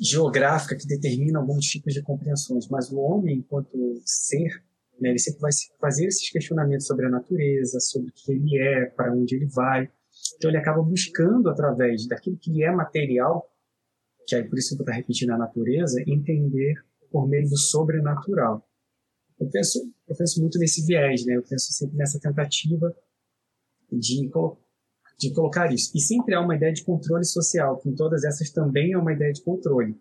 geográfica, 0.00 0.76
que 0.76 0.86
determina 0.86 1.38
alguns 1.38 1.66
tipos 1.66 1.92
de 1.92 2.02
compreensões. 2.02 2.68
Mas 2.68 2.90
o 2.90 2.98
homem, 2.98 3.38
enquanto 3.38 4.00
ser, 4.04 4.64
né, 5.00 5.10
ele 5.10 5.18
sempre 5.18 5.40
vai 5.40 5.50
fazer 5.80 6.06
esses 6.06 6.30
questionamentos 6.30 6.86
sobre 6.86 7.06
a 7.06 7.10
natureza, 7.10 7.80
sobre 7.80 8.10
o 8.10 8.12
que 8.12 8.32
ele 8.32 8.58
é, 8.58 8.86
para 8.86 9.12
onde 9.12 9.34
ele 9.34 9.46
vai. 9.46 9.90
Então 10.36 10.50
ele 10.50 10.58
acaba 10.58 10.82
buscando, 10.82 11.48
através 11.48 12.06
daquilo 12.06 12.36
que 12.36 12.62
é 12.62 12.70
material, 12.70 13.48
que 14.26 14.36
aí 14.36 14.48
por 14.48 14.58
isso 14.58 14.68
que 14.68 14.82
eu 14.82 14.84
estou 14.84 14.94
repetindo 14.94 15.30
a 15.30 15.38
natureza, 15.38 16.02
entender 16.06 16.74
por 17.10 17.28
meio 17.28 17.48
do 17.48 17.56
sobrenatural. 17.56 18.66
Eu 19.38 19.48
penso, 19.50 19.78
eu 20.08 20.16
penso 20.16 20.40
muito 20.40 20.58
nesse 20.58 20.86
viés, 20.86 21.26
né? 21.26 21.36
Eu 21.36 21.42
penso 21.42 21.72
sempre 21.72 21.96
nessa 21.96 22.20
tentativa 22.20 22.94
de, 23.90 24.30
de 25.18 25.34
colocar 25.34 25.72
isso. 25.72 25.90
E 25.94 26.00
sempre 26.00 26.34
há 26.34 26.40
uma 26.40 26.54
ideia 26.54 26.72
de 26.72 26.84
controle 26.84 27.24
social, 27.24 27.78
que 27.78 27.88
em 27.88 27.94
todas 27.94 28.24
essas 28.24 28.50
também 28.50 28.92
é 28.92 28.98
uma 28.98 29.12
ideia 29.12 29.32
de 29.32 29.42
controle, 29.42 30.00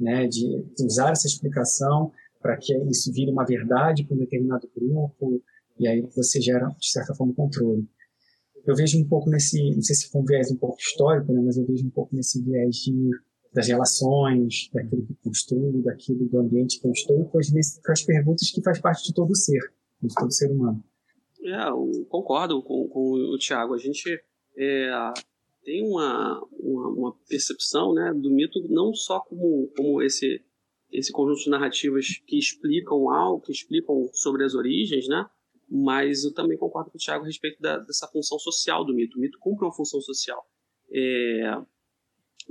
né? 0.00 0.26
De 0.26 0.64
usar 0.80 1.12
essa 1.12 1.26
explicação 1.26 2.12
para 2.46 2.56
que 2.56 2.72
isso 2.88 3.12
vire 3.12 3.32
uma 3.32 3.44
verdade 3.44 4.04
para 4.04 4.14
um 4.14 4.20
determinado 4.20 4.70
grupo, 4.72 5.42
e 5.80 5.88
aí 5.88 6.00
você 6.14 6.40
gera, 6.40 6.68
de 6.78 6.88
certa 6.88 7.12
forma, 7.12 7.34
controle. 7.34 7.84
Eu 8.64 8.76
vejo 8.76 8.98
um 9.00 9.08
pouco 9.08 9.28
nesse, 9.28 9.74
não 9.74 9.82
sei 9.82 9.96
se 9.96 10.08
foi 10.08 10.20
um 10.20 10.24
viés 10.24 10.50
um 10.52 10.56
pouco 10.56 10.78
histórico, 10.78 11.32
né? 11.32 11.42
Mas 11.44 11.56
eu 11.56 11.66
vejo 11.66 11.84
um 11.84 11.90
pouco 11.90 12.14
nesse 12.14 12.40
viés 12.40 12.76
de 12.76 13.10
das 13.52 13.68
relações, 13.68 14.68
daquilo 14.72 15.06
que 15.06 15.14
construo, 15.24 15.82
daquilo 15.82 16.28
do 16.28 16.38
ambiente 16.38 16.78
que 16.78 16.86
eu 16.86 16.92
estou, 16.92 17.16
e 17.16 17.24
depois 17.24 17.48
com 17.82 17.92
as 17.92 18.02
perguntas 18.02 18.50
que 18.50 18.62
faz 18.62 18.78
parte 18.78 19.06
de 19.06 19.14
todo 19.14 19.34
ser, 19.34 19.72
de 20.02 20.14
todo 20.14 20.30
ser 20.30 20.50
humano. 20.52 20.84
É, 21.42 22.04
concordo 22.08 22.62
com, 22.62 22.86
com 22.88 23.12
o 23.12 23.38
Tiago. 23.38 23.72
A 23.72 23.78
gente 23.78 24.04
é, 24.58 25.12
tem 25.64 25.82
uma, 25.88 26.46
uma, 26.52 26.88
uma, 26.90 27.16
percepção 27.26 27.94
né, 27.94 28.12
do 28.14 28.30
mito 28.30 28.60
não 28.68 28.92
só 28.92 29.20
como, 29.20 29.72
como 29.74 30.02
esse, 30.02 30.44
esse 30.90 31.12
conjunto 31.12 31.42
de 31.42 31.50
narrativas 31.50 32.06
que 32.26 32.38
explicam 32.38 33.10
algo, 33.10 33.42
que 33.42 33.52
explicam 33.52 34.08
sobre 34.12 34.44
as 34.44 34.54
origens, 34.54 35.06
né? 35.08 35.26
mas 35.68 36.24
eu 36.24 36.32
também 36.32 36.56
concordo 36.56 36.90
com 36.90 36.96
o 36.96 37.00
Tiago 37.00 37.24
a 37.24 37.26
respeito 37.26 37.60
da, 37.60 37.78
dessa 37.78 38.06
função 38.08 38.38
social 38.38 38.84
do 38.84 38.94
mito. 38.94 39.18
O 39.18 39.20
mito 39.20 39.38
cumpre 39.40 39.64
uma 39.64 39.74
função 39.74 40.00
social. 40.00 40.44
É, 40.92 41.60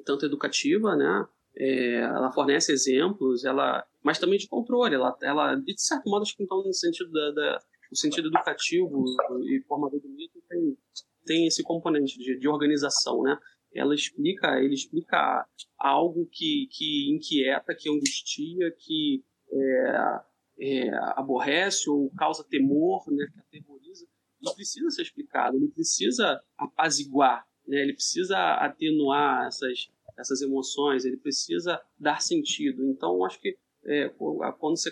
tanto 0.06 0.26
educativa, 0.26 0.96
né? 0.96 1.26
É, 1.58 1.96
ela 2.02 2.32
fornece 2.34 2.74
exemplos, 2.74 3.46
ela, 3.46 3.86
mas 4.04 4.20
também 4.20 4.38
de 4.38 4.48
controle. 4.48 4.96
Ela, 4.96 5.18
ela 5.22 5.56
de 5.56 5.74
certo 5.82 6.10
modo, 6.10 6.24
acho 6.24 6.36
que 6.36 6.44
então 6.44 6.62
no 6.62 6.74
sentido 6.74 7.10
da, 7.12 7.32
da 7.32 7.60
sentido 7.94 8.28
educativo 8.28 9.06
e 9.44 9.64
formador 9.68 10.02
do 10.02 10.10
mito 10.10 10.42
tem, 10.50 10.78
tem 11.26 11.48
esse 11.48 11.64
componente 11.64 12.20
de, 12.20 12.38
de 12.38 12.48
organização, 12.48 13.22
né? 13.22 13.38
Ela 13.76 13.94
explica, 13.94 14.60
ele 14.60 14.74
explica 14.74 15.48
algo 15.78 16.28
que, 16.32 16.68
que 16.72 17.12
inquieta, 17.12 17.76
que 17.76 17.90
angustia, 17.90 18.74
que 18.80 19.24
é, 19.52 20.22
é, 20.60 20.90
aborrece 21.16 21.90
ou 21.90 22.10
causa 22.12 22.44
temor, 22.44 23.04
né? 23.12 23.28
Que 23.34 23.40
aterroriza. 23.40 24.08
Ele 24.42 24.54
precisa 24.54 24.90
ser 24.90 25.02
explicado, 25.02 25.58
ele 25.58 25.68
precisa 25.70 26.42
apaziguar 26.58 27.46
né? 27.68 27.82
Ele 27.82 27.94
precisa 27.94 28.38
atenuar 28.56 29.48
essas, 29.48 29.90
essas 30.18 30.42
emoções, 30.42 31.06
ele 31.06 31.18
precisa 31.18 31.82
dar 32.00 32.22
sentido. 32.22 32.84
Então, 32.86 33.24
acho 33.26 33.40
que 33.40 33.58
é, 33.86 34.10
quando 34.10 34.78
você 34.78 34.92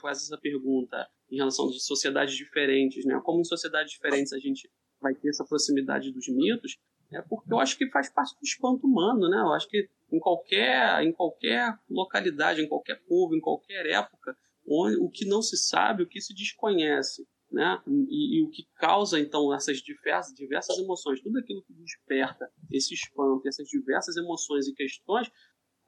faz 0.00 0.18
essa 0.18 0.38
pergunta 0.38 1.08
em 1.30 1.36
relação 1.36 1.68
de 1.68 1.80
sociedades 1.80 2.34
diferentes, 2.34 3.04
né? 3.04 3.20
Como 3.24 3.40
em 3.40 3.44
sociedades 3.44 3.92
diferentes 3.92 4.32
a 4.32 4.38
gente 4.38 4.70
vai 5.00 5.14
ter 5.14 5.28
essa 5.28 5.44
proximidade 5.44 6.12
dos 6.12 6.28
mitos, 6.28 6.76
é 7.12 7.22
porque 7.22 7.52
eu 7.52 7.58
acho 7.58 7.76
que 7.78 7.90
faz 7.90 8.10
parte 8.12 8.34
do 8.34 8.44
espanto 8.44 8.86
humano, 8.86 9.28
né? 9.28 9.38
Eu 9.38 9.52
acho 9.52 9.68
que 9.68 9.88
em 10.12 10.18
qualquer, 10.18 11.02
em 11.02 11.12
qualquer 11.12 11.74
localidade, 11.88 12.60
em 12.60 12.68
qualquer 12.68 13.00
povo, 13.06 13.34
em 13.34 13.40
qualquer 13.40 13.86
época, 13.86 14.36
onde, 14.68 14.96
o 14.96 15.08
que 15.08 15.24
não 15.24 15.40
se 15.40 15.56
sabe, 15.56 16.02
o 16.02 16.08
que 16.08 16.20
se 16.20 16.34
desconhece, 16.34 17.26
né? 17.50 17.80
E, 17.86 18.38
e, 18.38 18.42
o 18.42 18.50
que 18.50 18.64
causa 18.76 19.18
então 19.18 19.54
essas 19.54 19.78
diversas, 19.78 20.34
diversas 20.34 20.78
emoções, 20.78 21.22
tudo 21.22 21.38
aquilo 21.38 21.62
que 21.62 21.72
desperta 21.72 22.50
esse 22.70 22.92
espanto, 22.92 23.48
essas 23.48 23.66
diversas 23.68 24.16
emoções 24.16 24.68
e 24.68 24.74
questões 24.74 25.30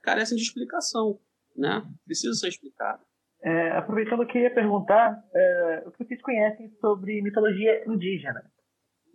carecem 0.03 0.37
de 0.37 0.43
explicação, 0.43 1.21
né? 1.55 1.87
Precisa 2.07 2.35
ser 2.35 2.49
explicado. 2.49 3.05
É, 3.43 3.71
aproveitando, 3.73 4.23
eu 4.23 4.29
queria 4.29 4.53
perguntar 4.53 5.23
é, 5.35 5.85
o 5.87 5.93
que 5.93 6.05
vocês 6.05 6.21
conhecem 6.23 6.71
sobre 6.81 7.23
mitologia 7.23 7.85
indígena 7.87 8.43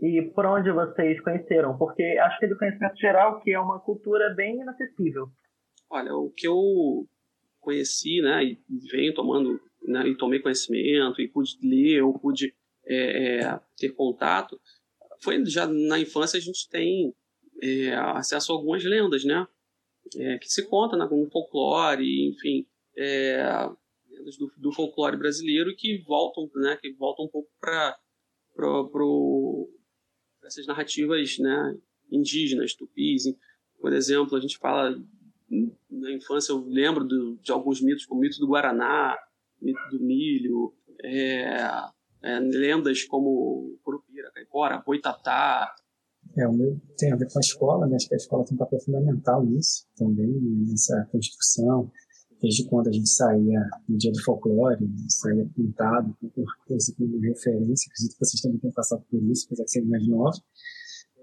e 0.05 0.21
por 0.33 0.45
onde 0.45 0.71
vocês 0.71 1.19
conheceram, 1.21 1.75
porque 1.77 2.03
acho 2.03 2.37
que 2.39 2.45
é 2.45 2.49
do 2.49 2.57
conhecimento 2.57 2.95
geral 2.97 3.41
que 3.41 3.51
é 3.51 3.59
uma 3.59 3.79
cultura 3.79 4.33
bem 4.35 4.61
inacessível. 4.61 5.29
Olha, 5.89 6.13
o 6.13 6.29
que 6.29 6.47
eu 6.47 7.07
conheci, 7.59 8.21
né, 8.21 8.43
e 8.43 8.59
venho 8.91 9.13
tomando, 9.15 9.59
né, 9.81 10.07
e 10.07 10.15
tomei 10.15 10.39
conhecimento, 10.39 11.19
e 11.19 11.27
pude 11.27 11.57
ler, 11.63 12.03
ou 12.03 12.17
pude 12.17 12.53
é, 12.85 13.39
é, 13.39 13.59
ter 13.77 13.89
contato, 13.89 14.59
foi 15.23 15.43
já 15.45 15.65
na 15.65 15.99
infância 15.99 16.37
a 16.37 16.41
gente 16.41 16.69
tem 16.69 17.11
é, 17.63 17.95
acesso 17.95 18.51
a 18.51 18.55
algumas 18.55 18.83
lendas, 18.83 19.25
né, 19.25 19.47
é, 20.17 20.37
que 20.37 20.47
se 20.47 20.67
conta 20.69 20.95
né, 20.95 21.07
no 21.09 21.29
folclore, 21.31 22.29
enfim, 22.29 22.67
é, 22.95 23.43
lendas 24.07 24.37
do, 24.37 24.51
do, 24.55 24.71
folclore 24.71 25.17
brasileiro 25.17 25.75
que 25.75 25.97
voltam, 26.03 26.47
né, 26.55 26.77
que 26.79 26.93
voltam 26.93 27.25
um 27.25 27.29
pouco 27.29 27.49
para 27.59 27.97
pro, 28.55 29.69
essas 30.45 30.65
narrativas, 30.67 31.37
né, 31.39 31.77
indígenas, 32.11 32.73
tupis. 32.73 33.23
Por 33.79 33.93
exemplo, 33.93 34.37
a 34.37 34.41
gente 34.41 34.57
fala 34.57 34.95
na 35.89 36.11
infância 36.11 36.51
eu 36.51 36.65
lembro 36.65 37.03
do, 37.03 37.37
de 37.37 37.51
alguns 37.51 37.81
mitos, 37.81 38.05
como 38.05 38.19
o 38.19 38.21
mito 38.21 38.39
do 38.39 38.47
Guaraná, 38.47 39.17
mito 39.61 39.79
do 39.91 39.99
milho, 40.03 40.73
é, 41.03 41.67
é, 42.23 42.39
lendas 42.39 43.03
como 43.03 43.77
Curupira, 43.83 44.31
Caipora, 44.33 44.83
Boitatá. 44.85 45.73
É, 46.37 46.47
o 46.47 46.53
meu 46.53 46.79
tem 46.97 47.11
a 47.11 47.15
ver 47.15 47.31
com 47.31 47.37
a 47.37 47.41
escola, 47.41 47.87
né? 47.87 47.95
Acho 47.95 48.07
que 48.07 48.15
a 48.15 48.17
escola 48.17 48.45
tem 48.45 48.55
um 48.55 48.57
papel 48.57 48.79
fundamental 48.79 49.45
nisso 49.45 49.85
também, 49.95 50.27
nessa 50.67 51.07
construção. 51.11 51.91
Desde 52.41 52.67
quando 52.67 52.89
a 52.89 52.91
gente 52.91 53.09
saía 53.09 53.69
no 53.87 53.97
dia 53.97 54.11
do 54.11 54.21
folclore, 54.21 54.85
saía 55.09 55.45
pintado, 55.55 56.15
com 56.19 56.43
coisa 56.67 56.93
como 56.97 57.19
referência, 57.19 57.89
acredito 57.89 58.13
que 58.13 58.25
vocês 58.25 58.41
também 58.41 58.59
tenham 58.59 58.73
passado 58.73 59.03
por 59.09 59.23
isso, 59.23 59.45
apesar 59.47 59.63
de 59.63 59.71
serem 59.71 59.89
mais 59.89 60.07
novos. 60.07 60.43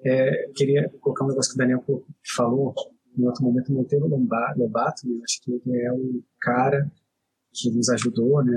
É, 0.05 0.51
queria 0.55 0.89
colocar 1.01 1.25
um 1.25 1.29
negócio 1.29 1.53
que 1.53 1.57
o 1.57 1.59
Daniel 1.59 1.85
falou, 2.35 2.75
em 3.17 3.25
outro 3.25 3.45
momento 3.45 3.73
Monteiro 3.73 4.09
Lobato, 4.09 5.07
né, 5.07 5.21
acho 5.23 5.43
que 5.43 5.53
ele 5.53 5.81
é 5.81 5.93
o 5.93 6.23
cara 6.41 6.91
que 7.53 7.71
nos 7.71 7.89
ajudou 7.91 8.43
né, 8.45 8.57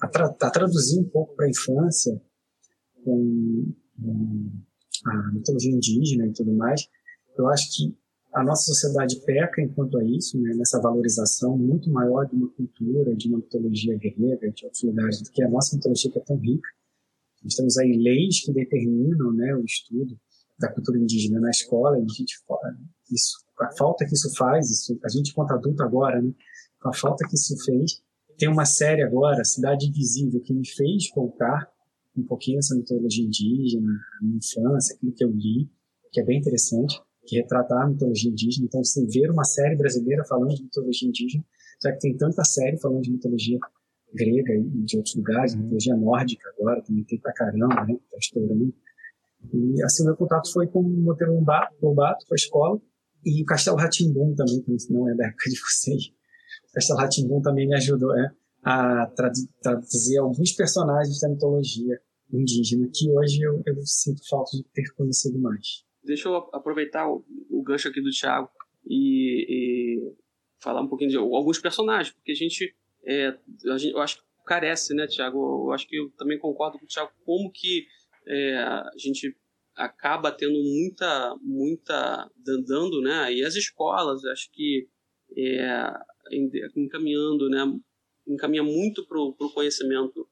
a, 0.00 0.08
tra 0.08 0.26
a 0.26 0.50
traduzir 0.50 1.00
um 1.00 1.08
pouco 1.08 1.34
para 1.34 1.46
a 1.46 1.50
infância 1.50 2.20
com, 3.04 3.74
com 4.00 4.50
a 5.06 5.32
mitologia 5.32 5.72
indígena 5.72 6.26
e 6.26 6.32
tudo 6.32 6.52
mais. 6.52 6.88
Eu 7.36 7.48
acho 7.48 7.66
que 7.74 7.96
a 8.32 8.42
nossa 8.42 8.64
sociedade 8.64 9.20
peca 9.26 9.60
enquanto 9.60 9.98
a 9.98 10.04
isso, 10.04 10.40
né, 10.40 10.54
nessa 10.54 10.80
valorização 10.80 11.56
muito 11.56 11.90
maior 11.90 12.26
de 12.26 12.34
uma 12.34 12.48
cultura, 12.48 13.14
de 13.14 13.28
uma 13.28 13.38
mitologia 13.38 13.96
grega, 13.98 14.50
de 14.50 14.64
outros 14.64 14.82
lugares, 14.82 15.20
do 15.20 15.30
que 15.30 15.42
a 15.42 15.48
nossa 15.48 15.76
mitologia 15.76 16.10
que 16.10 16.18
é 16.18 16.22
tão 16.22 16.36
rica. 16.36 16.68
Nós 17.44 17.54
temos 17.54 17.76
aí 17.76 17.92
leis 17.92 18.44
que 18.44 18.52
determinam 18.52 19.32
né, 19.32 19.54
o 19.54 19.64
estudo 19.64 20.18
da 20.58 20.72
cultura 20.72 20.98
indígena 20.98 21.40
na 21.40 21.50
escola, 21.50 21.98
e 21.98 22.02
a 22.02 22.06
gente 22.06 22.36
isso, 23.10 23.36
a 23.60 23.70
falta 23.76 24.06
que 24.06 24.14
isso 24.14 24.34
faz, 24.34 24.70
isso, 24.70 24.98
a 25.04 25.08
gente 25.08 25.34
quanto 25.34 25.52
adulto 25.52 25.82
agora, 25.82 26.22
né, 26.22 26.32
a 26.84 26.92
falta 26.94 27.26
que 27.28 27.34
isso 27.34 27.54
fez, 27.64 28.02
tem 28.38 28.48
uma 28.48 28.64
série 28.64 29.02
agora, 29.02 29.44
Cidade 29.44 29.86
Invisível, 29.88 30.40
que 30.40 30.54
me 30.54 30.66
fez 30.66 31.10
voltar 31.14 31.70
um 32.16 32.22
pouquinho 32.22 32.58
essa 32.58 32.74
mitologia 32.74 33.24
indígena, 33.24 33.92
a 34.20 34.24
minha 34.24 34.38
infância, 34.38 34.94
aquilo 34.94 35.12
que 35.12 35.24
eu 35.24 35.30
li, 35.30 35.70
que 36.10 36.20
é 36.20 36.24
bem 36.24 36.38
interessante, 36.38 37.00
que 37.26 37.36
retrata 37.36 37.74
a 37.74 37.86
mitologia 37.86 38.30
indígena. 38.30 38.66
Então, 38.66 38.80
assim, 38.80 39.06
ver 39.06 39.30
uma 39.30 39.44
série 39.44 39.76
brasileira 39.76 40.24
falando 40.24 40.54
de 40.54 40.62
mitologia 40.62 41.08
indígena, 41.08 41.44
já 41.82 41.92
que 41.92 41.98
tem 41.98 42.16
tanta 42.16 42.44
série 42.44 42.78
falando 42.78 43.02
de 43.02 43.12
mitologia 43.12 43.58
grega 44.14 44.54
e 44.54 44.84
de 44.84 44.96
outros 44.96 45.14
lugares, 45.14 45.54
uhum. 45.54 45.60
mitologia 45.62 45.96
nórdica 45.96 46.48
agora, 46.56 46.82
também 46.82 47.04
tem 47.04 47.18
pra 47.18 47.32
caramba, 47.32 47.86
né, 47.86 47.96
tá 48.10 48.18
estourando. 48.18 48.74
E 49.52 49.82
assim, 49.82 50.04
meu 50.04 50.16
contato 50.16 50.52
foi 50.52 50.66
com 50.66 50.80
o 50.80 50.88
Monteiro 50.88 51.34
Lobato, 51.80 52.26
com 52.26 52.34
a 52.34 52.36
escola, 52.36 52.80
e 53.24 53.42
o 53.42 53.46
Castelo 53.46 53.76
Ratimbum 53.76 54.34
também, 54.34 54.62
que 54.62 54.92
não 54.92 55.08
é 55.08 55.14
da 55.14 55.26
época 55.26 55.50
de 55.50 55.58
vocês. 55.58 56.06
O 56.68 56.72
Castelo 56.72 56.98
Ratimbum 56.98 57.40
também 57.40 57.66
me 57.66 57.74
ajudou 57.74 58.16
é, 58.16 58.30
a 58.62 59.06
traduzir 59.62 60.18
alguns 60.18 60.52
personagens 60.52 61.20
da 61.20 61.28
mitologia 61.28 62.00
indígena 62.32 62.88
que 62.92 63.10
hoje 63.10 63.40
eu, 63.42 63.62
eu, 63.66 63.76
sinto 63.84 64.26
falta 64.28 64.56
de 64.56 64.64
ter 64.72 64.84
conhecido 64.94 65.38
mais. 65.38 65.84
Deixa 66.02 66.28
eu 66.28 66.36
aproveitar 66.52 67.08
o, 67.08 67.24
o 67.50 67.62
gancho 67.62 67.88
aqui 67.88 68.00
do 68.00 68.10
Thiago 68.10 68.50
e, 68.84 69.46
e, 69.48 70.12
falar 70.60 70.80
um 70.80 70.88
pouquinho 70.88 71.10
de 71.10 71.16
alguns 71.16 71.58
personagens, 71.58 72.14
porque 72.14 72.32
a 72.32 72.36
gente, 72.36 72.74
é, 73.04 73.36
a 73.70 73.78
gente 73.78 73.92
eu 73.92 74.00
acho 74.00 74.18
que 74.18 74.24
carece, 74.44 74.94
né, 74.94 75.06
Thiago? 75.06 75.66
Eu 75.66 75.72
acho 75.72 75.86
que 75.86 75.96
eu 75.96 76.10
também 76.10 76.38
concordo 76.38 76.78
com 76.78 76.84
o 76.84 76.88
Thiago 76.88 77.12
como 77.24 77.50
que 77.52 77.86
é, 78.26 78.56
a 78.56 78.92
gente 78.98 79.36
acaba 79.74 80.30
tendo 80.30 80.60
muita, 80.62 81.36
muita 81.40 82.30
dando, 82.66 83.00
né? 83.00 83.32
E 83.32 83.44
as 83.44 83.54
escolas, 83.54 84.24
acho 84.24 84.50
que 84.52 84.88
é, 85.36 85.92
encaminhando, 86.76 87.48
né? 87.48 87.64
Encaminha 88.26 88.62
muito 88.62 89.06
para 89.06 89.18
o 89.18 89.52
conhecimento 89.54 90.28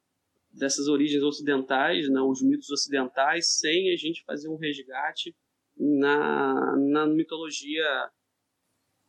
dessas 0.52 0.88
origens 0.88 1.22
ocidentais, 1.22 2.08
né? 2.08 2.20
Os 2.20 2.42
mitos 2.42 2.70
ocidentais, 2.70 3.58
sem 3.58 3.92
a 3.92 3.96
gente 3.96 4.24
fazer 4.24 4.48
um 4.48 4.56
resgate 4.56 5.34
na, 5.80 6.76
na 6.76 7.06
mitologia 7.06 8.10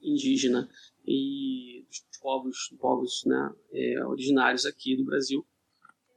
indígena 0.01 0.67
e 1.05 1.85
dos 1.87 2.19
povos, 2.21 2.57
povos 2.79 3.23
né, 3.25 3.53
é, 3.73 4.05
originários 4.05 4.65
aqui 4.65 4.95
do 4.95 5.05
Brasil. 5.05 5.45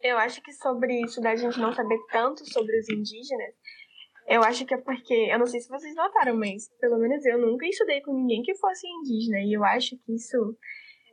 Eu 0.00 0.16
acho 0.18 0.42
que 0.42 0.52
sobre 0.52 1.00
isso 1.00 1.20
da 1.20 1.34
gente 1.34 1.58
não 1.58 1.72
saber 1.72 1.98
tanto 2.12 2.48
sobre 2.50 2.78
os 2.78 2.88
indígenas, 2.88 3.54
eu 4.26 4.42
acho 4.42 4.64
que 4.64 4.74
é 4.74 4.78
porque, 4.78 5.14
eu 5.30 5.38
não 5.38 5.46
sei 5.46 5.60
se 5.60 5.68
vocês 5.68 5.94
notaram, 5.94 6.36
mas 6.36 6.68
pelo 6.80 6.98
menos 6.98 7.24
eu 7.26 7.38
nunca 7.38 7.66
estudei 7.66 8.00
com 8.00 8.14
ninguém 8.14 8.42
que 8.42 8.54
fosse 8.54 8.86
indígena. 8.86 9.38
E 9.40 9.52
eu 9.52 9.64
acho 9.64 9.96
que 9.98 10.14
isso 10.14 10.56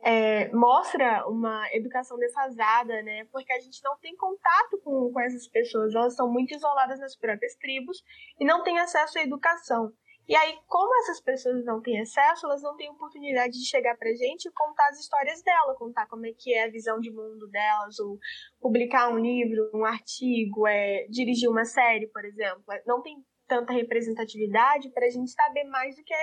é, 0.02 0.50
mostra 0.52 1.26
uma 1.28 1.64
educação 1.72 2.18
defasada, 2.18 3.02
né? 3.02 3.24
Porque 3.30 3.52
a 3.52 3.60
gente 3.60 3.80
não 3.84 3.96
tem 3.98 4.16
contato 4.16 4.80
com, 4.82 5.12
com 5.12 5.20
essas 5.20 5.46
pessoas, 5.46 5.94
elas 5.94 6.16
são 6.16 6.30
muito 6.30 6.54
isoladas 6.54 6.98
nas 6.98 7.16
próprias 7.16 7.54
tribos 7.54 8.02
e 8.38 8.44
não 8.44 8.64
têm 8.64 8.78
acesso 8.78 9.18
à 9.18 9.22
educação. 9.22 9.92
E 10.28 10.36
aí, 10.36 10.56
como 10.68 10.96
essas 11.00 11.20
pessoas 11.20 11.64
não 11.64 11.82
têm 11.82 12.00
acesso, 12.00 12.46
elas 12.46 12.62
não 12.62 12.76
têm 12.76 12.88
oportunidade 12.88 13.54
de 13.54 13.66
chegar 13.66 13.96
pra 13.96 14.08
gente 14.14 14.46
e 14.46 14.52
contar 14.52 14.88
as 14.88 15.00
histórias 15.00 15.42
dela, 15.42 15.74
contar 15.74 16.06
como 16.06 16.26
é 16.26 16.32
que 16.32 16.54
é 16.54 16.64
a 16.64 16.70
visão 16.70 17.00
de 17.00 17.10
mundo 17.10 17.48
delas, 17.48 17.98
ou 17.98 18.18
publicar 18.60 19.08
um 19.12 19.18
livro, 19.18 19.70
um 19.74 19.84
artigo, 19.84 20.66
é, 20.66 21.06
dirigir 21.08 21.50
uma 21.50 21.64
série, 21.64 22.06
por 22.06 22.24
exemplo. 22.24 22.62
Não 22.86 23.02
tem 23.02 23.16
tanta 23.48 23.72
representatividade 23.72 24.90
para 24.90 25.06
a 25.06 25.10
gente 25.10 25.30
saber 25.32 25.64
mais 25.64 25.96
do 25.96 26.04
que 26.04 26.14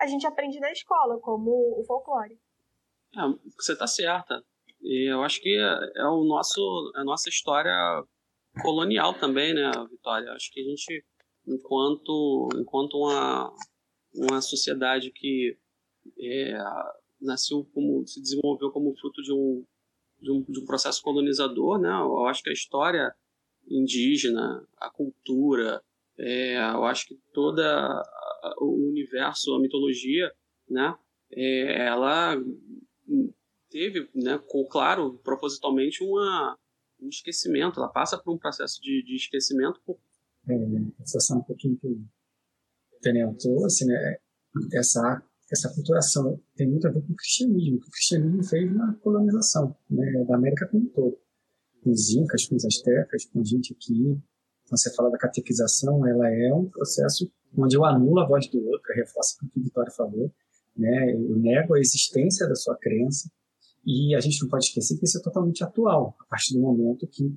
a 0.00 0.06
gente 0.06 0.26
aprende 0.26 0.58
na 0.58 0.72
escola, 0.72 1.20
como 1.20 1.50
o 1.78 1.84
folclore. 1.86 2.38
É, 3.16 3.20
você 3.56 3.72
está 3.72 3.86
certa. 3.86 4.42
E 4.80 5.10
eu 5.12 5.22
acho 5.22 5.40
que 5.40 5.56
é 5.56 6.06
o 6.06 6.24
nosso, 6.24 6.92
a 6.96 7.04
nossa 7.04 7.28
história 7.28 7.72
colonial 8.62 9.14
também, 9.14 9.54
né, 9.54 9.70
Vitória? 9.90 10.32
Acho 10.32 10.50
que 10.50 10.60
a 10.60 10.64
gente 10.64 11.04
enquanto, 11.46 12.48
enquanto 12.56 12.96
uma, 12.96 13.54
uma 14.14 14.40
sociedade 14.40 15.10
que 15.10 15.56
é, 16.18 16.58
nasceu 17.20 17.64
como 17.72 18.06
se 18.06 18.20
desenvolveu 18.20 18.70
como 18.70 18.96
fruto 18.96 19.22
de 19.22 19.32
um, 19.32 19.64
de 20.20 20.30
um, 20.30 20.42
de 20.42 20.60
um 20.60 20.64
processo 20.64 21.02
colonizador, 21.02 21.78
né? 21.78 21.90
Eu 21.90 22.26
acho 22.26 22.42
que 22.42 22.50
a 22.50 22.54
história 22.54 23.14
indígena, 23.68 24.66
a 24.78 24.90
cultura, 24.90 25.82
é, 26.18 26.56
eu 26.56 26.84
acho 26.84 27.06
que 27.06 27.18
toda 27.32 28.02
o 28.58 28.88
universo, 28.88 29.54
a 29.54 29.60
mitologia, 29.60 30.32
né? 30.68 30.96
É, 31.30 31.86
ela 31.86 32.36
teve, 33.70 34.08
né, 34.14 34.40
claro, 34.70 35.18
propositalmente 35.24 36.02
uma, 36.04 36.58
um 37.00 37.08
esquecimento. 37.08 37.80
Ela 37.80 37.88
passa 37.88 38.18
por 38.18 38.34
um 38.34 38.38
processo 38.38 38.80
de, 38.80 39.02
de 39.04 39.16
esquecimento 39.16 39.80
por 39.84 39.98
é, 40.48 40.54
essa 41.00 41.36
um 41.36 41.42
pouquinho 41.42 41.76
que 41.78 41.86
o 41.86 42.04
Daniel 43.02 43.34
trouxe, 43.38 43.86
né, 43.86 44.18
essa, 44.74 45.22
essa 45.50 45.72
culturação 45.72 46.40
tem 46.56 46.68
muito 46.68 46.86
a 46.86 46.90
ver 46.90 47.02
com 47.02 47.12
o 47.12 47.16
cristianismo, 47.16 47.76
o 47.76 47.90
cristianismo 47.90 48.44
fez 48.44 48.74
na 48.74 48.94
colonização 48.94 49.76
né, 49.90 50.24
da 50.26 50.36
América 50.36 50.66
como 50.68 50.84
um 50.84 50.88
todo. 50.88 51.18
Com 51.82 51.90
os 51.90 52.10
incas, 52.10 52.46
com 52.46 52.54
os 52.54 52.64
astecas, 52.64 53.24
com 53.24 53.40
a 53.40 53.44
gente 53.44 53.72
aqui. 53.72 53.92
Então, 54.64 54.76
você 54.76 54.94
fala 54.94 55.10
da 55.10 55.18
catequização, 55.18 56.06
ela 56.06 56.28
é 56.28 56.54
um 56.54 56.68
processo 56.68 57.28
onde 57.58 57.76
eu 57.76 57.84
anulo 57.84 58.20
a 58.20 58.26
voz 58.26 58.46
do 58.48 58.64
outro, 58.64 58.94
reforça 58.94 59.36
o 59.42 59.48
que 59.48 59.58
a 59.58 59.62
Vitória 59.62 59.90
falou, 59.90 60.32
né, 60.76 61.14
eu 61.14 61.36
nego 61.36 61.74
a 61.74 61.80
existência 61.80 62.46
da 62.48 62.54
sua 62.54 62.76
crença, 62.76 63.30
e 63.84 64.14
a 64.14 64.20
gente 64.20 64.40
não 64.42 64.48
pode 64.48 64.66
esquecer 64.66 64.96
que 64.98 65.04
isso 65.04 65.18
é 65.18 65.22
totalmente 65.22 65.64
atual, 65.64 66.14
a 66.20 66.24
partir 66.26 66.54
do 66.54 66.60
momento 66.60 67.06
que 67.06 67.34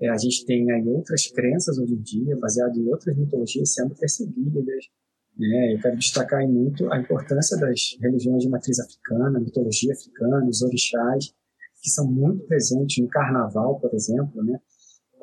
É, 0.00 0.08
a 0.10 0.16
gente 0.18 0.44
tem 0.44 0.68
aí 0.72 0.88
outras 0.88 1.28
crenças 1.28 1.78
hoje 1.78 1.94
em 1.94 2.02
dia, 2.02 2.36
baseadas 2.36 2.76
em 2.76 2.88
outras 2.88 3.16
mitologias 3.16 3.72
sendo 3.72 3.94
perseguidas. 3.94 4.90
Né? 5.38 5.74
Eu 5.74 5.80
quero 5.80 5.96
destacar 5.96 6.44
muito 6.48 6.92
a 6.92 6.98
importância 6.98 7.56
das 7.56 7.96
religiões 8.00 8.42
de 8.42 8.48
matriz 8.48 8.80
africana, 8.80 9.38
mitologia 9.38 9.92
africana, 9.92 10.44
os 10.48 10.62
orixás, 10.62 11.32
que 11.80 11.90
são 11.90 12.10
muito 12.10 12.44
presentes 12.44 12.98
no 12.98 13.08
carnaval, 13.08 13.78
por 13.78 13.94
exemplo, 13.94 14.42
né? 14.42 14.58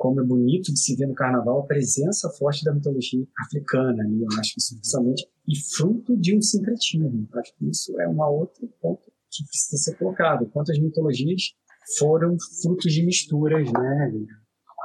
Como 0.02 0.20
é 0.20 0.24
bonito 0.24 0.72
de 0.72 0.80
se 0.80 0.96
ver 0.96 1.06
no 1.06 1.14
carnaval 1.14 1.60
a 1.60 1.66
presença 1.66 2.28
forte 2.30 2.64
da 2.64 2.74
mitologia 2.74 3.24
africana. 3.46 4.04
E 4.10 4.22
eu 4.22 4.28
acho 4.36 4.54
que 4.54 4.60
isso 4.60 4.74
principalmente 4.74 5.28
e 5.46 5.56
fruto 5.76 6.16
de 6.16 6.36
um 6.36 6.42
sincretismo. 6.42 7.28
Acho 7.34 7.54
que 7.56 7.70
isso 7.70 8.00
é 8.00 8.08
uma 8.08 8.28
outra 8.28 8.66
ponto 8.80 9.12
que 9.30 9.44
precisa 9.44 9.80
ser 9.80 9.96
colocado. 9.96 10.50
Quantas 10.50 10.76
mitologias 10.80 11.54
foram 12.00 12.36
frutos 12.60 12.92
de 12.92 13.06
misturas, 13.06 13.72
né? 13.72 14.12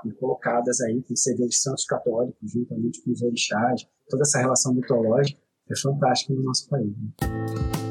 E 0.06 0.12
colocadas 0.12 0.80
aí, 0.82 1.02
com 1.02 1.16
você 1.16 1.36
vê 1.36 1.46
os 1.46 1.64
santos 1.64 1.86
católicos, 1.86 2.52
juntamente 2.52 3.04
com 3.04 3.10
os 3.10 3.22
orixás, 3.24 3.88
toda 4.08 4.22
essa 4.22 4.38
relação 4.38 4.76
mitológica 4.76 5.42
é 5.68 5.80
fantástica 5.82 6.32
no 6.36 6.44
nosso 6.44 6.70
país. 6.70 6.96
Né? 6.96 7.87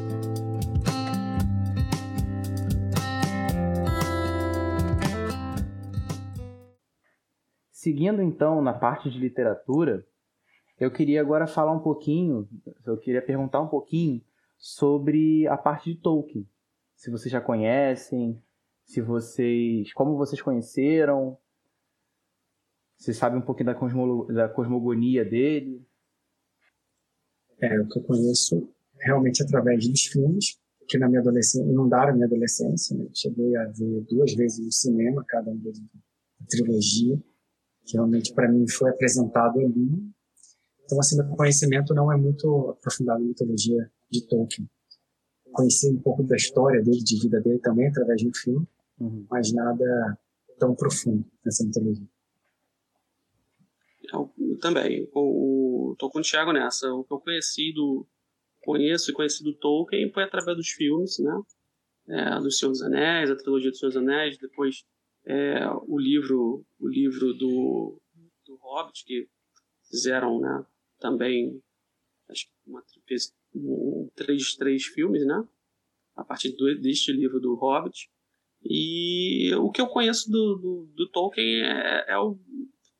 Seguindo 7.87 8.21
então 8.21 8.61
na 8.61 8.73
parte 8.73 9.09
de 9.09 9.17
literatura, 9.17 10.05
eu 10.77 10.91
queria 10.91 11.21
agora 11.21 11.47
falar 11.47 11.71
um 11.71 11.79
pouquinho, 11.79 12.45
eu 12.85 12.97
queria 12.97 13.21
perguntar 13.21 13.61
um 13.61 13.69
pouquinho 13.69 14.21
sobre 14.57 15.47
a 15.47 15.55
parte 15.55 15.93
de 15.93 16.01
Tolkien. 16.01 16.45
Se 16.97 17.09
vocês 17.09 17.31
já 17.31 17.39
conhecem, 17.39 18.43
se 18.83 18.99
vocês, 18.99 19.93
como 19.93 20.17
vocês 20.17 20.41
conheceram, 20.41 21.37
se 22.97 23.13
sabe 23.13 23.37
um 23.37 23.41
pouquinho 23.41 23.67
da, 23.67 23.75
cosmo, 23.75 24.25
da 24.33 24.49
cosmogonia 24.49 25.23
dele. 25.23 25.81
É, 27.61 27.79
o 27.79 27.87
que 27.87 27.99
eu 27.99 28.03
conheço 28.03 28.69
realmente 28.99 29.41
através 29.41 29.87
dos 29.87 30.01
filmes, 30.07 30.59
que 30.89 30.97
na 30.97 31.07
minha 31.07 31.21
adolescência 31.21 31.71
inundaram 31.71 32.09
a 32.09 32.13
minha 32.13 32.27
adolescência. 32.27 32.97
Né? 32.97 33.07
Cheguei 33.13 33.55
a 33.55 33.63
ver 33.67 34.01
duas 34.09 34.33
vezes 34.33 34.65
no 34.65 34.73
cinema, 34.73 35.23
cada 35.25 35.49
um 35.49 35.55
deles 35.55 35.81
trilogia 36.49 37.17
que 37.87 37.93
realmente 37.93 38.33
para 38.33 38.51
mim 38.51 38.67
foi 38.69 38.89
apresentado 38.89 39.59
ali. 39.59 39.89
Então, 40.83 40.99
assim, 40.99 41.17
meu 41.17 41.35
conhecimento 41.35 41.93
não 41.93 42.11
é 42.11 42.17
muito 42.17 42.71
aprofundado 42.71 43.23
em 43.23 43.27
mitologia 43.27 43.89
de 44.09 44.27
Tolkien. 44.27 44.69
Conheci 45.51 45.89
um 45.89 46.01
pouco 46.01 46.23
da 46.23 46.35
história 46.35 46.81
dele, 46.83 47.03
de 47.03 47.19
vida 47.21 47.41
dele 47.41 47.59
também, 47.59 47.87
através 47.87 48.21
de 48.21 48.27
um 48.27 48.33
filme, 48.33 48.67
uhum. 48.99 49.25
mas 49.29 49.51
nada 49.53 50.19
tão 50.59 50.75
profundo 50.75 51.25
nessa 51.43 51.65
mitologia. 51.65 52.07
Eu, 54.13 54.31
eu 54.37 54.59
também. 54.59 55.03
Estou 55.03 56.09
com 56.11 56.19
o 56.19 56.21
Thiago 56.21 56.51
nessa. 56.51 56.91
O 56.93 57.03
que 57.03 57.13
eu 57.13 57.19
conheci 57.19 57.73
do, 57.73 58.05
conheço 58.67 59.11
e 59.11 59.13
conheci 59.13 59.43
do 59.43 59.53
Tolkien 59.53 60.11
foi 60.11 60.23
através 60.23 60.57
dos 60.57 60.67
filmes, 60.69 61.17
né? 61.19 61.41
É, 62.09 62.39
do 62.39 62.51
Senhor 62.51 62.71
dos 62.71 62.81
Anéis, 62.81 63.31
a 63.31 63.35
trilogia 63.35 63.71
do 63.71 63.77
Senhor 63.77 63.89
dos 63.89 63.97
Anéis, 63.97 64.37
depois 64.37 64.85
é, 65.27 65.67
o 65.87 65.99
livro 65.99 66.65
o 66.79 66.87
livro 66.87 67.33
do, 67.33 68.01
do 68.45 68.55
Hobbit 68.55 69.03
que 69.05 69.27
fizeram 69.89 70.39
né 70.39 70.65
também 70.99 71.61
acho 72.29 72.45
que 72.45 72.53
uma, 72.65 72.83
um, 73.55 74.09
três 74.15 74.55
três 74.55 74.85
filmes 74.85 75.25
né 75.25 75.47
a 76.17 76.23
partir 76.23 76.51
do, 76.53 76.79
deste 76.81 77.11
livro 77.11 77.39
do 77.39 77.53
Hobbit. 77.53 78.09
E 78.63 79.53
o 79.55 79.69
que 79.69 79.79
eu 79.79 79.87
conheço 79.87 80.29
do, 80.31 80.55
do, 80.55 80.89
do 80.95 81.09
Tolkien 81.09 81.61
é, 81.61 82.05
é, 82.09 82.17
o 82.17 82.37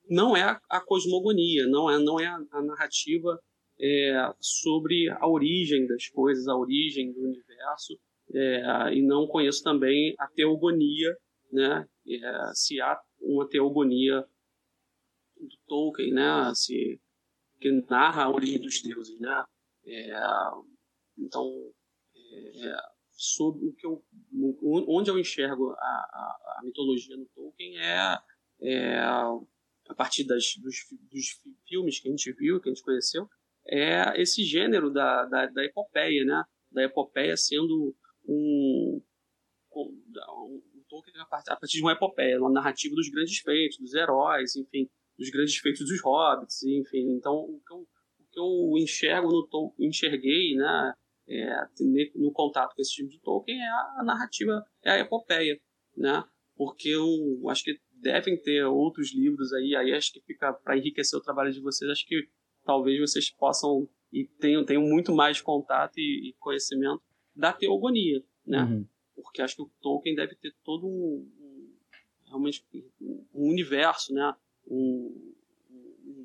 não 0.10 0.38
é 0.38 0.44
a, 0.44 0.62
a, 0.70 0.80
cosmogonia 0.80 1.68
não 1.68 1.90
é 1.90 2.00
não 2.00 2.18
é 2.18 2.28
a, 2.28 2.40
a 2.52 2.62
narrativa 2.62 3.38
é, 3.78 4.34
sobre 4.40 5.10
a 5.10 5.28
origem 5.28 5.86
das 5.86 6.08
coisas 6.08 6.48
a 6.48 6.56
origem 6.56 7.12
do 7.12 7.22
universo 7.22 8.00
é, 8.34 8.94
e 8.94 9.02
não 9.02 9.28
conheço 9.28 9.62
também 9.64 10.16
a 10.18 10.28
teogonia 10.28 11.18
né? 11.52 11.88
É, 12.08 12.52
se 12.54 12.80
há 12.82 13.00
uma 13.20 13.48
teogonia 13.48 14.22
do 15.40 15.58
Tolkien, 15.68 16.14
né? 16.14 16.54
Se 16.56 17.00
que 17.60 17.72
narra 17.90 18.24
a 18.24 18.30
origem 18.30 18.62
dos 18.62 18.82
deuses, 18.82 19.20
né? 19.20 19.44
É, 19.86 20.12
então, 21.18 21.50
é, 22.16 22.76
sobre 23.12 23.66
o 23.66 23.74
que 23.74 23.86
eu, 23.86 24.04
onde 24.88 25.10
eu 25.10 25.18
enxergo 25.18 25.72
a, 25.72 25.76
a, 25.76 26.58
a 26.60 26.62
mitologia 26.64 27.18
no 27.18 27.26
Tolkien 27.28 27.78
é, 27.80 28.18
é 28.62 29.00
a 29.00 29.96
partir 29.96 30.24
das, 30.26 30.56
dos, 30.58 30.76
dos, 31.12 31.42
filmes 31.68 32.00
que 32.00 32.08
a 32.08 32.12
gente 32.12 32.32
viu, 32.34 32.60
que 32.60 32.70
a 32.70 32.74
gente 32.74 32.84
conheceu, 32.84 33.28
é 33.66 34.22
esse 34.22 34.44
gênero 34.44 34.92
da, 34.92 35.26
da, 35.26 35.46
da 35.48 35.64
epopeia, 35.64 36.24
né? 36.26 36.44
Da 36.72 36.84
epopeia 36.84 37.36
sendo 37.36 37.96
um, 38.28 39.02
um 39.76 40.62
Tolkien 40.88 41.16
a 41.20 41.26
partir 41.26 41.78
de 41.78 41.82
uma 41.82 41.92
epopeia, 41.92 42.40
uma 42.40 42.52
narrativa 42.52 42.96
dos 42.96 43.10
grandes 43.10 43.40
feitos, 43.40 43.78
dos 43.78 43.94
heróis, 43.94 44.56
enfim, 44.56 44.90
dos 45.18 45.30
grandes 45.30 45.58
feitos 45.58 45.86
dos 45.86 46.02
hobbits, 46.02 46.64
enfim. 46.64 47.10
Então, 47.12 47.34
o 47.34 47.62
que 47.66 47.74
eu, 47.74 47.80
o 47.80 48.24
que 48.32 48.40
eu 48.40 48.84
enxergo 48.84 49.28
no 49.28 49.48
Tolkien, 49.48 49.90
enxerguei, 49.90 50.56
né, 50.56 50.94
é, 51.30 51.68
no 52.16 52.32
contato 52.32 52.76
com 52.76 52.82
esse 52.82 52.94
tipo 52.94 53.10
de 53.10 53.20
Tolkien 53.20 53.60
é 53.60 53.70
a, 53.70 54.04
narrativa, 54.04 54.66
é 54.84 54.92
a 54.92 55.00
epopeia, 55.00 55.60
né? 55.96 56.24
Porque 56.56 56.90
eu 56.90 57.06
acho 57.50 57.64
que 57.64 57.80
devem 57.92 58.42
ter 58.42 58.64
outros 58.66 59.14
livros 59.14 59.54
aí, 59.54 59.76
aí 59.76 59.94
acho 59.94 60.14
que 60.14 60.22
fica 60.22 60.54
para 60.54 60.78
enriquecer 60.78 61.20
o 61.20 61.24
trabalho 61.24 61.52
de 61.52 61.62
vocês, 61.62 61.90
acho 61.92 62.06
que 62.06 62.28
talvez 62.64 63.00
vocês 63.00 63.30
possam 63.30 63.88
e 64.12 64.26
tenham, 64.40 64.66
tenham 64.66 64.84
muito 64.84 65.14
mais 65.14 65.42
contato 65.42 65.98
e, 65.98 66.30
e 66.30 66.34
conhecimento 66.40 67.02
da 67.36 67.52
teogonia, 67.54 68.24
né? 68.46 68.64
Uhum 68.64 68.88
porque 69.22 69.42
acho 69.42 69.56
que 69.56 69.62
o 69.62 69.72
Tolkien 69.82 70.16
deve 70.16 70.36
ter 70.36 70.54
todo 70.64 70.88
um, 70.88 71.30
um 71.40 71.76
realmente 72.26 72.66
um 73.02 73.50
universo, 73.50 74.14
né? 74.14 74.34
Um, 74.68 75.34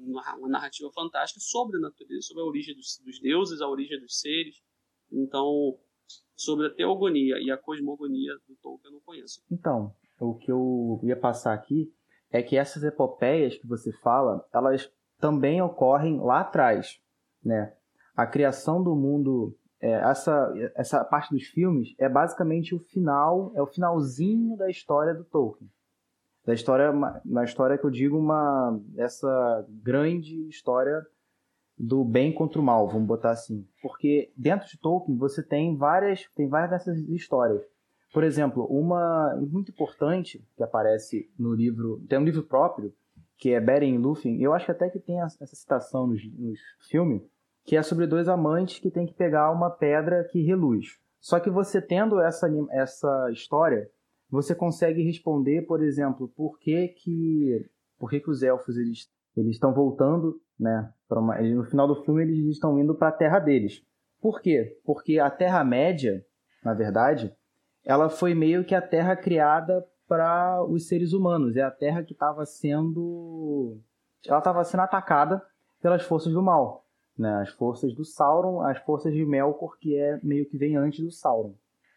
uma, 0.05 0.49
narrativa 0.49 0.91
fantástica 0.93 1.41
sobre 1.41 1.79
a 1.79 1.81
natureza, 1.81 2.23
sobre 2.23 2.43
a 2.43 2.47
origem 2.47 2.75
dos, 2.75 3.01
dos, 3.05 3.21
deuses, 3.21 3.61
a 3.61 3.69
origem 3.69 4.01
dos 4.01 4.21
seres. 4.21 4.63
Então, 5.11 5.79
sobre 6.37 6.67
a 6.67 6.71
teogonia 6.71 7.37
e 7.39 7.51
a 7.51 7.57
cosmogonia 7.57 8.33
do 8.49 8.57
Tolkien 8.57 8.91
eu 8.91 8.93
não 8.93 9.01
conheço. 9.01 9.43
Então, 9.51 9.95
o 10.21 10.35
que 10.35 10.51
eu 10.51 11.01
ia 11.03 11.17
passar 11.17 11.55
aqui 11.55 11.93
é 12.31 12.43
que 12.43 12.57
essas 12.57 12.83
epopeias 12.83 13.57
que 13.57 13.67
você 13.67 13.93
fala, 13.93 14.47
elas 14.53 14.91
também 15.19 15.63
ocorrem 15.63 16.19
lá 16.21 16.41
atrás, 16.41 17.01
né? 17.45 17.77
A 18.15 18.27
criação 18.27 18.83
do 18.83 18.95
mundo 18.95 19.57
é, 19.83 19.91
essa, 19.91 20.55
essa 20.77 21.05
parte 21.05 21.35
dos 21.35 21.43
filmes 21.49 21.93
é 21.99 22.09
basicamente 22.09 22.73
o 22.73 22.79
final, 22.79 23.53
é 23.57 23.61
o 23.61 23.67
finalzinho 23.67 24.57
da 24.57 24.71
história 24.71 25.13
do 25.13 25.25
Tolkien. 25.25 25.69
Da 26.47 26.55
história, 26.55 26.93
na 27.25 27.43
história 27.43 27.77
que 27.77 27.85
eu 27.85 27.91
digo, 27.91 28.17
uma 28.17 28.81
essa 28.97 29.67
grande 29.69 30.49
história 30.49 31.05
do 31.77 32.05
bem 32.05 32.33
contra 32.33 32.61
o 32.61 32.65
mal, 32.65 32.89
vamos 32.89 33.09
botar 33.09 33.31
assim. 33.31 33.67
Porque 33.83 34.33
dentro 34.37 34.69
de 34.69 34.79
Tolkien 34.79 35.19
você 35.19 35.43
tem 35.43 35.77
várias, 35.77 36.29
tem 36.37 36.49
várias 36.49 36.71
dessas 36.71 36.99
histórias. 37.09 37.63
Por 38.13 38.23
exemplo, 38.23 38.67
uma 38.67 39.35
muito 39.37 39.73
importante 39.73 40.47
que 40.57 40.63
aparece 40.63 41.29
no 41.37 41.53
livro, 41.53 42.01
tem 42.09 42.19
um 42.19 42.25
livro 42.25 42.45
próprio, 42.45 42.95
que 43.37 43.51
é 43.51 43.61
Beren 43.61 43.95
e 43.95 43.99
Lúthien. 43.99 44.41
Eu 44.41 44.53
acho 44.53 44.67
que 44.67 44.73
até 44.73 44.89
que 44.91 45.01
tem 45.01 45.21
essa 45.21 45.45
citação 45.47 46.07
nos, 46.07 46.23
nos 46.39 46.61
filmes, 46.89 47.23
que 47.65 47.77
é 47.77 47.83
sobre 47.83 48.07
dois 48.07 48.29
amantes 48.29 48.79
que 48.79 48.91
tem 48.91 49.07
que 49.07 49.15
pegar 49.15 49.51
uma 49.51 49.71
pedra 49.71 50.25
que 50.31 50.43
reluz. 50.43 50.99
Só 51.21 51.39
que 51.39 51.51
você 51.51 51.81
tendo 51.81 52.21
essa, 52.21 52.49
essa 52.71 53.31
história, 53.31 53.89
você 54.29 54.55
consegue 54.55 55.03
responder, 55.03 55.63
por 55.63 55.83
exemplo, 55.83 56.29
por 56.29 56.59
que 56.59 56.89
que, 56.89 57.71
por 57.99 58.11
que, 58.11 58.21
que 58.21 58.31
os 58.31 58.43
elfos 58.43 58.77
eles 58.77 59.11
eles 59.35 59.53
estão 59.53 59.73
voltando, 59.73 60.39
né? 60.61 60.93
Uma, 61.11 61.41
no 61.41 61.65
final 61.65 61.89
do 61.89 62.05
filme 62.05 62.23
eles 62.23 62.47
estão 62.49 62.79
indo 62.79 62.95
para 62.95 63.09
a 63.09 63.13
terra 63.13 63.39
deles. 63.39 63.83
Por 64.21 64.43
quê? 64.43 64.79
Porque 64.85 65.19
a 65.19 65.31
Terra 65.31 65.65
Média, 65.65 66.25
na 66.63 66.75
verdade, 66.75 67.35
ela 67.85 68.09
foi 68.11 68.35
meio 68.35 68.65
que 68.65 68.75
a 68.75 68.83
terra 68.83 69.17
criada 69.17 69.85
para 70.07 70.63
os 70.65 70.87
seres 70.87 71.13
humanos. 71.13 71.57
É 71.57 71.63
a 71.63 71.71
terra 71.71 72.03
que 72.03 72.13
estava 72.13 72.45
sendo, 72.45 73.81
ela 74.27 74.39
estava 74.39 74.63
sendo 74.65 74.81
atacada 74.81 75.43
pelas 75.81 76.03
forças 76.03 76.33
do 76.33 76.43
mal 76.43 76.82
né? 77.19 77.41
As 77.43 77.51
forças 77.51 77.95
do 77.95 78.05
Sauron, 78.05 78.61
as 78.63 78.79
forças 78.79 79.13
de 79.13 79.25
Melkor, 79.25 79.77
que 79.79 79.97
é 79.97 80.19
meio 80.23 80.47
que 80.49 80.57
vem 80.57 80.77
antes 80.77 81.05
do 81.05 81.11
Sauron. 81.11 81.55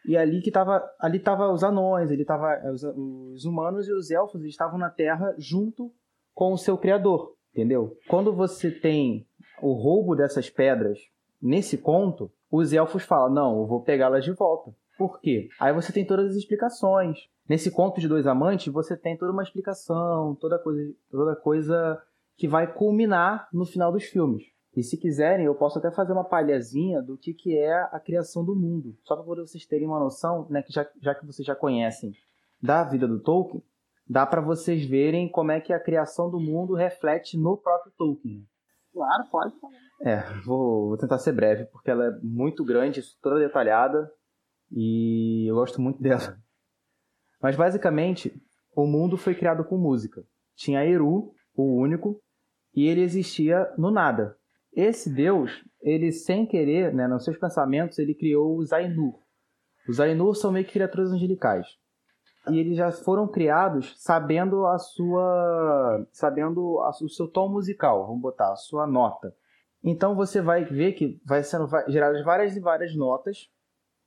E 0.08 0.16
ali 0.16 0.42
que 0.42 0.52
tava, 0.52 0.84
ali 1.00 1.20
tava 1.20 1.52
os 1.52 1.64
anões, 1.64 2.12
ele 2.12 2.24
tava 2.24 2.62
os, 2.72 2.84
os 2.84 3.46
humanos 3.46 3.88
e 3.88 3.94
os 3.94 4.12
elfos 4.12 4.44
estavam 4.44 4.78
na 4.78 4.90
Terra 4.90 5.34
junto 5.38 5.92
com 6.34 6.54
o 6.54 6.58
seu 6.58 6.78
criador, 6.78 7.36
entendeu? 7.52 7.98
Quando 8.08 8.32
você 8.32 8.70
tem 8.70 9.26
o 9.62 9.74
roubo 9.74 10.16
dessas 10.16 10.50
pedras 10.50 11.00
nesse 11.42 11.78
conto, 11.78 12.32
os 12.52 12.72
elfos 12.72 13.04
falam: 13.04 13.34
"Não, 13.34 13.60
eu 13.62 13.66
vou 13.66 13.82
pegá-las 13.82 14.24
de 14.24 14.32
volta". 14.32 14.72
Por 14.98 15.20
quê? 15.20 15.50
Aí 15.60 15.74
você 15.74 15.92
tem 15.92 16.06
todas 16.06 16.32
as 16.32 16.36
explicações. 16.36 17.28
Nesse 17.48 17.70
conto 17.70 18.00
de 18.00 18.08
dois 18.08 18.26
amantes, 18.26 18.72
você 18.72 18.96
tem 18.96 19.18
toda 19.18 19.32
uma 19.32 19.44
explicação, 19.44 20.36
toda 20.36 20.58
coisa, 20.58 20.94
toda 21.12 21.36
coisa 21.36 22.02
que 22.38 22.48
vai 22.48 22.72
culminar 22.72 23.48
no 23.52 23.66
final 23.66 23.92
dos 23.92 24.04
filmes. 24.04 24.55
E 24.76 24.84
se 24.84 24.98
quiserem, 24.98 25.46
eu 25.46 25.56
posso 25.56 25.80
até 25.80 25.90
fazer 25.90 26.12
uma 26.12 26.26
palhazinha 26.26 27.02
do 27.02 27.18
que, 27.18 27.34
que 27.34 27.58
é 27.58 27.74
a 27.74 28.00
criação 28.00 28.44
do 28.44 28.54
mundo. 28.54 28.98
Só 29.04 29.16
para 29.16 29.24
vocês 29.24 29.66
terem 29.66 29.88
uma 29.88 30.00
noção, 30.00 30.46
né, 30.50 30.62
que 30.62 30.74
já, 30.74 30.86
já 31.02 31.16
que 31.16 31.26
vocês 31.26 31.46
já 31.46 31.56
conhecem 31.56 32.14
da 32.62 32.84
vida 32.84 33.08
do 33.08 33.22
Tolkien, 33.22 33.64
dá 34.08 34.26
para 34.26 34.42
vocês 34.42 34.86
verem 34.86 35.30
como 35.30 35.52
é 35.52 35.62
que 35.62 35.72
a 35.72 35.80
criação 35.80 36.30
do 36.30 36.40
mundo 36.40 36.74
reflete 36.74 37.38
no 37.38 37.56
próprio 37.58 37.94
Tolkien. 37.98 38.46
Claro, 38.92 39.24
pode 39.32 39.60
falar. 39.60 39.74
É, 40.02 40.22
vou, 40.46 40.90
vou 40.90 40.98
tentar 40.98 41.20
ser 41.20 41.32
breve, 41.32 41.66
porque 41.66 41.90
ela 41.90 42.08
é 42.08 42.20
muito 42.22 42.64
grande, 42.66 43.02
toda 43.22 43.40
detalhada, 43.40 44.12
e 44.70 45.50
eu 45.50 45.56
gosto 45.56 45.82
muito 45.82 46.02
dela. 46.02 46.38
Mas 47.42 47.56
basicamente, 47.56 48.42
o 48.76 48.86
mundo 48.86 49.18
foi 49.18 49.36
criado 49.36 49.64
com 49.64 49.78
música. 49.78 50.26
Tinha 50.56 50.86
Eru, 50.86 51.34
o 51.56 51.80
único, 51.80 52.22
e 52.74 52.88
ele 52.88 53.02
existia 53.02 53.72
no 53.78 53.90
nada. 53.90 54.38
Esse 54.76 55.10
Deus, 55.10 55.64
ele 55.82 56.12
sem 56.12 56.46
querer, 56.46 56.94
né, 56.94 57.08
nos 57.08 57.24
seus 57.24 57.38
pensamentos, 57.38 57.98
ele 57.98 58.14
criou 58.14 58.58
os 58.58 58.74
Ainur. 58.74 59.18
Os 59.88 60.02
Ainur 60.02 60.36
são 60.36 60.52
meio 60.52 60.66
que 60.66 60.74
criaturas 60.74 61.12
angelicais. 61.12 61.66
E 62.50 62.60
eles 62.60 62.76
já 62.76 62.92
foram 62.92 63.26
criados 63.26 63.96
sabendo 63.98 64.66
a 64.66 64.78
sua, 64.78 66.06
sabendo 66.12 66.80
a, 66.82 66.90
o 66.90 67.10
seu 67.10 67.28
tom 67.28 67.48
musical, 67.50 68.06
vamos 68.06 68.22
botar, 68.22 68.52
a 68.52 68.58
sua 68.58 68.86
nota. 68.86 69.34
Então 69.82 70.14
você 70.14 70.42
vai 70.42 70.66
ver 70.66 70.92
que 70.94 71.22
vai 71.26 71.42
sendo 71.42 71.68
geradas 71.88 72.24
várias 72.24 72.56
e 72.58 72.60
várias 72.60 72.96
notas 72.96 73.50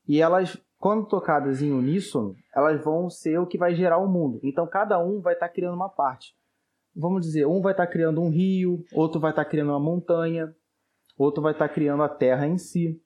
e 0.06 0.20
elas, 0.20 0.56
quando 0.78 1.06
tocadas 1.06 1.62
em 1.62 1.72
uníssono, 1.72 2.36
elas 2.54 2.82
vão 2.84 3.08
ser 3.08 3.38
o 3.38 3.46
que 3.46 3.56
vai 3.56 3.74
gerar 3.74 3.98
o 3.98 4.08
mundo. 4.08 4.38
Então 4.42 4.66
cada 4.66 5.02
um 5.02 5.20
vai 5.20 5.32
estar 5.32 5.48
tá 5.48 5.54
criando 5.54 5.74
uma 5.74 5.88
parte 5.88 6.36
vamos 6.98 7.22
dizer, 7.22 7.46
um 7.46 7.60
vai 7.60 7.72
estar 7.72 7.86
tá 7.86 7.92
criando 7.92 8.20
um 8.20 8.28
rio, 8.28 8.84
outro 8.92 9.20
vai 9.20 9.30
estar 9.30 9.44
tá 9.44 9.50
criando 9.50 9.70
uma 9.70 9.80
montanha, 9.80 10.52
outro 11.18 11.42
vai 11.42 11.52
estar 11.52 11.68
tá 11.68 11.74
criando 11.74 12.02
a 12.02 12.08
terra 12.08 12.46
em 12.46 12.56
si. 12.56 13.00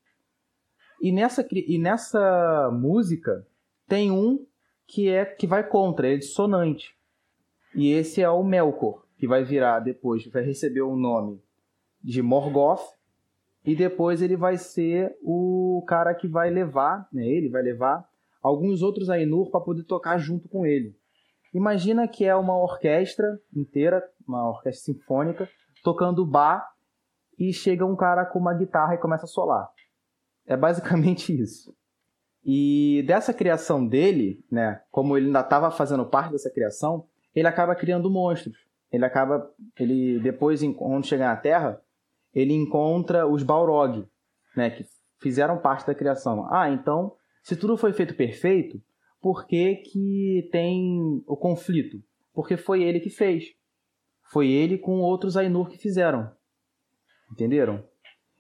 E 1.00 1.10
nessa, 1.10 1.46
e 1.50 1.78
nessa 1.78 2.70
música 2.72 3.46
tem 3.88 4.10
um 4.10 4.46
que 4.86 5.08
é 5.08 5.24
que 5.24 5.46
vai 5.46 5.66
contra, 5.66 6.12
é 6.12 6.16
dissonante. 6.16 6.94
E 7.74 7.90
esse 7.90 8.20
é 8.20 8.28
o 8.28 8.44
Melkor, 8.44 9.04
que 9.16 9.26
vai 9.26 9.42
virar 9.42 9.80
depois, 9.80 10.26
vai 10.26 10.42
receber 10.42 10.82
o 10.82 10.94
nome 10.94 11.40
de 12.02 12.20
Morgoth, 12.20 12.82
e 13.64 13.76
depois 13.76 14.20
ele 14.20 14.36
vai 14.36 14.56
ser 14.56 15.16
o 15.22 15.84
cara 15.86 16.14
que 16.14 16.26
vai 16.26 16.50
levar, 16.50 17.08
né, 17.12 17.24
ele 17.24 17.48
vai 17.48 17.62
levar 17.62 18.06
alguns 18.42 18.82
outros 18.82 19.08
Ainur 19.08 19.50
para 19.50 19.60
poder 19.60 19.84
tocar 19.84 20.18
junto 20.18 20.48
com 20.48 20.66
ele. 20.66 20.96
Imagina 21.54 22.08
que 22.08 22.24
é 22.24 22.34
uma 22.34 22.58
orquestra 22.58 23.38
inteira, 23.54 24.02
uma 24.26 24.48
orquestra 24.48 24.92
sinfônica, 24.92 25.48
tocando 25.84 26.26
bar 26.26 26.68
e 27.38 27.52
chega 27.52 27.84
um 27.84 27.96
cara 27.96 28.24
com 28.24 28.38
uma 28.38 28.54
guitarra 28.54 28.94
e 28.94 28.98
começa 28.98 29.24
a 29.24 29.28
solar. 29.28 29.68
É 30.46 30.56
basicamente 30.56 31.32
isso. 31.40 31.74
E 32.44 33.04
dessa 33.06 33.32
criação 33.32 33.86
dele, 33.86 34.44
né, 34.50 34.82
como 34.90 35.16
ele 35.16 35.26
ainda 35.26 35.40
estava 35.40 35.70
fazendo 35.70 36.04
parte 36.04 36.32
dessa 36.32 36.50
criação, 36.50 37.06
ele 37.34 37.46
acaba 37.46 37.74
criando 37.74 38.10
monstros. 38.10 38.56
Ele 38.90 39.04
acaba, 39.04 39.50
ele 39.78 40.20
depois 40.20 40.60
quando 40.76 41.06
chegar 41.06 41.28
na 41.28 41.40
Terra, 41.40 41.80
ele 42.34 42.52
encontra 42.52 43.26
os 43.26 43.42
Balrog, 43.42 44.06
né, 44.56 44.70
que 44.70 44.84
fizeram 45.20 45.58
parte 45.58 45.86
da 45.86 45.94
criação. 45.94 46.46
Ah, 46.52 46.68
então, 46.68 47.14
se 47.42 47.56
tudo 47.56 47.76
foi 47.76 47.92
feito 47.92 48.14
perfeito, 48.14 48.82
por 49.20 49.46
que, 49.46 49.76
que 49.76 50.48
tem 50.50 51.22
o 51.26 51.36
conflito? 51.36 52.02
Porque 52.34 52.56
foi 52.56 52.82
ele 52.82 52.98
que 52.98 53.08
fez. 53.10 53.44
Foi 54.32 54.50
ele 54.50 54.78
com 54.78 55.00
outros 55.00 55.36
Ainur 55.36 55.68
que 55.68 55.78
fizeram. 55.78 56.30
Entenderam? 57.32 57.84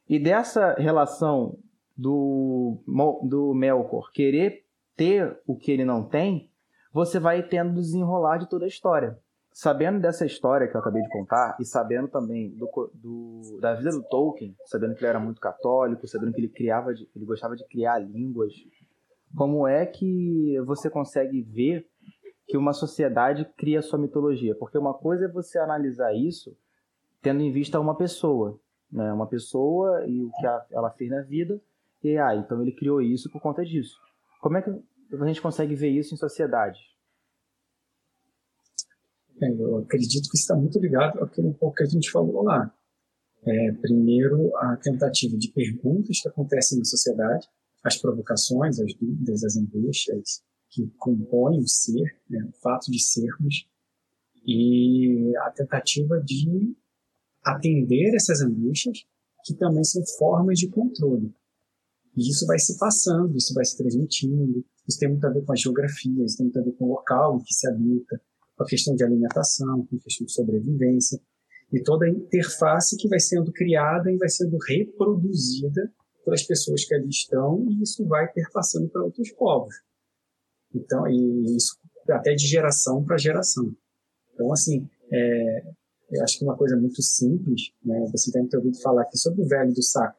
E 0.08 0.18
dessa 0.18 0.74
relação 0.74 1.58
do, 1.96 2.78
do 3.22 3.54
Melkor 3.54 4.12
querer 4.12 4.64
ter 4.96 5.40
o 5.46 5.56
que 5.56 5.72
ele 5.72 5.84
não 5.84 6.04
tem, 6.04 6.50
você 6.92 7.18
vai 7.18 7.42
tendo 7.42 7.74
desenrolar 7.74 8.38
de 8.38 8.48
toda 8.48 8.64
a 8.64 8.68
história. 8.68 9.18
Sabendo 9.50 10.00
dessa 10.00 10.24
história 10.24 10.68
que 10.68 10.76
eu 10.76 10.80
acabei 10.80 11.02
de 11.02 11.08
contar, 11.08 11.56
e 11.60 11.64
sabendo 11.64 12.08
também 12.08 12.50
do, 12.50 12.68
do, 12.94 13.58
da 13.60 13.74
vida 13.74 13.90
do 13.90 14.02
Tolkien, 14.02 14.56
sabendo 14.64 14.94
que 14.94 15.00
ele 15.00 15.08
era 15.08 15.20
muito 15.20 15.40
católico, 15.40 16.06
sabendo 16.06 16.32
que 16.32 16.40
ele 16.40 16.48
criava, 16.48 16.92
ele 16.92 17.24
gostava 17.24 17.56
de 17.56 17.66
criar 17.66 17.98
línguas 17.98 18.52
como 19.36 19.66
é 19.66 19.86
que 19.86 20.60
você 20.66 20.90
consegue 20.90 21.42
ver 21.42 21.88
que 22.46 22.56
uma 22.56 22.72
sociedade 22.72 23.46
cria 23.56 23.80
sua 23.80 23.98
mitologia? 23.98 24.54
Porque 24.54 24.76
uma 24.76 24.92
coisa 24.92 25.24
é 25.24 25.28
você 25.28 25.58
analisar 25.58 26.14
isso 26.14 26.56
tendo 27.22 27.40
em 27.40 27.52
vista 27.52 27.80
uma 27.80 27.96
pessoa, 27.96 28.58
né? 28.92 29.12
Uma 29.12 29.26
pessoa 29.26 30.06
e 30.06 30.22
o 30.22 30.30
que 30.30 30.46
ela 30.74 30.90
fez 30.90 31.10
na 31.10 31.22
vida, 31.22 31.60
e 32.02 32.18
ah, 32.18 32.34
então 32.34 32.60
ele 32.60 32.72
criou 32.72 33.00
isso 33.00 33.30
por 33.30 33.40
conta 33.40 33.64
disso. 33.64 33.98
Como 34.40 34.56
é 34.56 34.62
que 34.62 34.70
a 34.70 35.26
gente 35.26 35.40
consegue 35.40 35.74
ver 35.74 35.90
isso 35.90 36.14
em 36.14 36.16
sociedade? 36.18 36.78
É, 39.40 39.50
eu 39.50 39.78
acredito 39.78 40.28
que 40.28 40.36
está 40.36 40.54
muito 40.54 40.78
ligado 40.78 41.22
àquilo 41.22 41.56
que 41.76 41.82
a 41.82 41.86
gente 41.86 42.10
falou 42.10 42.42
lá. 42.42 42.72
É, 43.44 43.72
primeiro, 43.72 44.56
a 44.56 44.76
tentativa 44.76 45.36
de 45.36 45.50
perguntas 45.50 46.20
que 46.20 46.28
acontecem 46.28 46.78
na 46.78 46.84
sociedade, 46.84 47.48
as 47.82 47.96
provocações, 47.96 48.78
as 48.78 48.94
dúvidas, 48.94 49.42
as 49.42 49.56
angústias 49.56 50.44
que 50.70 50.86
compõem 50.96 51.60
o 51.60 51.68
ser, 51.68 52.16
né, 52.30 52.48
o 52.48 52.52
fato 52.60 52.90
de 52.90 53.02
sermos, 53.02 53.68
e 54.46 55.32
a 55.38 55.50
tentativa 55.50 56.20
de 56.20 56.74
atender 57.44 58.14
essas 58.14 58.40
angústias, 58.40 59.04
que 59.44 59.54
também 59.54 59.84
são 59.84 60.02
formas 60.18 60.58
de 60.58 60.68
controle. 60.68 61.34
E 62.16 62.28
isso 62.28 62.46
vai 62.46 62.58
se 62.58 62.78
passando, 62.78 63.36
isso 63.36 63.54
vai 63.54 63.64
se 63.64 63.76
transmitindo, 63.76 64.64
isso 64.86 64.98
tem 64.98 65.08
muito 65.08 65.26
a 65.26 65.30
ver 65.30 65.42
com 65.44 65.52
a 65.52 65.56
geografia, 65.56 66.24
isso 66.24 66.36
tem 66.36 66.46
muito 66.46 66.58
a 66.58 66.62
ver 66.62 66.72
com 66.72 66.84
o 66.84 66.88
local 66.88 67.36
em 67.36 67.42
que 67.42 67.54
se 67.54 67.68
habita, 67.68 68.20
com 68.56 68.64
a 68.64 68.66
questão 68.66 68.94
de 68.94 69.02
alimentação, 69.02 69.86
com 69.86 69.96
a 69.96 70.00
questão 70.00 70.26
de 70.26 70.32
sobrevivência, 70.32 71.20
e 71.72 71.82
toda 71.82 72.04
a 72.04 72.10
interface 72.10 72.96
que 72.96 73.08
vai 73.08 73.18
sendo 73.18 73.50
criada 73.50 74.12
e 74.12 74.18
vai 74.18 74.28
sendo 74.28 74.58
reproduzida 74.58 75.90
pelas 76.22 76.42
pessoas 76.42 76.84
que 76.84 76.94
ali 76.94 77.08
estão 77.08 77.66
e 77.68 77.82
isso 77.82 78.06
vai 78.06 78.30
perpassando 78.30 78.88
para 78.88 79.02
outros 79.02 79.32
povos. 79.32 79.74
Então, 80.74 81.08
e 81.08 81.56
isso 81.56 81.78
até 82.10 82.34
de 82.34 82.46
geração 82.46 83.02
para 83.02 83.16
geração. 83.16 83.74
Então, 84.34 84.52
assim, 84.52 84.88
é, 85.10 85.72
eu 86.12 86.22
acho 86.22 86.38
que 86.38 86.44
uma 86.44 86.56
coisa 86.56 86.76
muito 86.76 87.02
simples, 87.02 87.72
né? 87.84 88.06
Você 88.12 88.30
tem 88.30 88.46
que 88.46 88.56
ouvido 88.56 88.80
falar 88.80 89.02
aqui 89.02 89.18
sobre 89.18 89.42
o 89.42 89.48
velho 89.48 89.72
do 89.72 89.82
saco, 89.82 90.18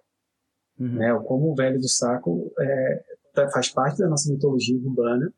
uhum. 0.80 0.96
né? 0.96 1.24
Como 1.26 1.52
o 1.52 1.56
velho 1.56 1.80
do 1.80 1.90
saco 1.90 2.52
é, 2.60 3.04
tá, 3.34 3.50
faz 3.52 3.70
parte 3.70 4.00
da 4.00 4.08
nossa 4.08 4.32
mitologia 4.32 4.78
urbana, 4.78 5.34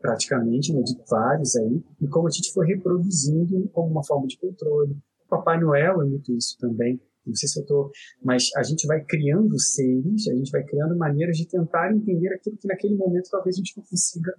praticamente, 0.00 0.72
né, 0.72 0.80
de 0.82 0.96
vários 1.10 1.56
aí, 1.56 1.82
e 2.00 2.06
como 2.06 2.28
a 2.28 2.30
gente 2.30 2.52
foi 2.52 2.66
reproduzindo 2.68 3.68
como 3.70 3.90
uma 3.90 4.04
forma 4.04 4.26
de 4.28 4.38
controle. 4.38 4.92
O 5.26 5.28
Papai 5.28 5.60
Noel 5.60 6.00
é 6.00 6.04
muito 6.04 6.32
isso 6.32 6.56
também 6.58 7.00
não 7.28 7.34
sei 7.34 7.48
se 7.48 7.58
eu 7.58 7.62
estou, 7.62 7.90
mas 8.22 8.48
a 8.56 8.62
gente 8.62 8.86
vai 8.86 9.04
criando 9.04 9.58
seres, 9.58 10.26
a 10.28 10.34
gente 10.34 10.50
vai 10.50 10.64
criando 10.64 10.96
maneiras 10.96 11.36
de 11.36 11.46
tentar 11.46 11.94
entender 11.94 12.32
aquilo 12.32 12.56
que 12.56 12.66
naquele 12.66 12.96
momento 12.96 13.30
talvez 13.30 13.56
a 13.56 13.58
gente 13.58 13.76
não 13.76 13.84
consiga 13.84 14.34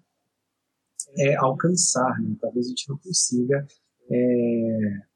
é, 1.17 1.35
alcançar, 1.35 2.19
né? 2.19 2.35
talvez 2.41 2.65
a 2.65 2.69
gente 2.69 2.89
não 2.89 2.97
consiga 2.97 3.65
é, 4.11 5.08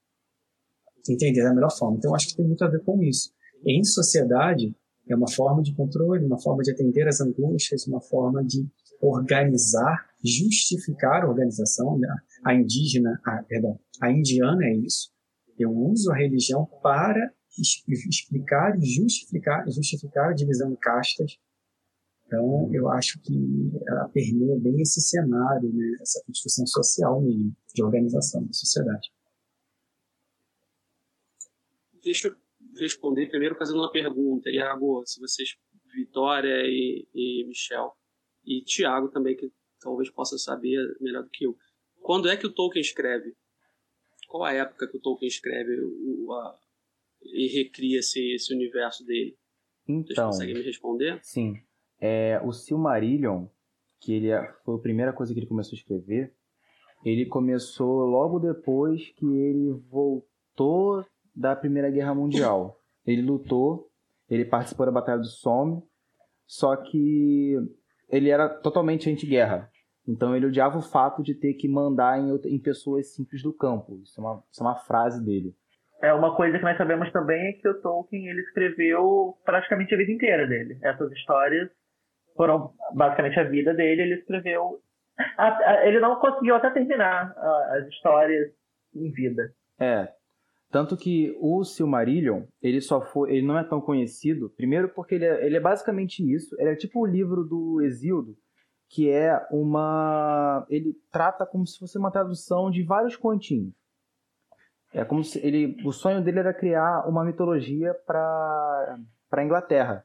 entender 1.11 1.43
da 1.43 1.53
melhor 1.53 1.71
forma. 1.71 1.97
Então, 1.97 2.15
acho 2.15 2.29
que 2.29 2.37
tem 2.37 2.45
muito 2.45 2.63
a 2.63 2.69
ver 2.69 2.81
com 2.83 3.01
isso. 3.03 3.31
Em 3.65 3.83
sociedade, 3.83 4.75
é 5.07 5.15
uma 5.15 5.29
forma 5.29 5.61
de 5.61 5.73
controle, 5.75 6.25
uma 6.25 6.39
forma 6.39 6.63
de 6.63 6.71
atender 6.71 7.07
as 7.07 7.19
angústias, 7.19 7.87
uma 7.87 8.01
forma 8.01 8.43
de 8.43 8.67
organizar, 9.01 10.05
justificar 10.23 11.23
a 11.23 11.29
organização. 11.29 11.97
Né? 11.97 12.07
A 12.45 12.53
indígena, 12.53 13.19
a, 13.25 13.43
perdão, 13.43 13.79
a 14.01 14.11
indiana 14.11 14.65
é 14.65 14.75
isso. 14.75 15.11
Eu 15.57 15.71
uso 15.71 16.11
a 16.11 16.15
religião 16.15 16.67
para 16.81 17.31
explicar 17.57 18.77
e 18.79 18.85
justificar, 18.85 19.69
justificar 19.69 20.29
a 20.29 20.33
divisão 20.33 20.71
em 20.71 20.75
castas. 20.75 21.37
Então, 22.25 22.69
eu 22.73 22.89
acho 22.89 23.19
que 23.21 23.71
ela 23.87 24.09
permeia 24.09 24.57
bem 24.59 24.81
esse 24.81 25.01
cenário, 25.01 25.71
né, 25.71 25.97
essa 26.01 26.23
construção 26.25 26.65
social 26.65 27.21
mesmo, 27.21 27.53
de 27.75 27.83
organização 27.83 28.43
da 28.43 28.53
sociedade. 28.53 29.11
Deixa 32.03 32.27
eu 32.27 32.35
responder 32.77 33.29
primeiro 33.29 33.55
fazendo 33.55 33.79
uma 33.79 33.91
pergunta, 33.91 34.49
Iago, 34.49 35.03
se 35.05 35.19
vocês, 35.19 35.55
Vitória 35.93 36.63
e, 36.65 37.07
e 37.13 37.45
Michel, 37.45 37.93
e 38.45 38.61
Tiago 38.63 39.09
também, 39.09 39.35
que 39.35 39.51
talvez 39.79 40.09
possa 40.09 40.37
saber 40.37 40.77
melhor 40.99 41.23
do 41.23 41.29
que 41.29 41.45
eu. 41.45 41.55
Quando 42.01 42.29
é 42.29 42.35
que 42.35 42.47
o 42.47 42.53
Tolkien 42.53 42.81
escreve? 42.81 43.35
Qual 44.27 44.43
a 44.43 44.53
época 44.53 44.87
que 44.87 44.97
o 44.97 44.99
Tolkien 44.99 45.27
escreve 45.27 45.79
o, 45.79 46.33
a, 46.33 46.59
e 47.21 47.47
recria 47.47 47.99
esse, 47.99 48.33
esse 48.33 48.53
universo 48.53 49.05
dele? 49.05 49.37
Então, 49.87 50.03
Vocês 50.05 50.19
conseguem 50.19 50.55
me 50.55 50.61
responder? 50.61 51.19
Sim. 51.23 51.61
É, 51.99 52.41
o 52.43 52.51
Silmarillion, 52.51 53.45
que 53.99 54.13
ele 54.13 54.29
é, 54.29 54.51
foi 54.65 54.75
a 54.75 54.81
primeira 54.81 55.13
coisa 55.13 55.33
que 55.33 55.39
ele 55.39 55.47
começou 55.47 55.75
a 55.75 55.79
escrever, 55.79 56.33
ele 57.05 57.25
começou 57.25 58.05
logo 58.05 58.39
depois 58.39 59.09
que 59.11 59.25
ele 59.25 59.71
voltou 59.89 61.05
da 61.35 61.55
Primeira 61.55 61.89
Guerra 61.89 62.13
Mundial. 62.13 62.79
Ele 63.05 63.21
lutou, 63.21 63.89
ele 64.29 64.45
participou 64.45 64.85
da 64.85 64.91
Batalha 64.91 65.19
do 65.19 65.25
Somme, 65.25 65.81
só 66.45 66.75
que 66.75 67.55
ele 68.09 68.29
era 68.29 68.47
totalmente 68.47 69.09
anti-guerra. 69.09 69.69
Então 70.07 70.35
ele 70.35 70.45
odiava 70.45 70.77
o 70.77 70.81
fato 70.81 71.23
de 71.23 71.33
ter 71.33 71.53
que 71.53 71.67
mandar 71.67 72.19
em, 72.19 72.35
em 72.45 72.59
pessoas 72.59 73.13
simples 73.13 73.41
do 73.41 73.53
campo. 73.53 73.99
Isso 74.03 74.19
é, 74.19 74.23
uma, 74.23 74.43
isso 74.51 74.61
é 74.61 74.65
uma 74.65 74.75
frase 74.75 75.23
dele. 75.23 75.55
É 76.01 76.13
uma 76.13 76.35
coisa 76.35 76.57
que 76.57 76.63
nós 76.63 76.77
sabemos 76.77 77.09
também 77.13 77.47
é 77.47 77.53
que 77.53 77.67
o 77.67 77.81
Tolkien 77.81 78.27
ele 78.27 78.41
escreveu 78.41 79.37
praticamente 79.45 79.93
a 79.93 79.97
vida 79.97 80.11
inteira 80.11 80.45
dele. 80.45 80.77
Essas 80.81 81.09
histórias 81.13 81.69
foram 82.35 82.73
basicamente 82.93 83.39
a 83.39 83.43
vida 83.43 83.73
dele. 83.73 84.01
Ele 84.01 84.15
escreveu. 84.15 84.81
Ele 85.83 85.99
não 86.01 86.17
conseguiu 86.17 86.55
até 86.55 86.71
terminar 86.71 87.33
as 87.69 87.87
histórias 87.87 88.51
em 88.93 89.11
vida. 89.11 89.53
É. 89.79 90.09
Tanto 90.73 90.97
que 90.97 91.37
o 91.39 91.63
Silmarillion, 91.63 92.45
ele 92.59 92.81
só 92.81 92.99
foi. 92.99 93.33
Ele 93.33 93.45
não 93.45 93.59
é 93.59 93.63
tão 93.63 93.79
conhecido. 93.79 94.49
Primeiro 94.57 94.89
porque 94.89 95.13
ele 95.13 95.25
é, 95.25 95.45
ele 95.45 95.55
é 95.55 95.59
basicamente 95.59 96.23
isso. 96.23 96.59
Ele 96.59 96.71
é 96.71 96.75
tipo 96.75 96.99
o 96.99 97.05
livro 97.05 97.43
do 97.43 97.79
Exildo, 97.83 98.35
que 98.89 99.07
é 99.07 99.39
uma. 99.51 100.65
Ele 100.67 100.95
trata 101.11 101.45
como 101.45 101.67
se 101.67 101.77
fosse 101.77 101.95
uma 101.95 102.09
tradução 102.09 102.71
de 102.71 102.81
vários 102.81 103.15
continhos. 103.15 103.71
É 104.91 105.05
como 105.05 105.23
se 105.23 105.37
ele, 105.45 105.77
o 105.85 105.91
sonho 105.91 106.23
dele 106.23 106.39
era 106.39 106.51
criar 106.51 107.07
uma 107.07 107.23
mitologia 107.23 107.93
para 108.07 108.99
para 109.29 109.43
Inglaterra, 109.43 110.03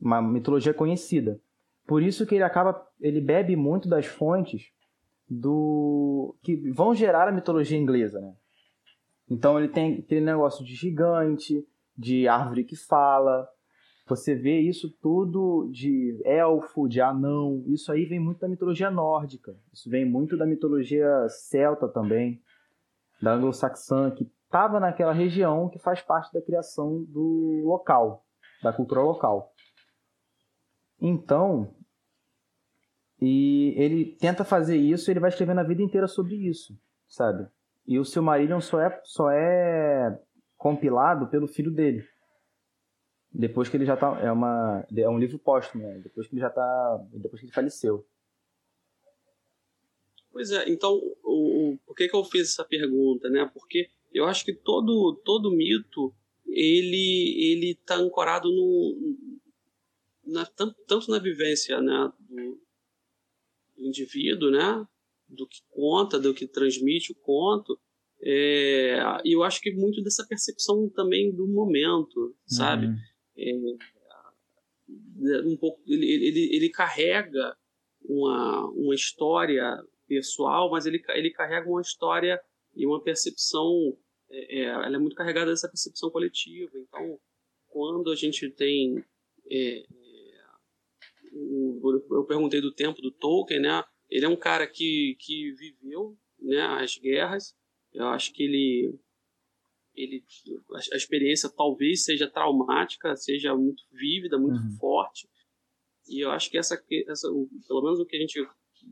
uma 0.00 0.20
mitologia 0.20 0.74
conhecida. 0.74 1.40
Por 1.86 2.02
isso 2.02 2.26
que 2.26 2.34
ele 2.34 2.42
acaba, 2.42 2.84
ele 3.00 3.20
bebe 3.20 3.54
muito 3.54 3.88
das 3.88 4.06
fontes 4.06 4.72
do 5.30 6.34
que 6.42 6.68
vão 6.72 6.96
gerar 6.96 7.28
a 7.28 7.32
mitologia 7.32 7.78
inglesa, 7.78 8.20
né? 8.20 8.34
Então 9.28 9.58
ele 9.58 9.68
tem 9.68 9.98
aquele 9.98 10.20
negócio 10.20 10.64
de 10.64 10.74
gigante, 10.74 11.66
de 11.96 12.28
árvore 12.28 12.64
que 12.64 12.76
fala. 12.76 13.48
Você 14.06 14.34
vê 14.34 14.60
isso 14.60 14.90
tudo 15.00 15.68
de 15.72 16.20
elfo, 16.24 16.86
de 16.86 17.00
anão. 17.00 17.64
Isso 17.66 17.90
aí 17.90 18.04
vem 18.04 18.20
muito 18.20 18.40
da 18.40 18.48
mitologia 18.48 18.90
nórdica. 18.90 19.56
Isso 19.72 19.88
vem 19.88 20.04
muito 20.04 20.36
da 20.36 20.44
mitologia 20.44 21.26
celta 21.28 21.88
também 21.88 22.42
da 23.22 23.32
anglo-saxã, 23.32 24.10
que 24.10 24.30
estava 24.44 24.78
naquela 24.78 25.12
região 25.12 25.68
que 25.68 25.78
faz 25.78 26.02
parte 26.02 26.32
da 26.32 26.42
criação 26.42 27.02
do 27.04 27.62
local, 27.64 28.24
da 28.62 28.72
cultura 28.72 29.00
local. 29.00 29.52
Então, 31.00 31.74
e 33.20 33.74
ele 33.76 34.16
tenta 34.16 34.44
fazer 34.44 34.76
isso, 34.76 35.10
ele 35.10 35.20
vai 35.20 35.30
escrevendo 35.30 35.60
a 35.60 35.64
vida 35.64 35.82
inteira 35.82 36.06
sobre 36.06 36.36
isso, 36.36 36.78
sabe? 37.08 37.48
E 37.86 37.98
o 37.98 38.04
Silmarillion 38.04 38.60
só 38.60 38.80
é, 38.80 39.00
só 39.04 39.30
é 39.30 40.18
compilado 40.56 41.28
pelo 41.28 41.46
filho 41.46 41.70
dele. 41.70 42.06
Depois 43.30 43.68
que 43.68 43.76
ele 43.76 43.84
já 43.84 43.96
tá. 43.96 44.18
É, 44.20 44.30
uma, 44.30 44.86
é 44.96 45.08
um 45.08 45.18
livro 45.18 45.38
póstumo, 45.38 45.82
né? 45.82 45.98
Depois 45.98 46.26
que 46.26 46.34
ele 46.34 46.40
já 46.40 46.50
tá. 46.50 47.06
Depois 47.12 47.40
que 47.40 47.46
ele 47.46 47.52
faleceu. 47.52 48.06
Pois 50.30 50.50
é, 50.50 50.68
então, 50.68 50.92
o, 51.22 51.74
o, 51.74 51.78
por 51.86 51.94
que, 51.94 52.08
que 52.08 52.16
eu 52.16 52.24
fiz 52.24 52.50
essa 52.50 52.64
pergunta, 52.64 53.28
né? 53.28 53.48
Porque 53.52 53.88
eu 54.12 54.24
acho 54.24 54.44
que 54.44 54.54
todo, 54.54 55.20
todo 55.24 55.50
mito, 55.50 56.14
ele 56.46 57.52
ele 57.52 57.70
está 57.72 57.96
ancorado 57.96 58.48
no, 58.48 59.16
na, 60.24 60.46
tanto 60.46 61.10
na 61.10 61.18
vivência 61.18 61.80
né, 61.80 62.12
do, 62.18 62.60
do 63.76 63.86
indivíduo, 63.86 64.50
né? 64.50 64.86
Do 65.34 65.46
que 65.46 65.60
conta, 65.70 66.18
do 66.18 66.34
que 66.34 66.46
transmite 66.46 67.12
o 67.12 67.16
conto, 67.16 67.78
é, 68.22 68.98
e 69.22 69.36
eu 69.36 69.42
acho 69.42 69.60
que 69.60 69.74
muito 69.74 70.02
dessa 70.02 70.26
percepção 70.26 70.88
também 70.88 71.30
do 71.30 71.46
momento, 71.46 72.34
sabe? 72.46 72.86
Uhum. 72.86 72.96
É, 73.36 73.52
um 75.44 75.56
pouco, 75.56 75.82
ele, 75.86 76.06
ele, 76.06 76.56
ele 76.56 76.70
carrega 76.70 77.54
uma, 78.02 78.66
uma 78.70 78.94
história 78.94 79.76
pessoal, 80.06 80.70
mas 80.70 80.86
ele, 80.86 81.02
ele 81.08 81.30
carrega 81.30 81.68
uma 81.68 81.82
história 81.82 82.40
e 82.74 82.86
uma 82.86 83.02
percepção, 83.02 83.96
é, 84.30 84.60
é, 84.60 84.64
ela 84.64 84.96
é 84.96 84.98
muito 84.98 85.16
carregada 85.16 85.50
dessa 85.50 85.68
percepção 85.68 86.10
coletiva. 86.10 86.72
Então, 86.76 87.18
quando 87.68 88.10
a 88.10 88.16
gente 88.16 88.50
tem. 88.50 89.04
É, 89.50 89.80
é 89.80 89.84
o, 91.32 92.02
eu 92.10 92.24
perguntei 92.24 92.60
do 92.60 92.72
tempo 92.72 93.02
do 93.02 93.10
Tolkien, 93.10 93.60
né? 93.60 93.84
Ele 94.14 94.26
é 94.26 94.28
um 94.28 94.36
cara 94.36 94.64
que, 94.64 95.16
que 95.18 95.50
viveu 95.54 96.16
né, 96.40 96.60
as 96.80 96.96
guerras. 96.96 97.52
Eu 97.92 98.06
acho 98.06 98.32
que 98.32 98.44
ele, 98.44 98.96
ele 99.92 100.24
a, 100.92 100.96
experiência 100.96 101.50
talvez 101.50 102.04
seja 102.04 102.30
traumática, 102.30 103.16
seja 103.16 103.56
muito 103.56 103.82
vívida, 103.90 104.38
muito 104.38 104.60
uhum. 104.60 104.76
forte. 104.78 105.28
E 106.06 106.24
eu 106.24 106.30
acho 106.30 106.48
que 106.48 106.56
essa, 106.56 106.80
essa, 107.08 107.28
pelo 107.66 107.82
menos 107.82 107.98
o 107.98 108.06
que 108.06 108.14
a 108.14 108.20
gente 108.20 108.40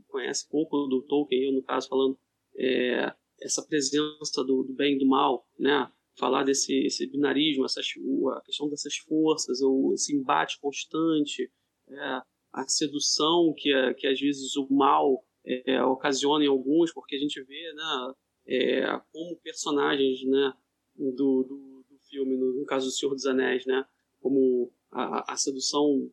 conhece 0.08 0.48
pouco 0.48 0.88
do 0.88 1.00
Tolkien, 1.02 1.44
eu 1.44 1.52
no 1.52 1.62
caso 1.62 1.88
falando, 1.88 2.18
é, 2.56 3.14
essa 3.40 3.64
presença 3.64 4.42
do, 4.42 4.64
do, 4.64 4.72
bem 4.72 4.96
e 4.96 4.98
do 4.98 5.06
mal, 5.06 5.46
né? 5.56 5.88
Falar 6.18 6.42
desse 6.42 6.84
esse 6.84 7.06
binarismo, 7.06 7.64
essa 7.64 7.80
a 7.80 8.40
questão 8.40 8.68
dessas 8.68 8.96
forças, 8.96 9.62
ou 9.62 9.94
esse 9.94 10.12
embate 10.16 10.58
constante, 10.60 11.48
é, 11.88 12.22
a 12.52 12.66
sedução 12.68 13.54
que, 13.56 13.72
é, 13.72 13.94
que 13.94 14.06
às 14.06 14.20
vezes 14.20 14.56
o 14.56 14.66
mal 14.70 15.24
é, 15.44 15.82
ocasiona 15.82 16.44
em 16.44 16.48
alguns, 16.48 16.92
porque 16.92 17.16
a 17.16 17.18
gente 17.18 17.42
vê, 17.42 17.72
né? 17.72 18.14
É, 18.46 19.00
como 19.12 19.36
personagens, 19.36 20.22
né? 20.24 20.52
Do, 20.94 21.12
do, 21.42 21.84
do 21.88 21.98
filme, 22.10 22.36
no, 22.36 22.52
no, 22.52 22.66
caso 22.66 22.86
do 22.86 22.92
Senhor 22.92 23.14
dos 23.14 23.26
Anéis, 23.26 23.64
né? 23.64 23.84
Como 24.20 24.70
a, 24.90 25.32
a 25.32 25.36
sedução 25.36 26.10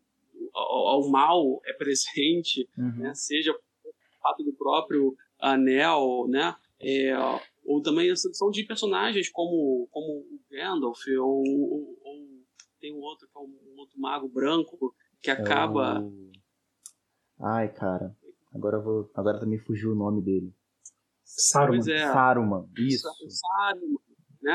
ao, 0.53 0.87
ao, 0.87 1.09
mal 1.09 1.61
é 1.65 1.73
presente, 1.73 2.67
uhum. 2.77 2.97
né? 2.97 3.13
seja 3.13 3.53
fato 4.21 4.43
do 4.43 4.53
próprio 4.53 5.15
anel, 5.39 6.27
né? 6.29 6.55
É, 6.79 7.13
ou 7.65 7.81
também 7.81 8.09
a 8.09 8.15
sedução 8.15 8.49
de 8.49 8.63
personagens 8.63 9.29
como, 9.29 9.87
como 9.91 10.07
o 10.07 10.39
Gandalf, 10.49 11.05
ou, 11.19 11.43
ou, 11.45 11.99
ou 12.03 12.29
tem 12.79 12.93
um 12.93 13.01
outro 13.01 13.27
que 13.27 13.37
é 13.37 13.41
um, 13.41 13.77
outro 13.77 13.99
mago 13.99 14.27
branco 14.27 14.95
que 15.21 15.31
acaba. 15.31 15.97
É 15.97 15.99
o... 15.99 16.31
Ai, 17.39 17.73
cara. 17.73 18.15
Agora 18.53 18.77
eu 18.77 18.83
vou. 18.83 19.11
Agora 19.15 19.39
também 19.39 19.59
fugiu 19.59 19.91
o 19.91 19.95
nome 19.95 20.21
dele. 20.21 20.53
Saruman. 21.23 21.91
É, 21.91 22.11
Saruman, 22.11 22.69
isso. 22.77 23.07
Saruman. 23.27 23.99
Né? 24.41 24.53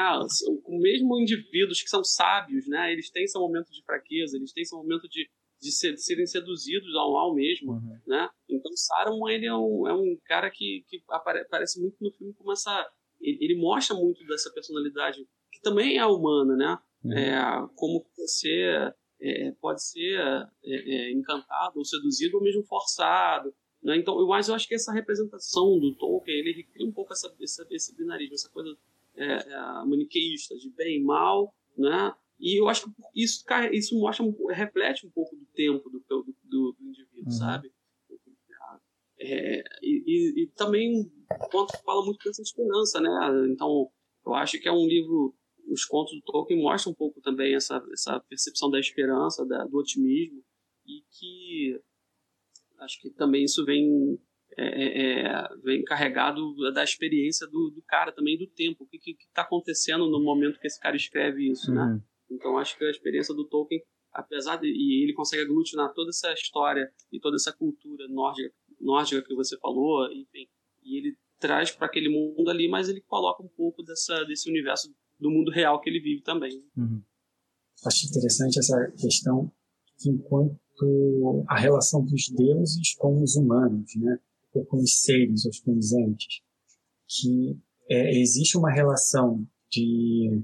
Mesmo 0.69 1.21
indivíduos 1.21 1.83
que 1.83 1.89
são 1.89 2.03
sábios, 2.03 2.67
né? 2.67 2.93
Eles 2.93 3.11
têm 3.11 3.27
seu 3.27 3.41
momento 3.41 3.71
de 3.71 3.83
fraqueza, 3.85 4.37
eles 4.37 4.53
têm 4.53 4.65
seu 4.65 4.79
momento 4.79 5.09
de, 5.09 5.29
de, 5.61 5.71
ser, 5.71 5.93
de 5.93 6.03
serem 6.03 6.27
seduzidos 6.27 6.95
ao 6.97 7.13
mal 7.13 7.35
mesmo, 7.35 7.73
uhum. 7.73 7.99
né? 8.07 8.29
Então 8.49 8.73
Saruman 8.75 9.33
ele 9.33 9.47
é 9.47 9.55
um, 9.55 9.87
é 9.87 9.95
um 9.95 10.19
cara 10.25 10.51
que, 10.51 10.85
que 10.89 11.03
aparece 11.11 11.81
muito 11.81 11.97
no 12.01 12.11
filme 12.13 12.33
como 12.33 12.53
essa 12.53 12.91
ele, 13.21 13.39
ele, 13.41 13.61
mostra 13.61 13.95
muito 13.95 14.27
dessa 14.27 14.51
personalidade 14.53 15.19
que 15.53 15.61
também 15.61 15.99
é 15.99 16.07
humana, 16.07 16.57
né? 16.57 16.79
Uhum. 17.05 17.13
É, 17.13 17.69
como 17.77 18.05
você 18.17 18.91
é, 19.25 19.53
pode 19.53 19.83
ser 19.83 20.21
é, 20.21 20.49
é, 20.65 21.13
encantado 21.13 21.79
ou 21.79 21.85
seduzido 21.85 22.37
ou 22.37 22.43
mesmo 22.43 22.63
forçado. 22.65 23.55
Né? 23.83 23.97
Então, 23.97 24.19
eu, 24.19 24.27
mas 24.27 24.49
eu 24.49 24.55
acho 24.55 24.69
que 24.69 24.75
essa 24.75 24.93
representação 24.93 25.79
do 25.79 25.95
Tolkien 25.95 26.39
ele 26.39 26.53
recria 26.53 26.87
um 26.87 26.93
pouco 26.93 27.13
essa, 27.13 27.35
essa 27.41 27.67
esse 27.71 27.97
binarismo, 27.97 28.35
essa 28.35 28.51
coisa 28.51 28.77
é, 29.17 29.25
é 29.25 29.85
maniqueísta 29.87 30.57
de 30.57 30.69
bem 30.71 31.01
e 31.01 31.05
mal, 31.05 31.55
né? 31.77 32.15
E 32.39 32.61
eu 32.61 32.69
acho 32.69 32.85
que 32.85 32.93
isso, 33.15 33.45
isso 33.73 33.99
mostra, 33.99 34.27
reflete 34.51 35.07
um 35.07 35.11
pouco 35.11 35.37
do 35.37 35.47
tempo 35.55 35.89
do, 35.89 36.05
do, 36.09 36.35
do, 36.45 36.77
indivíduo, 36.81 37.25
uhum. 37.25 37.31
sabe? 37.31 37.73
É, 39.19 39.63
e, 39.81 40.03
e, 40.07 40.43
e, 40.43 40.47
também 40.49 41.01
o 41.01 41.49
conto 41.49 41.73
fala 41.85 42.05
muito 42.05 42.23
dessa 42.25 42.43
esperança, 42.43 43.01
né? 43.01 43.11
Então, 43.49 43.89
eu 44.27 44.35
acho 44.35 44.59
que 44.61 44.69
é 44.69 44.73
um 44.73 44.87
livro. 44.87 45.35
Os 45.75 45.85
contos 45.85 46.15
do 46.15 46.23
Tolkien 46.23 46.63
mostram 46.63 46.93
um 46.93 46.95
pouco 46.95 47.21
também 47.21 47.55
essa, 47.55 47.85
essa 47.93 48.21
percepção 48.21 48.71
da 48.71 48.79
esperança, 48.79 49.45
da, 49.45 49.65
do 49.65 49.77
otimismo, 49.77 50.41
e 50.87 51.03
que 51.11 51.81
acho 52.79 53.01
que 53.01 53.11
também 53.11 53.45
isso 53.45 53.65
vem, 53.65 54.19
é, 54.57 54.67
é, 54.67 55.21
é 55.23 55.49
vem 55.65 55.83
carregado 55.83 56.55
da 56.73 56.85
experiência 56.85 57.47
do, 57.49 57.71
do, 57.71 57.83
cara 57.83 58.13
também, 58.13 58.39
do 58.39 58.47
tempo. 58.47 58.85
O 58.85 58.87
que 58.87 59.17
está 59.21 59.43
acontecendo 59.43 60.09
no 60.09 60.23
momento 60.23 60.61
que 60.61 60.67
esse 60.69 60.79
cara 60.79 60.95
escreve 60.95 61.51
isso, 61.51 61.73
né? 61.73 61.83
uhum. 61.83 61.95
né? 61.95 62.03
Então 62.31 62.57
acho 62.57 62.79
que 62.79 62.85
a 62.85 62.91
experiência 62.91 63.35
do 63.35 63.45
Tolkien, 63.45 63.83
apesar 64.13 64.57
de 64.57 64.69
e 64.69 65.03
ele 65.03 65.13
consegue 65.13 65.43
aglutinar 65.43 65.93
toda 65.93 66.11
essa 66.11 66.33
história 66.33 66.89
e 67.13 67.19
toda 67.19 67.37
essa 67.37 67.53
cultura 67.53 68.07
nórdica, 68.09 68.55
nórdica 68.81 69.23
que 69.23 69.35
você 69.35 69.59
falou, 69.59 70.11
enfim, 70.13 70.49
e 70.85 70.99
ele 70.99 71.17
traz 71.39 71.71
para 71.73 71.87
aquele 71.87 72.09
mundo 72.09 72.49
ali, 72.49 72.69
mas 72.69 72.89
ele 72.89 73.01
coloca 73.03 73.43
um 73.43 73.49
pouco 73.49 73.83
dessa 73.83 74.25
desse 74.25 74.49
universo 74.49 74.95
do 75.19 75.31
mundo 75.31 75.51
real 75.51 75.81
que 75.81 75.89
ele 75.89 76.01
vive 76.01 76.23
também. 76.23 76.63
Uhum. 76.77 77.03
Acho 77.87 78.07
interessante 78.07 78.59
essa 78.59 78.93
questão 78.99 79.53
que 79.99 80.11
enquanto 80.11 81.45
a 81.49 81.59
relação 81.59 82.05
dos 82.05 82.29
deuses 82.29 82.95
com 82.97 83.23
os 83.23 83.37
humanos, 83.37 83.95
né? 83.97 84.19
ou 84.55 84.65
com 84.65 84.79
os 84.79 85.03
seres, 85.03 85.45
ou 85.45 85.53
com 85.65 85.77
os 85.77 85.93
entes. 85.93 86.41
Que 87.09 87.59
é, 87.89 88.19
existe 88.19 88.57
uma 88.57 88.73
relação 88.73 89.47
de 89.71 90.43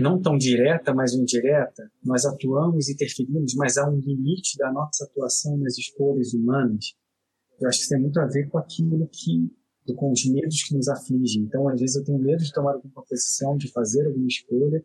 não 0.00 0.20
tão 0.20 0.38
direta, 0.38 0.94
mas 0.94 1.12
indireta, 1.12 1.90
nós 2.02 2.24
atuamos 2.24 2.88
e 2.88 2.94
interferimos, 2.94 3.54
mas 3.54 3.76
há 3.76 3.88
um 3.88 3.98
limite 3.98 4.56
da 4.56 4.72
nossa 4.72 5.04
atuação 5.04 5.56
nas 5.58 5.76
escolhas 5.76 6.32
humanas. 6.32 6.94
Eu 7.60 7.68
acho 7.68 7.78
que 7.78 7.82
isso 7.84 7.90
tem 7.90 8.00
muito 8.00 8.18
a 8.18 8.26
ver 8.26 8.48
com 8.48 8.58
aquilo 8.58 9.06
que, 9.08 9.54
com 9.96 10.12
os 10.12 10.24
medos 10.26 10.62
que 10.62 10.74
nos 10.74 10.88
afligem. 10.88 11.42
Então, 11.42 11.68
às 11.68 11.80
vezes 11.80 11.96
eu 11.96 12.04
tenho 12.04 12.18
medo 12.18 12.42
de 12.42 12.52
tomar 12.52 12.74
alguma 12.74 13.02
posição, 13.04 13.56
de 13.56 13.70
fazer 13.70 14.06
alguma 14.06 14.26
escolha. 14.26 14.84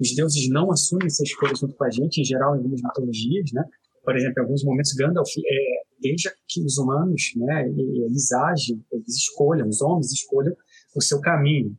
Os 0.00 0.14
deuses 0.14 0.48
não 0.48 0.70
assumem 0.70 1.06
essa 1.06 1.22
escolha 1.22 1.54
junto 1.54 1.74
com 1.74 1.84
a 1.84 1.90
gente, 1.90 2.20
em 2.20 2.24
geral, 2.24 2.54
em 2.54 2.58
algumas 2.58 2.82
mitologias, 2.82 3.52
né? 3.52 3.64
Por 4.04 4.16
exemplo, 4.16 4.34
em 4.38 4.42
alguns 4.42 4.64
momentos, 4.64 4.92
Gandalf 4.94 5.30
é, 5.38 5.82
deixa 6.00 6.34
que 6.48 6.60
os 6.60 6.76
humanos, 6.76 7.32
né, 7.36 7.68
eles 7.68 8.32
agem, 8.32 8.84
eles 8.90 9.16
escolham, 9.16 9.68
os 9.68 9.80
homens 9.80 10.10
escolham 10.10 10.56
o 10.96 11.00
seu 11.00 11.20
caminho. 11.20 11.76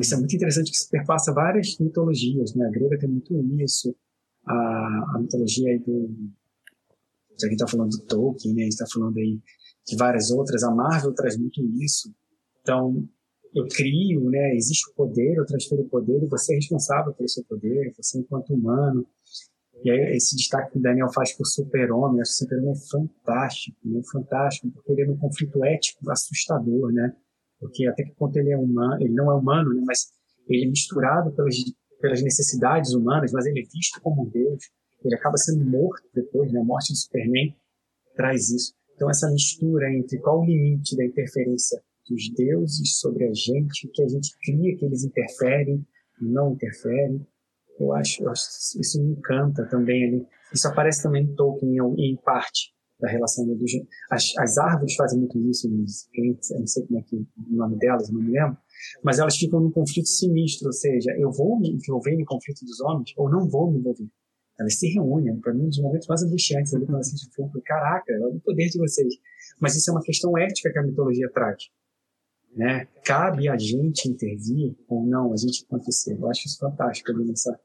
Isso 0.00 0.14
é 0.14 0.18
muito 0.18 0.36
interessante 0.36 0.70
que 0.70 0.90
perpassa 0.90 1.32
várias 1.32 1.76
mitologias, 1.78 2.54
né? 2.54 2.66
A 2.66 2.70
grega 2.70 2.98
tem 2.98 3.08
muito 3.08 3.34
isso, 3.60 3.94
a, 4.46 5.14
a 5.14 5.18
mitologia 5.20 5.70
aí 5.70 5.78
do... 5.78 6.08
Já 7.38 7.48
que 7.48 7.54
está 7.54 7.66
falando 7.66 7.90
do 7.90 8.04
Tolkien, 8.04 8.54
né? 8.54 8.62
A 8.62 8.64
gente 8.64 8.72
está 8.72 8.86
falando 8.92 9.16
aí 9.18 9.38
de 9.86 9.96
várias 9.96 10.30
outras, 10.30 10.62
a 10.62 10.70
Marvel 10.70 11.14
traz 11.14 11.36
muito 11.36 11.62
isso. 11.80 12.12
Então, 12.62 13.08
eu 13.54 13.66
crio, 13.68 14.28
né? 14.28 14.54
Existe 14.54 14.90
o 14.90 14.94
poder, 14.94 15.36
eu 15.36 15.46
transfiro 15.46 15.82
o 15.82 15.88
poder 15.88 16.22
e 16.22 16.26
você 16.26 16.52
é 16.52 16.56
responsável 16.56 17.12
pelo 17.14 17.28
seu 17.28 17.44
poder, 17.44 17.92
você 17.96 18.18
enquanto 18.18 18.52
humano. 18.52 19.06
E 19.84 19.90
aí, 19.90 20.16
esse 20.16 20.36
destaque 20.36 20.72
que 20.72 20.78
o 20.78 20.82
Daniel 20.82 21.08
faz 21.12 21.32
por 21.36 21.46
Super-Homem, 21.46 22.20
acho 22.20 22.32
que 22.32 22.38
Super-Homem 22.38 22.72
é 22.72 22.88
fantástico, 22.90 23.78
né? 23.84 24.00
Fantástico, 24.10 24.70
porque 24.70 24.92
ele 24.92 25.02
é 25.02 25.10
um 25.10 25.18
conflito 25.18 25.64
ético 25.64 26.10
assustador, 26.10 26.92
né? 26.92 27.14
porque 27.58 27.86
até 27.86 28.04
que 28.04 28.14
ponto 28.14 28.36
ele 28.36 28.50
é 28.50 28.56
humano, 28.56 29.02
ele 29.02 29.14
não 29.14 29.30
é 29.30 29.34
humano, 29.34 29.72
né, 29.74 29.82
mas 29.86 30.12
ele 30.48 30.64
é 30.64 30.68
misturado 30.68 31.32
pelas, 31.32 31.56
pelas 32.00 32.22
necessidades 32.22 32.92
humanas, 32.92 33.32
mas 33.32 33.46
ele 33.46 33.60
é 33.60 33.64
visto 33.64 34.00
como 34.00 34.22
um 34.22 34.28
Deus. 34.28 34.64
Ele 35.04 35.14
acaba 35.14 35.36
sendo 35.36 35.64
morto 35.64 36.02
depois, 36.14 36.52
né? 36.52 36.60
A 36.60 36.64
morte 36.64 36.92
do 36.92 36.96
Superman 36.96 37.54
traz 38.14 38.48
isso. 38.50 38.74
Então 38.96 39.10
essa 39.10 39.30
mistura 39.30 39.92
entre 39.94 40.18
qual 40.18 40.40
o 40.40 40.44
limite 40.44 40.96
da 40.96 41.04
interferência 41.04 41.80
dos 42.08 42.32
deuses 42.34 42.98
sobre 42.98 43.24
a 43.24 43.32
gente, 43.32 43.88
que 43.92 44.02
a 44.02 44.08
gente 44.08 44.34
cria 44.42 44.76
que 44.76 44.84
eles 44.84 45.04
interferem, 45.04 45.86
não 46.20 46.52
interferem. 46.52 47.24
Eu 47.78 47.92
acho, 47.92 48.22
eu 48.22 48.30
acho 48.30 48.48
isso 48.80 49.02
me 49.02 49.12
encanta 49.12 49.66
também 49.68 50.04
ali. 50.04 50.26
Isso 50.52 50.66
aparece 50.66 51.02
também 51.02 51.24
em 51.24 51.34
Tolkien 51.34 51.76
em, 51.76 52.12
em 52.12 52.16
parte 52.16 52.74
da 52.98 53.10
relação 53.10 53.46
dos 53.46 53.70
as, 54.10 54.32
as 54.38 54.56
árvores 54.56 54.94
fazem 54.94 55.18
muito 55.18 55.38
isso 55.50 55.68
nos 55.68 56.08
eu 56.14 56.58
não 56.60 56.66
sei 56.66 56.86
como 56.86 56.98
é 56.98 57.02
que 57.02 57.16
o 57.16 57.26
nome 57.50 57.76
delas, 57.76 58.10
não 58.10 58.22
me 58.22 58.32
lembro, 58.32 58.56
mas 59.04 59.18
elas 59.18 59.36
ficam 59.36 59.60
num 59.60 59.70
conflito 59.70 60.08
sinistro, 60.08 60.68
ou 60.68 60.72
seja, 60.72 61.10
eu 61.18 61.30
vou 61.30 61.60
me 61.60 61.72
envolver 61.72 62.16
no 62.16 62.24
conflito 62.24 62.64
dos 62.64 62.80
homens 62.80 63.12
ou 63.18 63.28
não 63.28 63.46
vou 63.48 63.70
me 63.70 63.78
envolver. 63.78 64.08
Elas 64.58 64.78
se 64.78 64.88
reúnem, 64.88 65.38
para 65.40 65.52
mim, 65.52 65.64
um 65.64 65.68
dos 65.68 65.80
momentos 65.80 66.08
mais 66.08 66.22
angustiantes 66.22 66.74
ali 66.74 66.84
quando 66.86 66.96
eu 66.96 67.00
assisto 67.00 67.28
o 67.28 67.32
filme, 67.32 67.62
caraca, 67.62 68.12
olha 68.12 68.36
o 68.36 68.40
poder 68.40 68.68
de 68.68 68.78
vocês. 68.78 69.14
Mas 69.60 69.76
isso 69.76 69.90
é 69.90 69.92
uma 69.92 70.02
questão 70.02 70.36
ética 70.38 70.72
que 70.72 70.78
a 70.78 70.82
mitologia 70.82 71.30
traz. 71.32 71.64
Né? 72.54 72.86
Cabe 73.04 73.48
a 73.48 73.58
gente 73.58 74.08
intervir 74.08 74.74
ou 74.88 75.06
não, 75.06 75.32
a 75.32 75.36
gente 75.36 75.64
acontecer. 75.64 76.16
Eu 76.18 76.30
acho 76.30 76.46
isso 76.46 76.58
fantástico 76.58 77.12
ali 77.12 77.26
nessa, 77.26 77.58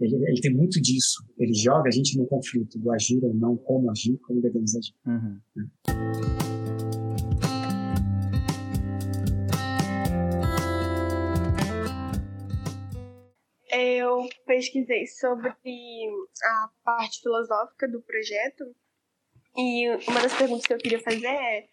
ele, 0.00 0.14
ele, 0.26 0.40
tem 0.40 0.54
muito 0.54 0.80
disso. 0.80 1.24
Ele 1.38 1.52
joga 1.52 1.88
a 1.88 1.92
gente 1.92 2.16
no 2.16 2.26
conflito 2.26 2.78
do 2.78 2.90
agir 2.90 3.22
ou 3.22 3.34
não, 3.34 3.56
como 3.56 3.90
agir, 3.90 4.16
como 4.18 4.40
devemos 4.40 4.74
agir. 4.74 4.94
Uhum. 5.06 6.59
Eu 13.80 14.28
pesquisei 14.44 15.06
sobre 15.06 15.48
a 15.48 16.68
parte 16.84 17.22
filosófica 17.22 17.88
do 17.88 18.02
projeto 18.02 18.64
e 19.56 19.88
uma 20.08 20.20
das 20.20 20.36
perguntas 20.36 20.66
que 20.66 20.74
eu 20.74 20.78
queria 20.78 21.00
fazer 21.00 21.26
é 21.26 21.66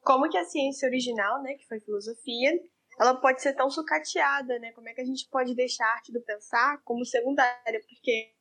como 0.00 0.28
que 0.28 0.38
a 0.38 0.44
ciência 0.44 0.88
original, 0.88 1.42
né, 1.42 1.54
que 1.54 1.66
foi 1.68 1.78
filosofia, 1.80 2.58
ela 2.98 3.14
pode 3.14 3.42
ser 3.42 3.54
tão 3.54 3.70
sucateada, 3.70 4.58
né? 4.58 4.72
Como 4.72 4.88
é 4.88 4.92
que 4.92 5.00
a 5.00 5.04
gente 5.04 5.28
pode 5.30 5.54
deixar 5.54 5.86
a 5.86 5.92
arte 5.94 6.12
do 6.12 6.20
pensar 6.20 6.82
como 6.84 7.04
secundária? 7.04 7.80
Porque 7.88 8.32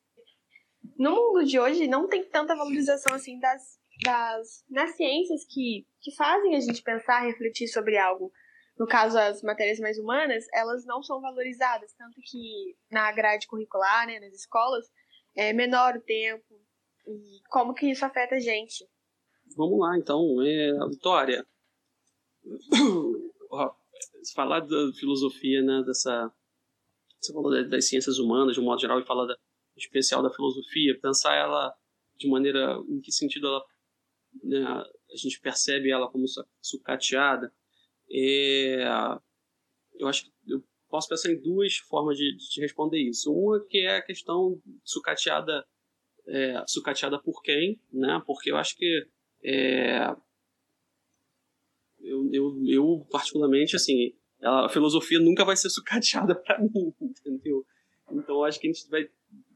no 0.98 1.12
mundo 1.12 1.46
de 1.46 1.60
hoje 1.60 1.88
não 1.88 2.08
tem 2.08 2.26
tanta 2.26 2.56
valorização 2.56 3.16
assim 3.16 3.40
das, 3.40 3.80
das, 4.04 4.66
das 4.70 4.96
ciências 4.96 5.46
que, 5.46 5.88
que 6.02 6.14
fazem 6.16 6.56
a 6.56 6.60
gente 6.60 6.82
pensar, 6.82 7.22
refletir 7.22 7.68
sobre 7.68 7.98
algo. 7.98 8.32
No 8.80 8.88
caso, 8.88 9.18
as 9.18 9.44
matérias 9.44 9.80
mais 9.80 10.00
humanas, 10.00 10.46
elas 10.54 10.86
não 10.86 11.04
são 11.04 11.20
valorizadas, 11.20 11.94
tanto 11.94 12.22
que 12.22 12.78
na 12.90 13.12
grade 13.12 13.46
curricular, 13.46 14.08
né, 14.08 14.20
nas 14.22 14.34
escolas, 14.34 14.90
é 15.36 15.52
menor 15.52 15.98
o 15.98 16.02
tempo. 16.02 16.58
E 17.06 17.42
como 17.50 17.74
que 17.74 17.92
isso 17.92 18.06
afeta 18.06 18.36
a 18.36 18.40
gente? 18.40 18.88
Vamos 19.58 19.80
lá, 19.80 19.98
então. 19.98 20.42
É, 20.42 20.72
Vitória, 20.88 21.46
falar 24.34 24.62
da 24.62 24.94
filosofia, 24.98 25.62
né, 25.62 25.84
dessa 25.86 26.32
você 27.20 27.34
falou 27.34 27.52
das 27.68 27.90
ciências 27.90 28.18
humanas 28.18 28.54
de 28.54 28.62
um 28.62 28.64
modo 28.64 28.80
geral 28.80 29.00
e 29.00 29.06
falar 29.06 29.26
da, 29.26 29.36
especial 29.76 30.24
da 30.24 30.32
filosofia, 30.32 30.98
pensar 31.02 31.36
ela 31.36 31.76
de 32.16 32.30
maneira 32.30 32.78
em 32.88 33.02
que 33.02 33.12
sentido 33.12 33.48
ela 33.48 33.66
né, 34.44 34.66
a 34.66 35.18
gente 35.18 35.40
percebe 35.42 35.92
ela 35.92 36.10
como 36.10 36.26
sucateada, 36.62 37.54
é, 38.12 38.84
eu 40.00 40.08
acho 40.08 40.26
que 40.26 40.32
eu 40.48 40.64
posso 40.90 41.08
pensar 41.08 41.32
em 41.32 41.42
duas 41.42 41.78
formas 41.78 42.18
de, 42.18 42.36
de 42.36 42.62
responder 42.62 43.00
isso. 43.00 43.32
Uma 43.32 43.64
que 43.66 43.80
é 43.80 43.98
a 43.98 44.02
questão 44.02 44.60
sucateada 44.84 45.66
é, 46.28 46.64
sucateada 46.68 47.20
por 47.20 47.42
quem, 47.42 47.80
né? 47.92 48.22
Porque 48.26 48.52
eu 48.52 48.58
acho 48.58 48.76
que 48.76 49.08
é, 49.44 50.16
eu, 52.00 52.30
eu, 52.32 52.64
eu 52.68 53.08
particularmente, 53.12 53.76
assim, 53.76 54.14
a 54.42 54.70
filosofia 54.70 55.20
nunca 55.20 55.44
vai 55.44 55.56
ser 55.56 55.70
sucateada 55.72 56.36
para 56.36 56.60
mim, 56.60 56.94
entendeu? 57.02 57.66
Então, 58.12 58.44
acho 58.44 58.60
que 58.60 58.68
a 58.68 58.72
gente 58.72 58.90
vai, 58.90 59.08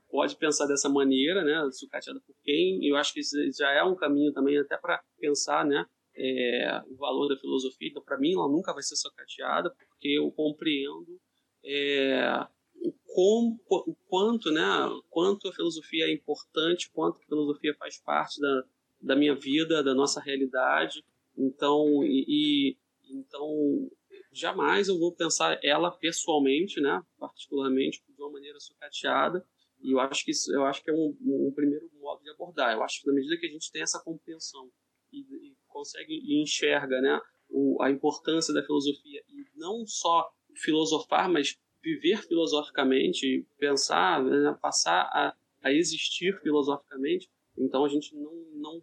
pode 0.10 0.36
pensar 0.36 0.66
dessa 0.68 0.89
maneira, 0.89 1.43
né? 1.43 1.70
Sucateada 1.72 2.20
por 2.22 2.36
quem? 2.43 2.86
Eu 2.86 2.95
acho 2.95 3.14
que 3.14 3.22
já 3.51 3.72
é 3.72 3.84
um 3.84 3.95
caminho 3.95 4.34
também 4.34 4.58
até 4.58 4.78
para 4.78 5.01
pensar, 5.20 5.66
né? 5.66 5.86
É, 6.16 6.82
o 6.88 6.95
valor 6.95 7.28
da 7.28 7.38
filosofia. 7.38 7.89
Então, 7.89 8.03
para 8.03 8.20
mim, 8.20 8.34
ela 8.34 8.47
nunca 8.47 8.74
vai 8.74 8.84
ser 8.84 8.95
sucateada, 8.95 9.72
porque 9.72 10.09
eu 10.09 10.32
compreendo 10.32 11.20
é, 11.66 12.45
o, 12.76 12.91
com, 12.91 13.57
o 13.68 13.95
quanto, 14.07 14.51
né? 14.51 14.61
Quanto 15.09 15.47
a 15.47 15.53
filosofia 15.53 16.05
é 16.05 16.14
importante, 16.14 16.91
quanto 16.91 17.20
a 17.20 17.26
filosofia 17.26 17.74
faz 17.80 17.99
parte 17.99 18.39
da, 18.39 18.64
da 19.01 19.16
minha 19.16 19.34
vida, 19.34 19.84
da 19.84 19.95
nossa 19.95 20.22
realidade 20.22 21.03
então, 21.38 22.03
e, 22.03 22.26
e, 22.28 22.78
então 23.09 23.89
jamais 24.32 24.88
eu 24.88 24.97
vou 24.97 25.14
pensar 25.14 25.59
ela 25.64 25.91
pessoalmente, 25.91 26.80
né, 26.80 27.01
particularmente 27.18 28.03
de 28.07 28.22
uma 28.22 28.32
maneira 28.32 28.59
sucateada. 28.59 29.45
E 29.82 29.91
eu 29.91 29.99
acho 29.99 30.24
que 30.24 30.32
isso, 30.32 30.53
eu 30.53 30.66
acho 30.66 30.82
que 30.82 30.89
é 30.89 30.93
um, 30.93 31.16
um 31.22 31.51
primeiro 31.53 31.89
modo 31.99 32.24
de 32.24 32.30
abordar. 32.30 32.74
Eu 32.74 32.84
acho 32.84 33.01
que 33.01 33.07
na 33.07 33.14
medida 33.14 33.38
que 33.38 33.47
a 33.47 33.51
gente 33.51 33.72
tem 33.72 33.82
essa 33.82 34.01
compreensão 34.01 34.72
e, 35.11 35.20
e 35.20 35.53
consegue 35.74 36.13
e 36.13 36.41
enxerga, 36.41 37.01
né, 37.01 37.19
o, 37.49 37.82
a 37.82 37.91
importância 37.91 38.53
da 38.53 38.63
filosofia 38.63 39.24
e 39.28 39.45
não 39.55 39.86
só 39.86 40.32
filosofar, 40.55 41.30
mas 41.30 41.57
viver 41.82 42.21
filosoficamente, 42.24 43.45
pensar, 43.57 44.24
né, 44.24 44.57
passar 44.61 45.01
a, 45.11 45.36
a 45.61 45.74
existir 45.74 46.39
filosoficamente. 46.41 47.30
Então 47.57 47.84
a 47.84 47.89
gente 47.89 48.15
não, 48.15 48.34
não 48.53 48.82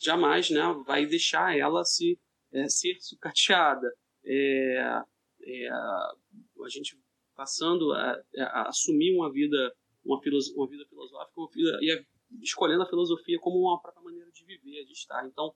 jamais 0.00 0.50
né, 0.50 0.62
vai 0.86 1.06
deixar 1.06 1.56
ela 1.58 1.84
se 1.84 2.18
é, 2.52 2.68
ser 2.68 2.96
sucateada. 3.00 3.92
É, 4.24 5.02
é, 5.42 5.68
a 5.70 6.68
gente 6.68 6.98
passando 7.34 7.92
a, 7.92 8.22
a, 8.38 8.68
assumir 8.68 9.14
uma 9.14 9.30
vida 9.30 9.74
uma, 10.04 10.20
uma 10.54 10.68
vida 10.68 10.86
filosófica 10.86 11.40
uma 11.40 11.50
vida, 11.50 11.78
e 11.82 11.90
a, 11.90 12.04
escolhendo 12.42 12.82
a 12.82 12.88
filosofia 12.88 13.38
como 13.40 13.58
uma 13.58 13.80
própria 13.80 14.02
maneira 14.02 14.30
de 14.30 14.44
viver, 14.44 14.84
de 14.84 14.92
estar. 14.92 15.26
Então, 15.26 15.54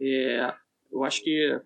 é, 0.00 0.54
eu 0.90 1.04
acho 1.04 1.22
que 1.22 1.60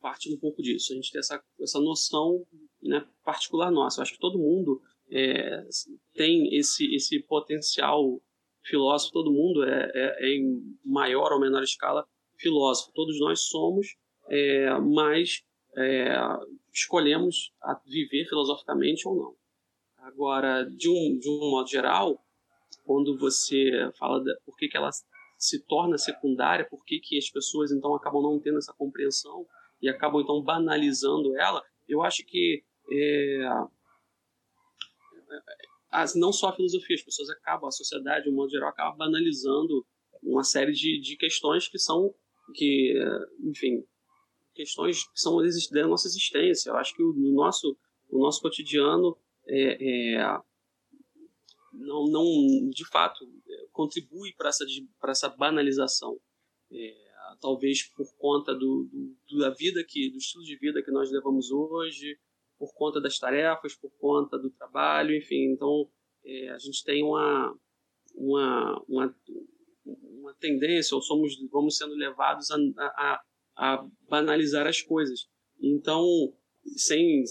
parte 0.00 0.30
um 0.30 0.38
pouco 0.38 0.60
disso. 0.60 0.92
A 0.92 0.96
gente 0.96 1.10
tem 1.10 1.18
essa, 1.18 1.42
essa 1.60 1.80
noção 1.80 2.46
né, 2.82 3.06
particular 3.24 3.70
nossa. 3.70 4.00
Eu 4.00 4.02
acho 4.02 4.12
que 4.12 4.18
todo 4.18 4.38
mundo 4.38 4.82
é, 5.10 5.66
tem 6.14 6.54
esse, 6.54 6.94
esse 6.94 7.22
potencial 7.22 8.20
filósofo, 8.62 9.12
todo 9.12 9.32
mundo 9.32 9.64
é, 9.64 9.90
é, 9.94 10.26
é, 10.26 10.36
em 10.36 10.60
maior 10.84 11.32
ou 11.32 11.40
menor 11.40 11.62
escala 11.62 12.06
filósofo. 12.36 12.92
Todos 12.94 13.18
nós 13.18 13.40
somos, 13.48 13.96
é, 14.28 14.78
mas 14.78 15.42
é, 15.76 16.16
escolhemos 16.72 17.52
viver 17.86 18.26
filosoficamente 18.26 19.08
ou 19.08 19.16
não. 19.16 19.36
Agora, 19.98 20.64
de 20.64 20.88
um, 20.90 21.18
de 21.18 21.30
um 21.30 21.50
modo 21.50 21.68
geral, 21.68 22.22
quando 22.84 23.16
você 23.18 23.90
fala 23.98 24.22
por 24.44 24.54
que, 24.56 24.68
que 24.68 24.76
ela 24.76 24.90
se 25.36 25.64
torna 25.66 25.98
secundária, 25.98 26.66
por 26.68 26.84
que, 26.84 26.98
que 27.00 27.18
as 27.18 27.28
pessoas 27.30 27.70
então 27.72 27.94
acabam 27.94 28.22
não 28.22 28.40
tendo 28.40 28.58
essa 28.58 28.72
compreensão 28.72 29.46
e 29.80 29.88
acabam 29.88 30.20
então 30.22 30.42
banalizando 30.42 31.36
ela, 31.36 31.62
eu 31.88 32.02
acho 32.02 32.24
que 32.24 32.64
é, 32.90 33.48
as, 35.90 36.14
não 36.14 36.32
só 36.32 36.48
a 36.48 36.56
filosofia, 36.56 36.96
as 36.96 37.02
pessoas 37.02 37.30
acabam, 37.30 37.68
a 37.68 37.72
sociedade, 37.72 38.24
de 38.24 38.30
um 38.30 38.34
modo 38.34 38.50
geral, 38.50 38.70
acaba 38.70 38.96
banalizando 38.96 39.86
uma 40.22 40.42
série 40.42 40.72
de, 40.72 41.00
de 41.00 41.16
questões 41.16 41.68
que 41.68 41.78
são, 41.78 42.14
que, 42.54 42.94
enfim, 43.40 43.84
questões 44.54 45.04
que 45.04 45.20
são 45.20 45.36
da 45.72 45.86
nossa 45.86 46.08
existência. 46.08 46.70
Eu 46.70 46.76
acho 46.76 46.94
que 46.94 47.02
o, 47.02 47.12
no 47.12 47.32
nosso, 47.32 47.76
o 48.10 48.18
nosso 48.18 48.40
cotidiano 48.40 49.16
é, 49.46 50.14
é, 50.14 50.38
não, 51.72 52.06
não, 52.06 52.70
de 52.70 52.86
fato, 52.88 53.24
contribui 53.74 54.32
para 54.36 54.48
essa, 54.48 54.64
essa 55.08 55.28
banalização. 55.28 56.16
É, 56.72 56.94
talvez 57.40 57.82
por 57.94 58.06
conta 58.16 58.54
do, 58.54 58.88
do, 59.28 59.38
da 59.38 59.50
vida 59.50 59.84
que, 59.86 60.10
do 60.10 60.16
estilo 60.16 60.44
de 60.44 60.56
vida 60.56 60.82
que 60.82 60.90
nós 60.90 61.10
levamos 61.10 61.50
hoje, 61.50 62.16
por 62.58 62.72
conta 62.72 63.00
das 63.00 63.18
tarefas, 63.18 63.74
por 63.76 63.90
conta 63.98 64.38
do 64.38 64.50
trabalho, 64.50 65.14
enfim. 65.14 65.52
Então, 65.52 65.90
é, 66.24 66.50
a 66.50 66.58
gente 66.58 66.82
tem 66.84 67.02
uma, 67.02 67.54
uma, 68.14 68.84
uma, 68.88 69.16
uma 69.84 70.34
tendência, 70.34 70.94
ou 70.94 71.02
somos, 71.02 71.34
vamos 71.50 71.76
sendo 71.76 71.94
levados 71.94 72.50
a, 72.50 72.56
a, 72.78 73.22
a 73.56 73.88
banalizar 74.08 74.66
as 74.66 74.80
coisas. 74.80 75.28
Então, 75.60 76.06
sem 76.76 77.24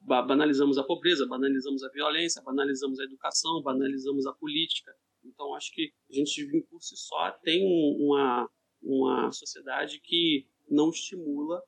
banalizamos 0.00 0.78
a 0.78 0.84
pobreza, 0.84 1.26
banalizamos 1.26 1.84
a 1.84 1.88
violência, 1.90 2.42
banalizamos 2.42 2.98
a 2.98 3.04
educação, 3.04 3.62
banalizamos 3.62 4.26
a 4.26 4.32
política. 4.32 4.92
Então, 5.24 5.54
acho 5.54 5.72
que 5.72 5.92
a 6.10 6.14
gente, 6.14 6.44
por 6.70 6.82
si 6.82 6.96
só, 6.96 7.30
tem 7.42 7.64
uma, 7.64 8.48
uma 8.82 9.32
sociedade 9.32 10.00
que 10.00 10.46
não 10.68 10.90
estimula 10.90 11.62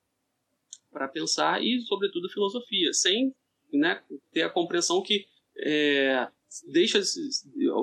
para 0.91 1.09
pensar 1.09 1.63
e, 1.63 1.81
sobretudo, 1.81 2.29
filosofia, 2.29 2.93
sem 2.93 3.35
né, 3.73 4.03
ter 4.33 4.43
a 4.43 4.51
compreensão 4.51 5.03
que 5.03 5.27
é, 5.57 6.29
deixa, 6.71 7.01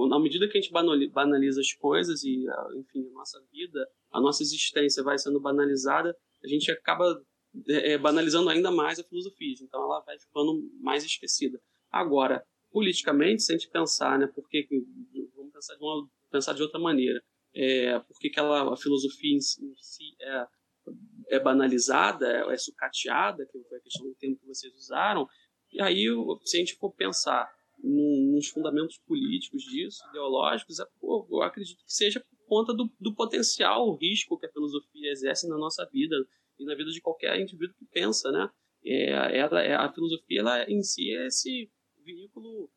na 0.09 0.20
medida 0.20 0.47
que 0.47 0.57
a 0.57 0.61
gente 0.61 0.72
banaliza 1.11 1.61
as 1.61 1.74
coisas 1.74 2.24
e, 2.24 2.45
enfim, 2.76 3.07
a 3.07 3.13
nossa 3.13 3.41
vida, 3.51 3.89
a 4.11 4.22
nossa 4.22 4.43
existência 4.43 5.03
vai 5.03 5.17
sendo 5.17 5.39
banalizada, 5.39 6.15
a 6.43 6.47
gente 6.47 6.72
acaba 6.72 7.22
é, 7.67 7.97
banalizando 7.97 8.49
ainda 8.49 8.72
mais 8.72 8.99
a 8.99 9.03
filosofia, 9.03 9.55
então 9.61 9.82
ela 9.82 10.01
vai 10.01 10.20
ficando 10.20 10.70
mais 10.80 11.03
esquecida. 11.03 11.59
Agora, 11.91 12.45
politicamente, 12.72 13.43
se 13.43 13.53
a 13.53 13.57
gente 13.57 13.70
pensar, 13.70 14.17
né, 14.20 14.28
porque 14.34 14.67
vamos 15.36 15.51
pensar 15.53 15.76
de, 15.76 15.84
uma, 15.84 16.09
pensar 16.32 16.53
de 16.53 16.61
outra 16.61 16.80
maneira, 16.80 17.22
é, 17.53 17.99
por 17.99 18.17
que 18.20 18.32
a 18.39 18.76
filosofia 18.78 19.36
em 19.36 19.41
si, 19.41 19.63
em 19.63 19.76
si 19.78 20.15
é, 20.22 20.45
é, 21.30 21.39
banalizada, 21.39 22.28
é, 22.28 22.53
é 22.53 22.57
sucateada, 22.57 23.45
que 23.45 23.59
foi 23.63 23.78
a 23.78 23.82
questão 23.82 24.05
do 24.07 24.15
tempo 24.15 24.39
que 24.39 24.47
vocês 24.47 24.74
usaram, 24.74 25.28
e 25.72 25.82
aí, 25.82 26.05
se 26.45 26.57
a 26.57 26.59
gente 26.59 26.76
for 26.76 26.91
pensar 26.93 27.47
nos 27.82 28.47
fundamentos 28.47 28.97
políticos 29.07 29.63
disso, 29.63 30.03
ideológicos, 30.09 30.80
é, 30.80 30.86
pô, 30.99 31.28
eu 31.30 31.41
acredito 31.41 31.78
que 31.78 31.93
seja 31.93 32.20
por 32.20 32.47
conta 32.47 32.74
do, 32.74 32.91
do 32.99 33.13
potencial, 33.15 33.88
o 33.88 33.95
risco 33.95 34.38
que 34.38 34.45
a 34.45 34.51
filosofia 34.51 35.11
exerce 35.11 35.47
na 35.47 35.57
nossa 35.57 35.88
vida 35.91 36.15
e 36.57 36.65
na 36.65 36.76
vida 36.76 36.91
de 36.91 37.01
qualquer 37.01 37.39
indivíduo 37.39 37.76
que 37.78 37.86
pensa, 37.86 38.32
né? 38.32 38.49
É, 38.84 39.38
é, 39.38 39.76
a 39.76 39.91
filosofia, 39.93 40.39
ela 40.39 40.70
em 40.70 40.82
si 40.82 41.15
é 41.15 41.28
esse 41.28 41.70
veículo 42.14 42.70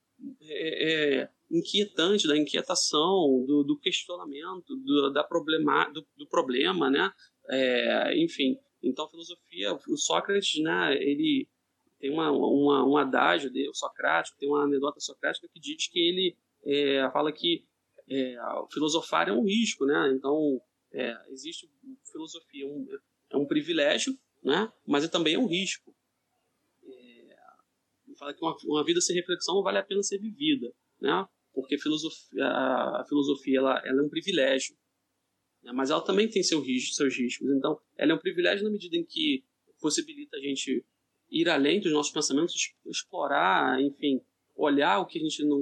é, 0.43 1.20
é, 1.22 1.30
inquietante, 1.51 2.28
da 2.28 2.37
inquietação, 2.37 3.45
do, 3.47 3.64
do 3.64 3.78
questionamento, 3.78 4.76
do, 4.76 5.11
da 5.11 5.24
problema, 5.24 5.89
do, 5.91 6.07
do 6.16 6.26
problema, 6.26 6.91
né? 6.91 7.12
É, 7.49 8.16
enfim, 8.18 8.57
então 8.83 9.05
a 9.05 9.11
filosofia, 9.11 9.74
o 9.89 9.97
Sócrates, 9.97 10.62
né? 10.62 10.95
Ele 10.97 11.49
tem 11.99 12.11
uma, 12.11 12.30
uma, 12.30 12.85
um 12.85 12.97
adágio 12.97 13.51
o 13.70 13.74
socrático, 13.74 14.37
tem 14.39 14.49
uma 14.49 14.64
anedota 14.64 14.99
socrática 15.01 15.49
que 15.53 15.61
diz 15.61 15.89
que 15.89 15.99
ele 15.99 16.37
é, 16.64 17.09
fala 17.12 17.33
que 17.33 17.64
é, 18.09 18.37
filosofar 18.72 19.28
é 19.28 19.33
um 19.33 19.45
risco, 19.45 19.87
né? 19.87 20.12
Então 20.14 20.61
é, 20.93 21.16
existe 21.30 21.70
filosofia, 22.11 22.66
um, 22.66 22.87
é 23.30 23.37
um 23.37 23.47
privilégio, 23.47 24.18
né? 24.43 24.72
Mas 24.87 25.05
é 25.05 25.09
também 25.09 25.35
é 25.35 25.39
um 25.39 25.47
risco. 25.47 25.91
Fala 28.23 28.35
que 28.35 28.45
uma, 28.45 28.57
uma 28.66 28.85
vida 28.85 29.01
sem 29.01 29.16
reflexão 29.16 29.61
vale 29.64 29.79
a 29.79 29.83
pena 29.83 30.01
ser 30.01 30.16
vivida, 30.16 30.73
né? 31.01 31.27
porque 31.53 31.77
filosofia, 31.77 32.47
a 32.47 33.05
filosofia 33.09 33.59
ela, 33.59 33.83
ela 33.85 34.01
é 34.01 34.05
um 34.05 34.09
privilégio, 34.09 34.77
né? 35.61 35.73
mas 35.73 35.91
ela 35.91 36.01
também 36.01 36.29
tem 36.29 36.41
seu 36.41 36.62
risco, 36.62 36.95
seus 36.95 37.18
riscos. 37.18 37.51
Então, 37.51 37.81
ela 37.97 38.12
é 38.12 38.14
um 38.14 38.20
privilégio 38.20 38.62
na 38.62 38.70
medida 38.70 38.97
em 38.97 39.05
que 39.05 39.45
possibilita 39.81 40.37
a 40.37 40.41
gente 40.41 40.87
ir 41.33 41.49
além 41.49 41.81
dos 41.81 41.91
nossos 41.91 42.12
pensamentos, 42.12 42.73
explorar, 42.87 43.83
enfim, 43.83 44.20
olhar 44.55 45.01
o 45.01 45.07
que 45.07 45.18
a 45.18 45.23
gente 45.23 45.45
não, 45.45 45.61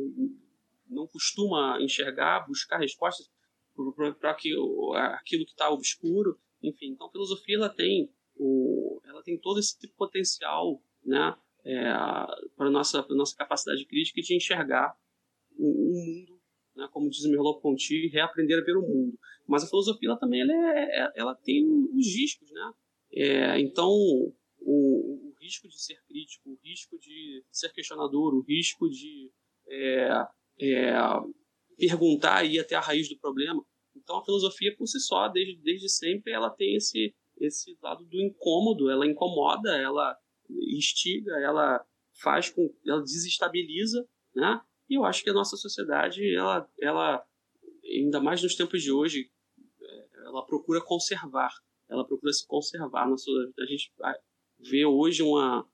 não 0.87 1.07
costuma 1.07 1.81
enxergar, 1.81 2.47
buscar 2.47 2.77
respostas 2.77 3.27
para 3.75 4.33
aquilo 4.33 5.47
que 5.47 5.53
está 5.53 5.71
obscuro. 5.71 6.39
Enfim, 6.63 6.89
então 6.89 7.07
a 7.07 7.11
filosofia 7.11 7.57
ela 7.57 7.71
tem, 7.71 8.13
o, 8.37 9.01
ela 9.07 9.23
tem 9.23 9.39
todo 9.39 9.59
esse 9.59 9.79
potencial 9.97 10.79
né, 11.03 11.35
é, 11.65 11.93
para 12.57 12.71
nossa, 12.71 13.07
nossa 13.11 13.37
capacidade 13.37 13.85
crítica 13.87 14.21
de 14.21 14.35
enxergar 14.35 14.95
o, 15.57 15.93
mundo, 15.93 16.41
né, 16.75 16.89
como 16.93 17.11
diz 17.11 17.25
Merleau-Ponty, 17.25 18.09
reaprender 18.09 18.59
a 18.59 18.65
ver 18.65 18.77
o 18.77 18.83
mundo. 18.83 19.19
Mas 19.47 19.65
a 19.65 19.67
filosofia 19.67 20.09
ela 20.09 20.19
também 20.19 20.41
ela, 20.41 20.53
é, 20.53 20.85
é 20.85 21.13
ela 21.17 21.35
tem 21.35 21.67
os 21.67 22.07
riscos, 22.15 22.51
né? 22.51 22.73
É, 23.13 23.61
então 23.61 23.89
o, 23.89 24.33
o, 24.61 25.35
risco 25.41 25.69
de 25.69 25.83
ser 25.83 26.01
crítico, 26.07 26.51
o 26.51 26.59
risco 26.63 26.99
de 26.99 27.45
ser 27.51 27.73
questionador, 27.73 28.35
o 28.35 28.43
risco 28.43 28.89
de 28.89 29.33
é, 29.69 30.27
é, 30.61 30.93
perguntar 31.77 32.45
e 32.45 32.55
ir 32.55 32.61
até 32.61 32.77
a 32.77 32.81
raiz 32.81 33.09
do 33.09 33.19
problema. 33.19 33.65
Então 33.97 34.19
a 34.19 34.25
filosofia 34.25 34.75
por 34.77 34.87
si 34.87 35.01
só, 35.01 35.29
desde, 35.29 35.57
desde 35.57 35.89
sempre, 35.89 36.33
ela 36.33 36.51
tem 36.51 36.77
esse 36.77 37.15
esse 37.41 37.77
lado 37.83 38.05
do 38.05 38.21
incômodo, 38.21 38.91
ela 38.91 39.07
incomoda, 39.07 39.75
ela 39.77 40.15
instiga, 40.77 41.33
ela 41.41 41.85
faz 42.23 42.51
com, 42.51 42.73
ela 42.87 43.03
desestabiliza, 43.03 44.07
né? 44.35 44.61
E 44.89 44.95
eu 44.95 45.05
acho 45.05 45.23
que 45.23 45.31
a 45.31 45.35
nossa 45.35 45.57
sociedade, 45.57 46.35
ela, 46.35 46.69
ela 46.81 47.25
ainda 47.85 48.21
mais 48.21 48.43
nos 48.43 48.55
tempos 48.55 48.83
de 48.83 48.91
hoje, 48.91 49.31
é, 49.81 50.09
ela 50.27 50.45
procura 50.45 50.81
conservar, 50.81 51.53
ela 51.89 52.05
procura 52.05 52.33
se 52.33 52.47
conservar. 52.47 53.07
A 53.07 53.67
gente 53.67 53.93
vê 54.59 54.85
hoje 54.85 55.23
uma, 55.23 55.67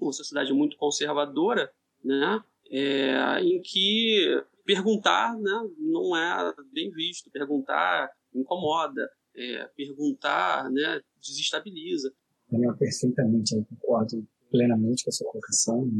uma 0.00 0.12
sociedade 0.12 0.52
muito 0.52 0.76
conservadora, 0.76 1.72
né? 2.02 2.42
É, 2.70 3.40
em 3.40 3.60
que 3.60 4.42
perguntar 4.64 5.38
né, 5.38 5.70
não 5.78 6.16
é 6.16 6.54
bem 6.72 6.90
visto, 6.90 7.30
perguntar 7.30 8.10
incomoda, 8.34 9.08
é, 9.34 9.64
perguntar 9.76 10.70
né, 10.70 11.00
desestabiliza. 11.20 12.12
Daniel, 12.54 12.76
perfeitamente, 12.76 13.54
eu 13.54 13.64
concordo 13.64 14.26
plenamente 14.50 15.04
com 15.04 15.10
a 15.10 15.12
sua 15.12 15.30
colocação. 15.30 15.90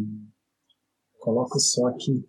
Coloco 1.19 1.59
só 1.59 1.91
que 1.93 2.25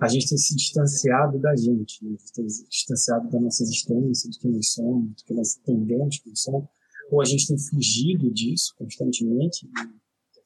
a 0.00 0.08
gente 0.08 0.28
tem 0.28 0.38
se 0.38 0.56
distanciado 0.56 1.38
da 1.38 1.54
gente, 1.54 2.04
né? 2.04 2.10
a 2.10 2.18
gente 2.18 2.32
tem 2.32 2.48
se 2.48 2.68
distanciado 2.68 3.30
da 3.30 3.38
nossa 3.38 3.62
existência, 3.62 4.30
do 4.30 4.38
que 4.38 4.48
nós 4.48 4.72
somos, 4.72 5.08
do 5.10 5.24
que 5.24 5.34
nós 5.34 5.56
entendemos 5.58 6.18
que 6.18 6.28
nós 6.30 6.40
somos, 6.40 6.68
ou 7.10 7.20
a 7.20 7.24
gente 7.24 7.46
tem 7.46 7.58
fugido 7.58 8.30
disso 8.32 8.74
constantemente, 8.78 9.68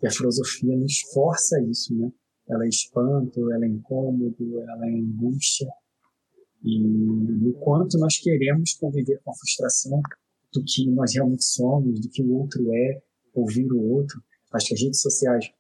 e 0.02 0.06
a 0.06 0.10
filosofia 0.10 0.76
nos 0.76 1.00
força 1.12 1.60
isso, 1.62 1.94
né? 1.94 2.12
Ela 2.48 2.66
é 2.66 2.68
espanto, 2.68 3.50
ela 3.52 3.64
é 3.64 3.68
incômodo, 3.68 4.60
ela 4.60 4.86
é 4.86 4.90
angústia, 4.90 5.68
e 6.62 7.48
o 7.48 7.52
quanto 7.60 7.96
nós 7.98 8.18
queremos 8.18 8.74
conviver 8.74 9.20
com 9.22 9.30
a 9.30 9.34
frustração 9.34 10.00
do 10.52 10.62
que 10.64 10.90
nós 10.90 11.14
realmente 11.14 11.44
somos, 11.44 12.00
do 12.00 12.08
que 12.08 12.22
o 12.22 12.34
outro 12.34 12.74
é, 12.74 13.02
ouvir 13.34 13.70
o 13.72 13.92
outro. 13.92 14.22
Acho 14.52 14.68
que 14.68 14.74
as 14.74 14.80
redes 14.82 15.00
sociais 15.00 15.52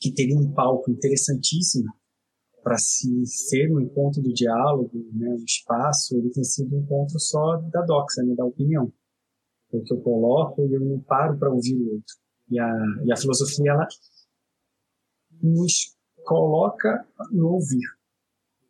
que 0.00 0.12
teria 0.12 0.38
um 0.38 0.52
palco 0.52 0.90
interessantíssimo 0.90 1.92
para 2.62 2.78
se 2.78 3.26
ser 3.26 3.70
um 3.70 3.80
encontro 3.80 4.22
do 4.22 4.32
diálogo, 4.32 4.90
né, 5.12 5.28
um 5.28 5.44
espaço, 5.44 6.16
ele 6.16 6.30
tem 6.30 6.42
sido 6.42 6.74
um 6.74 6.80
encontro 6.80 7.18
só 7.20 7.56
da 7.56 7.82
doxa, 7.82 8.22
né, 8.22 8.34
da 8.34 8.44
opinião. 8.44 8.92
O 9.70 9.82
que 9.82 9.92
eu 9.92 10.00
coloco, 10.00 10.62
eu 10.62 10.80
não 10.80 11.00
paro 11.00 11.38
para 11.38 11.52
ouvir 11.52 11.76
o 11.76 11.94
outro. 11.94 12.14
E 12.50 12.58
a, 12.58 12.70
e 13.04 13.12
a 13.12 13.16
filosofia, 13.16 13.70
ela 13.70 13.88
nos 15.42 15.94
coloca 16.24 17.06
no 17.30 17.48
ouvir, 17.48 17.86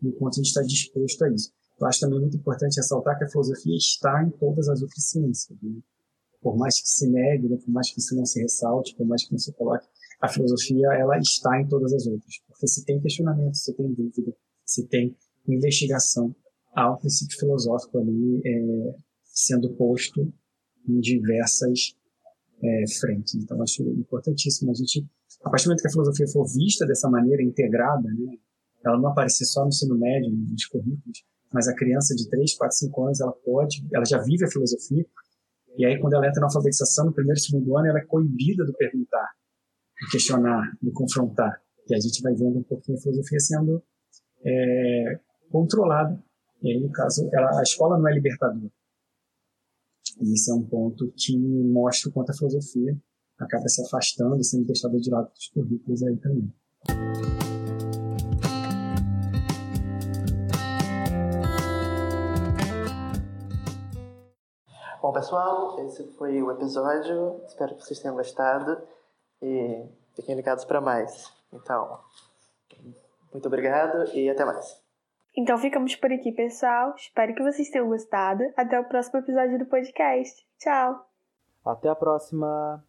enquanto 0.03 0.35
a 0.35 0.37
gente 0.37 0.47
está 0.47 0.63
disposto 0.63 1.25
a 1.25 1.31
isso. 1.31 1.53
Eu 1.81 1.87
acho 1.87 2.01
também 2.01 2.21
muito 2.21 2.37
importante 2.37 2.77
ressaltar 2.77 3.19
que 3.19 3.25
a 3.25 3.29
filosofia 3.29 3.77
está 3.77 4.25
em 4.25 4.31
todas 4.31 4.69
as 4.69 4.83
outras 4.83 5.05
ciências. 5.05 5.59
Né? 5.63 5.81
Por 6.45 6.57
mais 6.57 6.81
que 6.81 6.89
se 6.89 7.09
negue, 7.09 7.49
né, 7.49 7.57
por 7.57 7.71
mais 7.73 7.91
que 7.91 7.99
isso 7.99 8.15
não 8.15 8.25
se 8.25 8.41
ressalte, 8.41 8.95
por 8.95 9.05
mais 9.05 9.25
que 9.27 9.33
não 9.33 9.39
se 9.39 9.53
coloque 9.55 9.87
a 10.25 10.29
filosofia 10.29 10.89
ela 10.95 11.19
está 11.19 11.61
em 11.61 11.69
todas 11.69 11.93
as 11.93 12.07
outras. 12.07 12.41
Porque 12.49 12.67
se 12.67 12.85
tem 12.85 13.01
questionamento, 13.01 13.55
se 13.55 13.75
tem 13.75 13.93
dúvida, 13.93 14.35
se 14.65 14.87
tem 14.87 15.17
investigação 15.47 16.35
ao 16.75 16.99
princípio 16.99 17.39
filosófico 17.39 17.99
ali 17.99 18.41
é, 18.45 18.95
sendo 19.25 19.75
posto 19.75 20.33
em 20.89 21.01
diversas 21.01 21.95
é, 22.63 22.85
frentes. 22.99 23.35
Então, 23.35 23.61
acho 23.63 23.83
importantíssimo 23.83 24.71
a 24.71 24.75
gente, 24.75 25.07
a 25.43 25.51
partir 25.51 25.65
do 25.65 25.69
momento 25.69 25.83
que 25.83 25.89
a 25.89 25.93
filosofia 25.93 26.29
for 26.29 26.47
vista 26.47 26.87
dessa 26.87 27.09
maneira 27.11 27.43
integrada, 27.43 28.09
né, 28.09 28.39
ela 28.85 28.99
não 28.99 29.09
aparecer 29.09 29.45
só 29.45 29.63
no 29.63 29.69
ensino 29.69 29.97
médio, 29.97 30.31
nos 30.31 30.67
currículos, 30.67 31.25
mas 31.53 31.69
a 31.69 31.75
criança 31.75 32.15
de 32.15 32.29
3, 32.29 32.55
4, 32.55 32.77
5 32.79 33.05
anos, 33.05 33.21
ela 33.21 33.33
pode, 33.33 33.87
ela 33.93 34.05
já 34.05 34.21
vive 34.23 34.45
a 34.45 34.51
filosofia, 34.51 35.07
e 35.77 35.85
aí 35.85 36.01
quando 36.01 36.15
ela 36.15 36.27
entra 36.27 36.41
na 36.41 36.47
alfabetização, 36.47 37.07
no 37.07 37.13
primeiro 37.13 37.39
e 37.39 37.43
segundo 37.43 37.77
ano, 37.77 37.89
ela 37.89 37.99
é 37.99 38.05
coibida 38.05 38.65
do 38.65 38.73
perguntar, 38.75 39.29
do 40.01 40.11
questionar, 40.11 40.77
do 40.81 40.93
confrontar. 40.93 41.61
E 41.89 41.95
a 41.95 42.01
gente 42.01 42.23
vai 42.23 42.35
vendo 42.35 42.59
um 42.59 42.63
pouquinho 42.63 42.97
a 42.97 43.01
filosofia 43.01 43.41
sendo 43.41 43.83
é, 44.45 45.21
controlada. 45.51 46.23
E 46.63 46.73
aí, 46.73 46.81
no 46.81 46.91
caso, 46.91 47.29
ela, 47.33 47.59
a 47.59 47.63
escola 47.63 47.99
não 47.99 48.09
é 48.09 48.15
libertadora. 48.15 48.71
E 50.21 50.35
isso 50.35 50.51
é 50.51 50.55
um 50.55 50.63
ponto 50.63 51.13
que 51.17 51.37
mostra 51.39 52.09
o 52.09 52.13
quanto 52.13 52.31
a 52.31 52.35
filosofia 52.35 52.97
acaba 53.39 53.69
se 53.69 53.83
afastando 53.83 54.43
sendo 54.45 54.67
deixada 54.67 54.99
de 54.99 55.11
lado 55.11 55.31
dos 55.31 55.49
currículos 55.49 56.03
aí 56.05 56.17
também. 56.19 56.53
Bom, 65.05 65.13
pessoal, 65.13 65.79
esse 65.85 66.03
foi 66.15 66.43
o 66.43 66.51
episódio. 66.51 67.39
Espero 67.47 67.75
que 67.75 67.83
vocês 67.85 68.01
tenham 68.01 68.17
gostado 68.17 68.81
e 69.43 69.87
fiquem 70.17 70.35
ligados 70.35 70.65
para 70.65 70.81
mais. 70.81 71.31
Então, 71.53 72.01
muito 73.31 73.47
obrigado 73.47 74.11
e 74.17 74.31
até 74.31 74.47
mais. 74.47 74.83
Então 75.37 75.59
ficamos 75.59 75.95
por 75.95 76.11
aqui, 76.11 76.33
pessoal. 76.33 76.95
Espero 76.97 77.35
que 77.35 77.43
vocês 77.43 77.69
tenham 77.69 77.87
gostado. 77.87 78.45
Até 78.57 78.81
o 78.81 78.89
próximo 78.89 79.19
episódio 79.19 79.59
do 79.59 79.67
podcast. 79.67 80.43
Tchau! 80.59 81.07
Até 81.67 81.91
a 81.91 81.95
próxima! 81.95 82.83